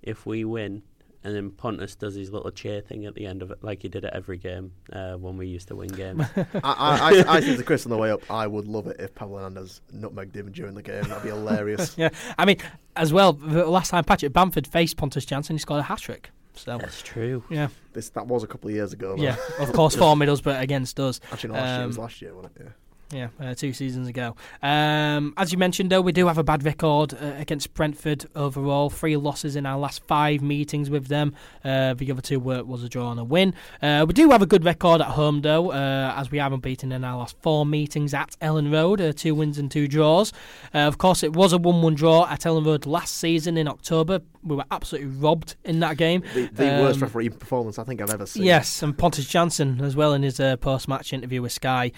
if 0.02 0.26
we 0.26 0.44
win. 0.44 0.82
And 1.24 1.34
then 1.34 1.50
Pontus 1.50 1.96
does 1.96 2.14
his 2.14 2.32
little 2.32 2.52
cheer 2.52 2.80
thing 2.80 3.04
at 3.04 3.16
the 3.16 3.26
end 3.26 3.42
of 3.42 3.50
it, 3.50 3.58
like 3.60 3.82
he 3.82 3.88
did 3.88 4.04
at 4.04 4.14
every 4.14 4.38
game 4.38 4.70
uh, 4.92 5.14
when 5.14 5.36
we 5.36 5.48
used 5.48 5.66
to 5.68 5.74
win 5.74 5.88
games. 5.88 6.22
I, 6.36 6.44
I, 6.62 7.24
I, 7.26 7.36
I 7.36 7.40
said 7.40 7.58
to 7.58 7.64
Chris 7.64 7.84
on 7.84 7.90
the 7.90 7.96
way 7.96 8.12
up, 8.12 8.22
I 8.30 8.46
would 8.46 8.68
love 8.68 8.86
it 8.86 9.00
if 9.00 9.12
Pablo 9.12 9.38
Hernandez 9.38 9.80
nutmegged 9.92 10.36
him 10.36 10.52
during 10.52 10.74
the 10.74 10.82
game. 10.82 11.02
That'd 11.02 11.24
be 11.24 11.30
hilarious. 11.30 11.98
yeah, 11.98 12.10
I 12.38 12.44
mean, 12.44 12.58
as 12.94 13.12
well, 13.12 13.32
the 13.32 13.66
last 13.66 13.90
time 13.90 14.04
Patrick 14.04 14.32
Bamford 14.32 14.68
faced 14.68 14.98
Pontus 14.98 15.26
Jansson, 15.26 15.52
he 15.52 15.58
scored 15.58 15.80
a 15.80 15.82
hat 15.82 15.98
trick. 15.98 16.30
So 16.58 16.78
that's 16.78 17.02
true. 17.02 17.44
Yeah, 17.50 17.68
this 17.92 18.10
that 18.10 18.26
was 18.26 18.42
a 18.42 18.46
couple 18.46 18.68
of 18.68 18.74
years 18.74 18.92
ago. 18.92 19.16
Though. 19.16 19.22
Yeah, 19.22 19.36
of 19.58 19.72
course, 19.72 19.94
for 19.94 20.14
Middlesbrough 20.14 20.60
against 20.60 20.98
us. 21.00 21.20
Actually, 21.32 21.54
no, 21.54 21.60
last 21.60 21.70
um, 21.70 21.78
year 21.80 21.86
was 21.86 21.98
last 21.98 22.22
year, 22.22 22.34
wasn't 22.34 22.56
it? 22.56 22.62
Yeah. 22.64 22.70
Yeah, 23.12 23.28
uh, 23.40 23.54
two 23.54 23.72
seasons 23.72 24.08
ago. 24.08 24.34
Um, 24.62 25.32
as 25.36 25.52
you 25.52 25.58
mentioned, 25.58 25.90
though, 25.90 26.00
we 26.00 26.10
do 26.10 26.26
have 26.26 26.38
a 26.38 26.42
bad 26.42 26.64
record 26.64 27.14
uh, 27.14 27.34
against 27.38 27.72
Brentford 27.72 28.26
overall. 28.34 28.90
Three 28.90 29.16
losses 29.16 29.54
in 29.54 29.64
our 29.64 29.78
last 29.78 30.02
five 30.08 30.42
meetings 30.42 30.90
with 30.90 31.06
them. 31.06 31.32
Uh, 31.64 31.94
the 31.94 32.10
other 32.10 32.20
two 32.20 32.40
were, 32.40 32.64
was 32.64 32.82
a 32.82 32.88
draw 32.88 33.12
and 33.12 33.20
a 33.20 33.24
win. 33.24 33.54
Uh, 33.80 34.04
we 34.08 34.12
do 34.12 34.30
have 34.30 34.42
a 34.42 34.46
good 34.46 34.64
record 34.64 35.00
at 35.00 35.08
home, 35.08 35.42
though, 35.42 35.70
uh, 35.70 36.14
as 36.16 36.32
we 36.32 36.38
haven't 36.38 36.64
beaten 36.64 36.90
in 36.90 37.04
our 37.04 37.18
last 37.18 37.36
four 37.42 37.64
meetings 37.64 38.12
at 38.12 38.36
Elland 38.40 38.72
Road. 38.72 39.00
Uh, 39.00 39.12
two 39.12 39.36
wins 39.36 39.56
and 39.56 39.70
two 39.70 39.86
draws. 39.86 40.32
of 40.74 40.98
course, 40.98 41.22
it 41.22 41.32
was 41.32 41.52
a 41.52 41.58
1 41.58 41.82
1 41.82 41.94
draw 41.94 42.26
at 42.28 42.40
Elland 42.40 42.66
Road 42.66 42.86
last 42.86 43.18
season 43.18 43.56
in 43.56 43.68
October. 43.68 44.20
We 44.42 44.56
were 44.56 44.64
absolutely 44.72 45.10
robbed 45.10 45.54
in 45.64 45.78
that 45.80 45.96
game. 45.96 46.22
The, 46.34 46.46
the 46.46 46.74
um, 46.74 46.80
worst 46.80 47.00
referee 47.00 47.30
performance 47.30 47.78
I 47.78 47.84
think 47.84 48.00
I've 48.00 48.10
ever 48.10 48.26
seen. 48.26 48.44
Yes, 48.44 48.82
and 48.82 48.96
Pontus 48.96 49.26
Jansson 49.26 49.80
as 49.80 49.94
well 49.94 50.12
in 50.12 50.24
his 50.24 50.40
post 50.60 50.88
match 50.88 51.12
interview 51.12 51.42
with 51.42 51.52
Sky 51.52 51.92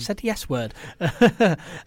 said 0.00 0.18
the 0.18 0.30
S 0.30 0.48
word. 0.48 0.74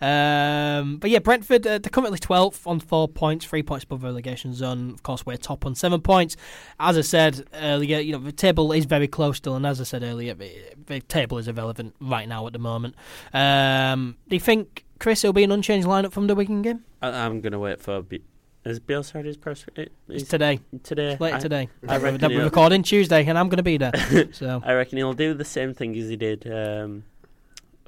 um, 0.02 0.98
but 0.98 1.10
yeah, 1.10 1.20
Brentford, 1.20 1.66
uh, 1.66 1.80
they're 1.80 1.90
currently 1.90 2.20
12th 2.20 2.66
on 2.68 2.80
four 2.80 3.08
points, 3.08 3.46
three 3.46 3.64
points 3.64 3.84
above 3.84 4.04
relegation 4.04 4.54
zone. 4.54 4.92
Of 4.92 5.04
course, 5.04 5.26
we're 5.26 5.38
top 5.38 5.66
on 5.66 5.76
seven 5.76 6.02
points. 6.02 6.36
As 6.80 6.98
I 6.98 7.02
said 7.02 7.46
earlier, 7.54 8.00
you 8.00 8.14
know, 8.14 8.20
the 8.20 8.32
table 8.32 8.72
is 8.72 8.86
very 8.86 9.08
close 9.08 9.38
still, 9.38 9.56
and 9.56 9.66
as 9.66 9.80
I 9.82 9.84
said 9.84 10.04
earlier, 10.04 10.34
the, 10.34 10.52
the 10.86 11.00
table 11.02 11.38
is 11.38 11.48
irrelevant 11.48 11.96
right 12.00 12.28
now 12.28 12.46
at 12.48 12.54
the 12.54 12.60
moment. 12.60 12.96
Um, 13.34 14.18
do 14.30 14.36
you 14.36 14.40
think, 14.40 14.86
Chris, 15.00 15.24
it'll 15.24 15.34
be 15.34 15.44
an 15.44 15.52
unchanged 15.52 15.88
lineup 15.88 16.12
from 16.12 16.28
the 16.28 16.36
Wigan 16.36 16.62
game? 16.62 16.84
I, 17.02 17.10
I'm 17.10 17.42
going 17.42 17.54
to 17.54 17.60
wait 17.60 17.82
for. 17.82 18.02
B- 18.02 18.22
has 18.66 18.80
Bill 18.80 19.04
started 19.04 19.28
his 19.28 19.38
press? 19.38 19.66
It, 19.76 19.92
it's 20.08 20.30
today. 20.30 20.62
Today. 20.84 21.18
Later 21.20 21.36
I, 21.36 21.40
today. 21.40 21.70
I 21.88 21.98
reckon 21.98 22.34
we're 22.34 22.46
recording 22.46 22.82
Tuesday, 22.82 23.26
and 23.26 23.38
I'm 23.38 23.50
going 23.50 23.58
to 23.58 23.64
be 23.64 23.78
there. 23.78 23.92
So 24.34 24.62
I 24.64 24.74
reckon 24.74 24.98
he'll 24.98 25.14
do 25.14 25.34
the 25.34 25.46
same 25.46 25.74
thing 25.74 25.98
as 25.98 26.08
he 26.08 26.16
did 26.16 26.50
um, 26.50 27.04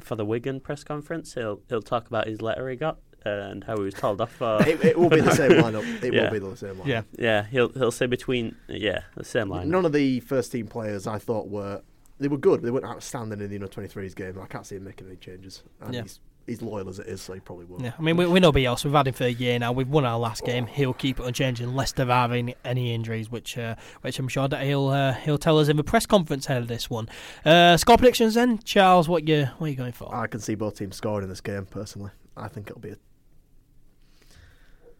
for 0.05 0.15
the 0.15 0.25
Wigan 0.25 0.59
press 0.59 0.83
conference. 0.83 1.33
He'll 1.33 1.61
he'll 1.69 1.81
talk 1.81 2.07
about 2.07 2.27
his 2.27 2.41
letter 2.41 2.69
he 2.69 2.75
got 2.75 2.97
and 3.25 3.63
how 3.63 3.75
he 3.77 3.83
was 3.83 3.93
told 3.95 4.21
off 4.21 4.31
for. 4.31 4.61
It, 4.67 4.83
it 4.85 4.99
will 4.99 5.09
be 5.09 5.19
the 5.21 5.31
same 5.35 5.51
lineup. 5.63 6.03
It 6.03 6.13
Yeah. 6.13 6.23
will 6.25 6.31
be 6.31 6.39
the 6.39 6.55
same 6.55 6.75
lineup. 6.75 6.85
yeah, 6.87 7.01
yeah, 7.17 7.43
he'll 7.47 7.69
he'll 7.69 7.91
say 7.91 8.05
between 8.05 8.55
yeah 8.67 9.01
the 9.15 9.23
same 9.25 9.49
line. 9.49 9.69
None 9.69 9.85
of 9.85 9.93
the 9.93 10.19
first 10.21 10.51
team 10.51 10.67
players 10.67 11.07
I 11.07 11.17
thought 11.17 11.49
were 11.49 11.81
they 12.19 12.27
were 12.29 12.37
good. 12.37 12.61
They 12.61 12.71
weren't 12.71 12.85
outstanding 12.85 13.41
in 13.41 13.49
the 13.49 13.55
under 13.55 13.67
23s 13.67 14.15
game. 14.15 14.39
I 14.41 14.45
can't 14.45 14.65
see 14.65 14.75
him 14.77 14.85
making 14.85 15.07
any 15.07 15.17
changes. 15.17 15.63
And 15.81 15.93
Yeah. 15.93 16.03
he's, 16.03 16.19
he's 16.45 16.61
loyal 16.61 16.89
as 16.89 16.99
it 16.99 17.07
is, 17.07 17.21
so 17.21 17.33
he 17.33 17.39
probably 17.39 17.65
will. 17.65 17.81
yeah. 17.81 17.93
I 17.97 18.01
mean, 18.01 18.17
we, 18.17 18.25
we 18.25 18.39
know 18.39 18.51
Bielsa. 18.51 18.85
We've 18.85 18.93
had 18.93 19.07
him 19.07 19.13
for 19.13 19.25
a 19.25 19.29
year 19.29 19.57
now. 19.59 19.71
We've 19.71 19.87
won 19.87 20.05
our 20.05 20.19
last 20.19 20.43
game. 20.45 20.67
He'll 20.67 20.93
keep 20.93 21.19
it 21.19 21.25
unchanged 21.25 21.61
unless 21.61 21.91
there 21.93 22.09
are 22.09 22.31
any, 22.31 22.55
any 22.63 22.93
injuries, 22.93 23.29
which 23.31 23.57
uh, 23.57 23.75
which 24.01 24.19
I'm 24.19 24.27
sure 24.27 24.47
that 24.47 24.63
he'll 24.63 24.87
uh, 24.87 25.13
he'll 25.13 25.37
tell 25.37 25.59
us 25.59 25.67
in 25.67 25.77
the 25.77 25.83
press 25.83 26.05
conference 26.05 26.45
ahead 26.45 26.61
of 26.61 26.67
this 26.67 26.89
one. 26.89 27.09
Uh, 27.43 27.77
score 27.77 27.97
predictions 27.97 28.35
then, 28.35 28.59
Charles. 28.59 29.07
What 29.09 29.27
you 29.27 29.45
what 29.57 29.67
are 29.67 29.69
you 29.69 29.75
going 29.75 29.93
for? 29.93 30.13
I 30.13 30.27
can 30.27 30.39
see 30.39 30.55
both 30.55 30.77
teams 30.77 30.95
scoring 30.95 31.23
in 31.23 31.29
this 31.29 31.41
game 31.41 31.65
personally. 31.65 32.11
I 32.37 32.47
think 32.47 32.69
it'll 32.69 32.81
be 32.81 32.89
a. 32.91 32.97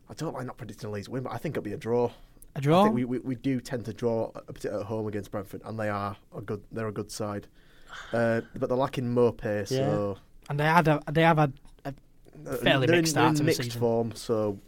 I 0.10 0.14
don't 0.14 0.34
like 0.34 0.46
not 0.46 0.58
predicting 0.58 0.90
a 0.90 0.92
Leeds 0.94 1.10
win, 1.10 1.24
but 1.24 1.34
I 1.34 1.38
think 1.38 1.54
it'll 1.54 1.64
be 1.64 1.74
a 1.74 1.78
draw. 1.78 2.06
a 2.08 2.12
I 2.58 2.60
draw. 2.60 2.84
think 2.84 2.96
we, 2.96 3.06
we, 3.06 3.20
we 3.20 3.36
do 3.36 3.60
tend 3.60 3.86
to 3.86 3.94
draw 3.94 4.32
a 4.48 4.54
bit 4.54 4.66
at 4.66 4.84
home 4.84 5.08
against 5.08 5.32
Brentford, 5.32 5.62
and 5.66 5.80
they 5.80 5.90
are 5.90 6.16
a 6.36 6.42
good. 6.42 6.64
They're 6.72 6.88
a 6.88 6.92
good 6.92 7.12
side, 7.12 7.48
uh, 8.14 8.42
but 8.56 8.70
they're 8.70 8.78
lacking 8.78 9.06
Maupay, 9.16 9.68
so 9.68 10.18
and 10.50 10.60
they 10.60 10.66
had 10.66 10.88
a, 10.88 11.02
they 11.12 11.22
have 11.24 11.38
had 11.38 11.54
uh, 11.86 11.92
Fairly 12.58 12.86
they're 12.88 12.98
mixed 12.98 13.12
in, 13.16 13.22
start 13.22 13.32
to 13.36 13.38
the 13.40 13.44
mixed 13.46 13.64
season. 13.64 13.80
form. 13.80 14.12
So 14.16 14.60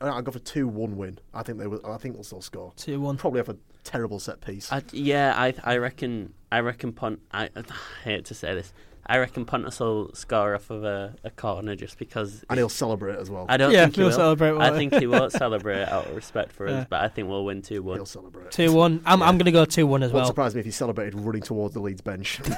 I- 0.00 0.08
I'll 0.08 0.22
go 0.22 0.32
for 0.32 0.38
two 0.40 0.66
one 0.66 0.96
win. 0.96 1.18
I 1.34 1.42
think 1.42 1.58
they 1.58 1.66
will. 1.66 1.84
I 1.86 1.96
think 1.98 2.14
they'll 2.14 2.24
still 2.24 2.40
score. 2.42 2.72
two 2.76 3.00
one. 3.00 3.16
Probably 3.16 3.38
have 3.38 3.48
a 3.48 3.56
terrible 3.84 4.18
set 4.18 4.40
piece. 4.40 4.72
I, 4.72 4.82
yeah, 4.92 5.34
I 5.36 5.54
I 5.62 5.76
reckon 5.76 6.32
I 6.50 6.60
reckon 6.60 6.92
Pont. 6.92 7.20
I, 7.32 7.48
I 7.54 7.62
hate 8.04 8.24
to 8.26 8.34
say 8.34 8.54
this. 8.54 8.72
I 9.04 9.18
reckon 9.18 9.44
Pontus 9.44 9.80
will 9.80 10.14
score 10.14 10.54
off 10.54 10.70
of 10.70 10.84
a, 10.84 11.16
a 11.24 11.30
corner 11.30 11.74
just 11.74 11.98
because. 11.98 12.44
and 12.48 12.56
he'll 12.58 12.68
celebrate 12.68 13.18
as 13.18 13.28
well. 13.28 13.46
I 13.48 13.56
don't 13.56 13.72
yeah, 13.72 13.84
think 13.84 13.96
he 13.96 14.00
we'll 14.02 14.10
will. 14.10 14.16
celebrate. 14.16 14.50
I 14.50 14.52
won't 14.52 14.72
we? 14.74 14.78
think 14.78 14.94
he 14.94 15.06
won't 15.08 15.32
celebrate 15.44 15.82
out 15.82 16.06
of 16.06 16.14
respect 16.14 16.52
for 16.52 16.68
Yeah. 16.68 16.76
us, 16.82 16.86
but 16.88 17.00
I 17.02 17.08
think 17.08 17.28
we'll 17.28 17.44
win 17.44 17.62
two 17.62 17.82
one. 17.82 17.96
He'll 17.98 18.06
celebrate. 18.06 18.52
two 18.52 18.72
one. 18.72 19.02
I'm 19.04 19.20
I'm 19.22 19.38
going 19.38 19.46
to 19.46 19.52
go 19.52 19.64
two 19.64 19.86
one 19.88 20.02
as 20.04 20.12
Won't 20.12 20.22
well. 20.22 20.26
surprise 20.28 20.54
me 20.54 20.60
if 20.60 20.66
he 20.66 20.72
celebrated 20.72 21.14
running 21.16 21.42
towards 21.42 21.74
the 21.74 21.80
Leeds 21.80 22.00
bench. 22.00 22.40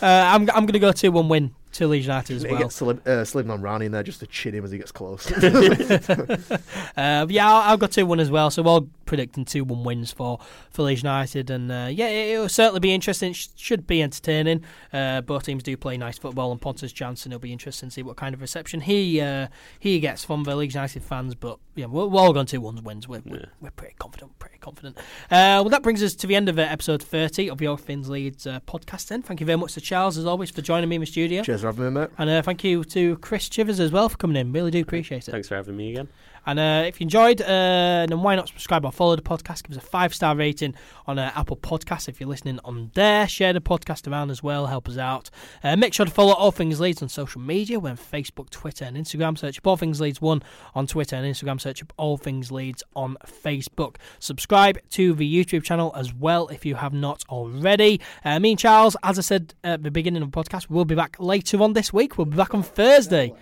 Uh, 0.00 0.06
I'm 0.32 0.42
I'm 0.50 0.64
going 0.64 0.72
to 0.74 0.78
go 0.78 0.92
two 0.92 1.10
one 1.10 1.28
win 1.28 1.54
to 1.72 1.86
Leeds 1.86 2.06
United 2.06 2.36
as 2.36 2.44
well. 2.46 2.58
gets 2.58 2.76
Slim, 2.76 3.00
uh, 3.04 3.10
Slimman 3.24 3.62
Rani 3.62 3.86
in 3.86 3.92
there 3.92 4.02
just 4.02 4.20
to 4.20 4.26
chin 4.26 4.54
him 4.54 4.64
as 4.64 4.70
he 4.70 4.78
gets 4.78 4.92
close. 4.92 5.30
Uh, 6.96 7.26
yeah, 7.28 7.46
I'll, 7.48 7.70
I'll 7.70 7.76
go 7.76 7.86
two 7.86 8.06
one 8.06 8.18
as 8.18 8.30
well. 8.30 8.50
So 8.50 8.62
we're 8.62 8.70
all 8.70 8.88
predicting 9.06 9.44
two 9.44 9.62
one 9.64 9.84
wins 9.84 10.10
for 10.10 10.38
for 10.70 10.82
Leeds 10.82 11.02
United, 11.04 11.48
and 11.48 11.70
uh, 11.70 11.88
yeah, 11.90 12.08
it, 12.08 12.34
it'll 12.34 12.48
certainly 12.48 12.80
be 12.80 12.92
interesting. 12.92 13.32
Sh- 13.32 13.48
should 13.56 13.86
be 13.86 14.02
entertaining. 14.02 14.64
Uh, 14.92 15.20
both 15.20 15.44
teams 15.44 15.62
do 15.62 15.76
play 15.76 15.96
nice 15.96 16.18
football, 16.18 16.50
and 16.50 16.60
Pontus 16.60 16.92
Jansson 16.92 17.30
will 17.30 17.38
be 17.38 17.52
interesting 17.52 17.88
to 17.90 17.92
see 17.94 18.02
what 18.02 18.16
kind 18.16 18.34
of 18.34 18.40
reception 18.40 18.80
he 18.80 19.20
uh, 19.20 19.46
he 19.78 20.00
gets 20.00 20.24
from 20.24 20.42
the 20.42 20.56
Leeds 20.56 20.74
United 20.74 21.04
fans. 21.04 21.36
But 21.36 21.58
yeah, 21.76 21.86
we're, 21.86 22.06
we're 22.06 22.20
all 22.20 22.32
going 22.32 22.46
two 22.46 22.60
one 22.60 22.82
wins. 22.82 23.06
We're, 23.06 23.22
we're, 23.24 23.36
Yeah. 23.38 23.44
we're 23.60 23.70
pretty 23.70 23.94
confident. 23.98 24.36
Pretty 24.40 24.58
confident. 24.58 24.98
Uh, 25.30 25.62
well, 25.62 25.68
that 25.68 25.82
brings 25.84 26.02
us 26.02 26.14
to 26.16 26.26
the 26.26 26.34
end 26.34 26.48
of 26.48 26.58
uh, 26.58 26.62
episode 26.62 27.00
thirty 27.02 27.48
of 27.48 27.62
All 27.62 27.76
Things 27.76 28.08
Leeds 28.08 28.44
uh, 28.46 28.58
podcast. 28.66 29.06
Then, 29.08 29.22
thank 29.22 29.38
you 29.38 29.46
very 29.46 29.58
much 29.58 29.74
to 29.74 29.80
Charles 29.80 30.18
as 30.18 30.26
always 30.26 30.50
for 30.50 30.62
joining 30.62 30.88
me 30.88 30.96
in 30.96 31.00
the 31.00 31.06
studio. 31.06 31.42
Cheers 31.44 31.62
for 31.74 31.82
having 31.82 31.94
me, 31.94 32.00
mate. 32.00 32.10
And 32.18 32.30
uh, 32.30 32.42
thank 32.42 32.64
you 32.64 32.84
to 32.84 33.16
Chris 33.18 33.48
Chivers 33.48 33.80
as 33.80 33.92
well 33.92 34.08
for 34.08 34.16
coming 34.16 34.36
in. 34.36 34.52
Really 34.52 34.70
do 34.70 34.80
appreciate 34.80 35.28
it. 35.28 35.30
Thanks 35.30 35.48
for 35.48 35.56
having 35.56 35.76
me 35.76 35.90
again. 35.90 36.08
And 36.48 36.58
uh, 36.58 36.84
if 36.86 36.98
you 36.98 37.04
enjoyed, 37.04 37.42
uh, 37.42 38.06
then 38.08 38.22
why 38.22 38.34
not 38.34 38.48
subscribe 38.48 38.82
or 38.86 38.90
follow 38.90 39.14
the 39.14 39.20
podcast? 39.20 39.64
Give 39.64 39.76
us 39.76 39.84
a 39.84 39.86
five 39.86 40.14
star 40.14 40.34
rating 40.34 40.74
on 41.06 41.18
uh, 41.18 41.30
Apple 41.36 41.58
Podcasts 41.58 42.08
if 42.08 42.20
you're 42.20 42.28
listening 42.28 42.58
on 42.64 42.90
there. 42.94 43.28
Share 43.28 43.52
the 43.52 43.60
podcast 43.60 44.10
around 44.10 44.30
as 44.30 44.42
well. 44.42 44.66
Help 44.66 44.88
us 44.88 44.96
out. 44.96 45.28
Uh, 45.62 45.76
make 45.76 45.92
sure 45.92 46.06
to 46.06 46.10
follow 46.10 46.32
All 46.32 46.50
Things 46.50 46.80
Leeds 46.80 47.02
on 47.02 47.10
social 47.10 47.38
media. 47.38 47.78
We're 47.78 47.90
on 47.90 47.98
Facebook, 47.98 48.48
Twitter, 48.48 48.86
and 48.86 48.96
Instagram. 48.96 49.36
Search 49.36 49.58
up 49.58 49.66
All 49.66 49.76
Things 49.76 50.00
Leeds 50.00 50.22
1 50.22 50.42
on 50.74 50.86
Twitter 50.86 51.16
and 51.16 51.26
Instagram. 51.26 51.60
Search 51.60 51.82
up 51.82 51.92
All 51.98 52.16
Things 52.16 52.50
Leeds 52.50 52.82
on 52.96 53.18
Facebook. 53.26 53.96
Subscribe 54.18 54.78
to 54.92 55.12
the 55.12 55.44
YouTube 55.44 55.64
channel 55.64 55.92
as 55.94 56.14
well 56.14 56.48
if 56.48 56.64
you 56.64 56.76
have 56.76 56.94
not 56.94 57.24
already. 57.28 58.00
Uh, 58.24 58.40
me 58.40 58.52
and 58.52 58.58
Charles, 58.58 58.96
as 59.02 59.18
I 59.18 59.22
said 59.22 59.52
at 59.64 59.82
the 59.82 59.90
beginning 59.90 60.22
of 60.22 60.32
the 60.32 60.42
podcast, 60.42 60.70
we'll 60.70 60.86
be 60.86 60.94
back 60.94 61.16
later 61.18 61.62
on 61.62 61.74
this 61.74 61.92
week. 61.92 62.16
We'll 62.16 62.24
be 62.24 62.38
back 62.38 62.54
on 62.54 62.62
Thursday. 62.62 63.34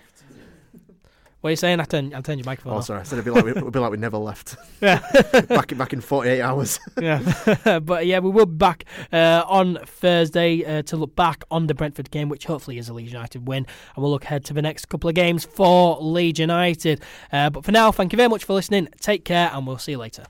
What 1.47 1.51
are 1.51 1.53
you 1.53 1.55
saying? 1.55 1.79
I 1.79 1.85
turned, 1.85 2.13
I 2.13 2.19
turned 2.19 2.39
your 2.39 2.45
microphone 2.45 2.73
Oh, 2.73 2.77
off. 2.79 2.87
sorry. 2.87 2.99
I 2.99 3.03
said 3.03 3.19
it'd 3.19 3.23
be 3.23 3.31
like 3.31 3.45
we, 3.45 3.51
it'd 3.51 3.71
be 3.71 3.79
like 3.79 3.91
we 3.91 3.95
never 3.95 4.17
left. 4.17 4.57
Yeah. 4.81 4.99
back 5.47 5.71
in 5.71 5.77
back 5.77 5.93
in 5.93 6.01
48 6.01 6.41
hours. 6.41 6.77
yeah, 7.01 7.79
but 7.79 8.05
yeah, 8.05 8.19
we 8.19 8.29
will 8.29 8.45
be 8.45 8.57
back 8.57 8.83
uh, 9.13 9.43
on 9.47 9.77
Thursday 9.85 10.63
uh, 10.65 10.81
to 10.83 10.97
look 10.97 11.15
back 11.15 11.45
on 11.49 11.67
the 11.67 11.73
Brentford 11.73 12.11
game, 12.11 12.27
which 12.27 12.45
hopefully 12.45 12.77
is 12.77 12.89
a 12.89 12.93
Leeds 12.93 13.13
United 13.13 13.47
win, 13.47 13.65
and 13.95 14.03
we'll 14.03 14.11
look 14.11 14.25
ahead 14.25 14.43
to 14.45 14.53
the 14.53 14.61
next 14.61 14.89
couple 14.89 15.07
of 15.07 15.15
games 15.15 15.45
for 15.45 15.97
Leeds 16.01 16.37
United. 16.37 17.01
Uh, 17.31 17.49
but 17.49 17.63
for 17.63 17.71
now, 17.71 17.93
thank 17.93 18.11
you 18.11 18.17
very 18.17 18.27
much 18.29 18.43
for 18.43 18.53
listening. 18.53 18.89
Take 18.99 19.23
care, 19.23 19.49
and 19.53 19.65
we'll 19.65 19.77
see 19.77 19.93
you 19.93 19.97
later. 19.99 20.25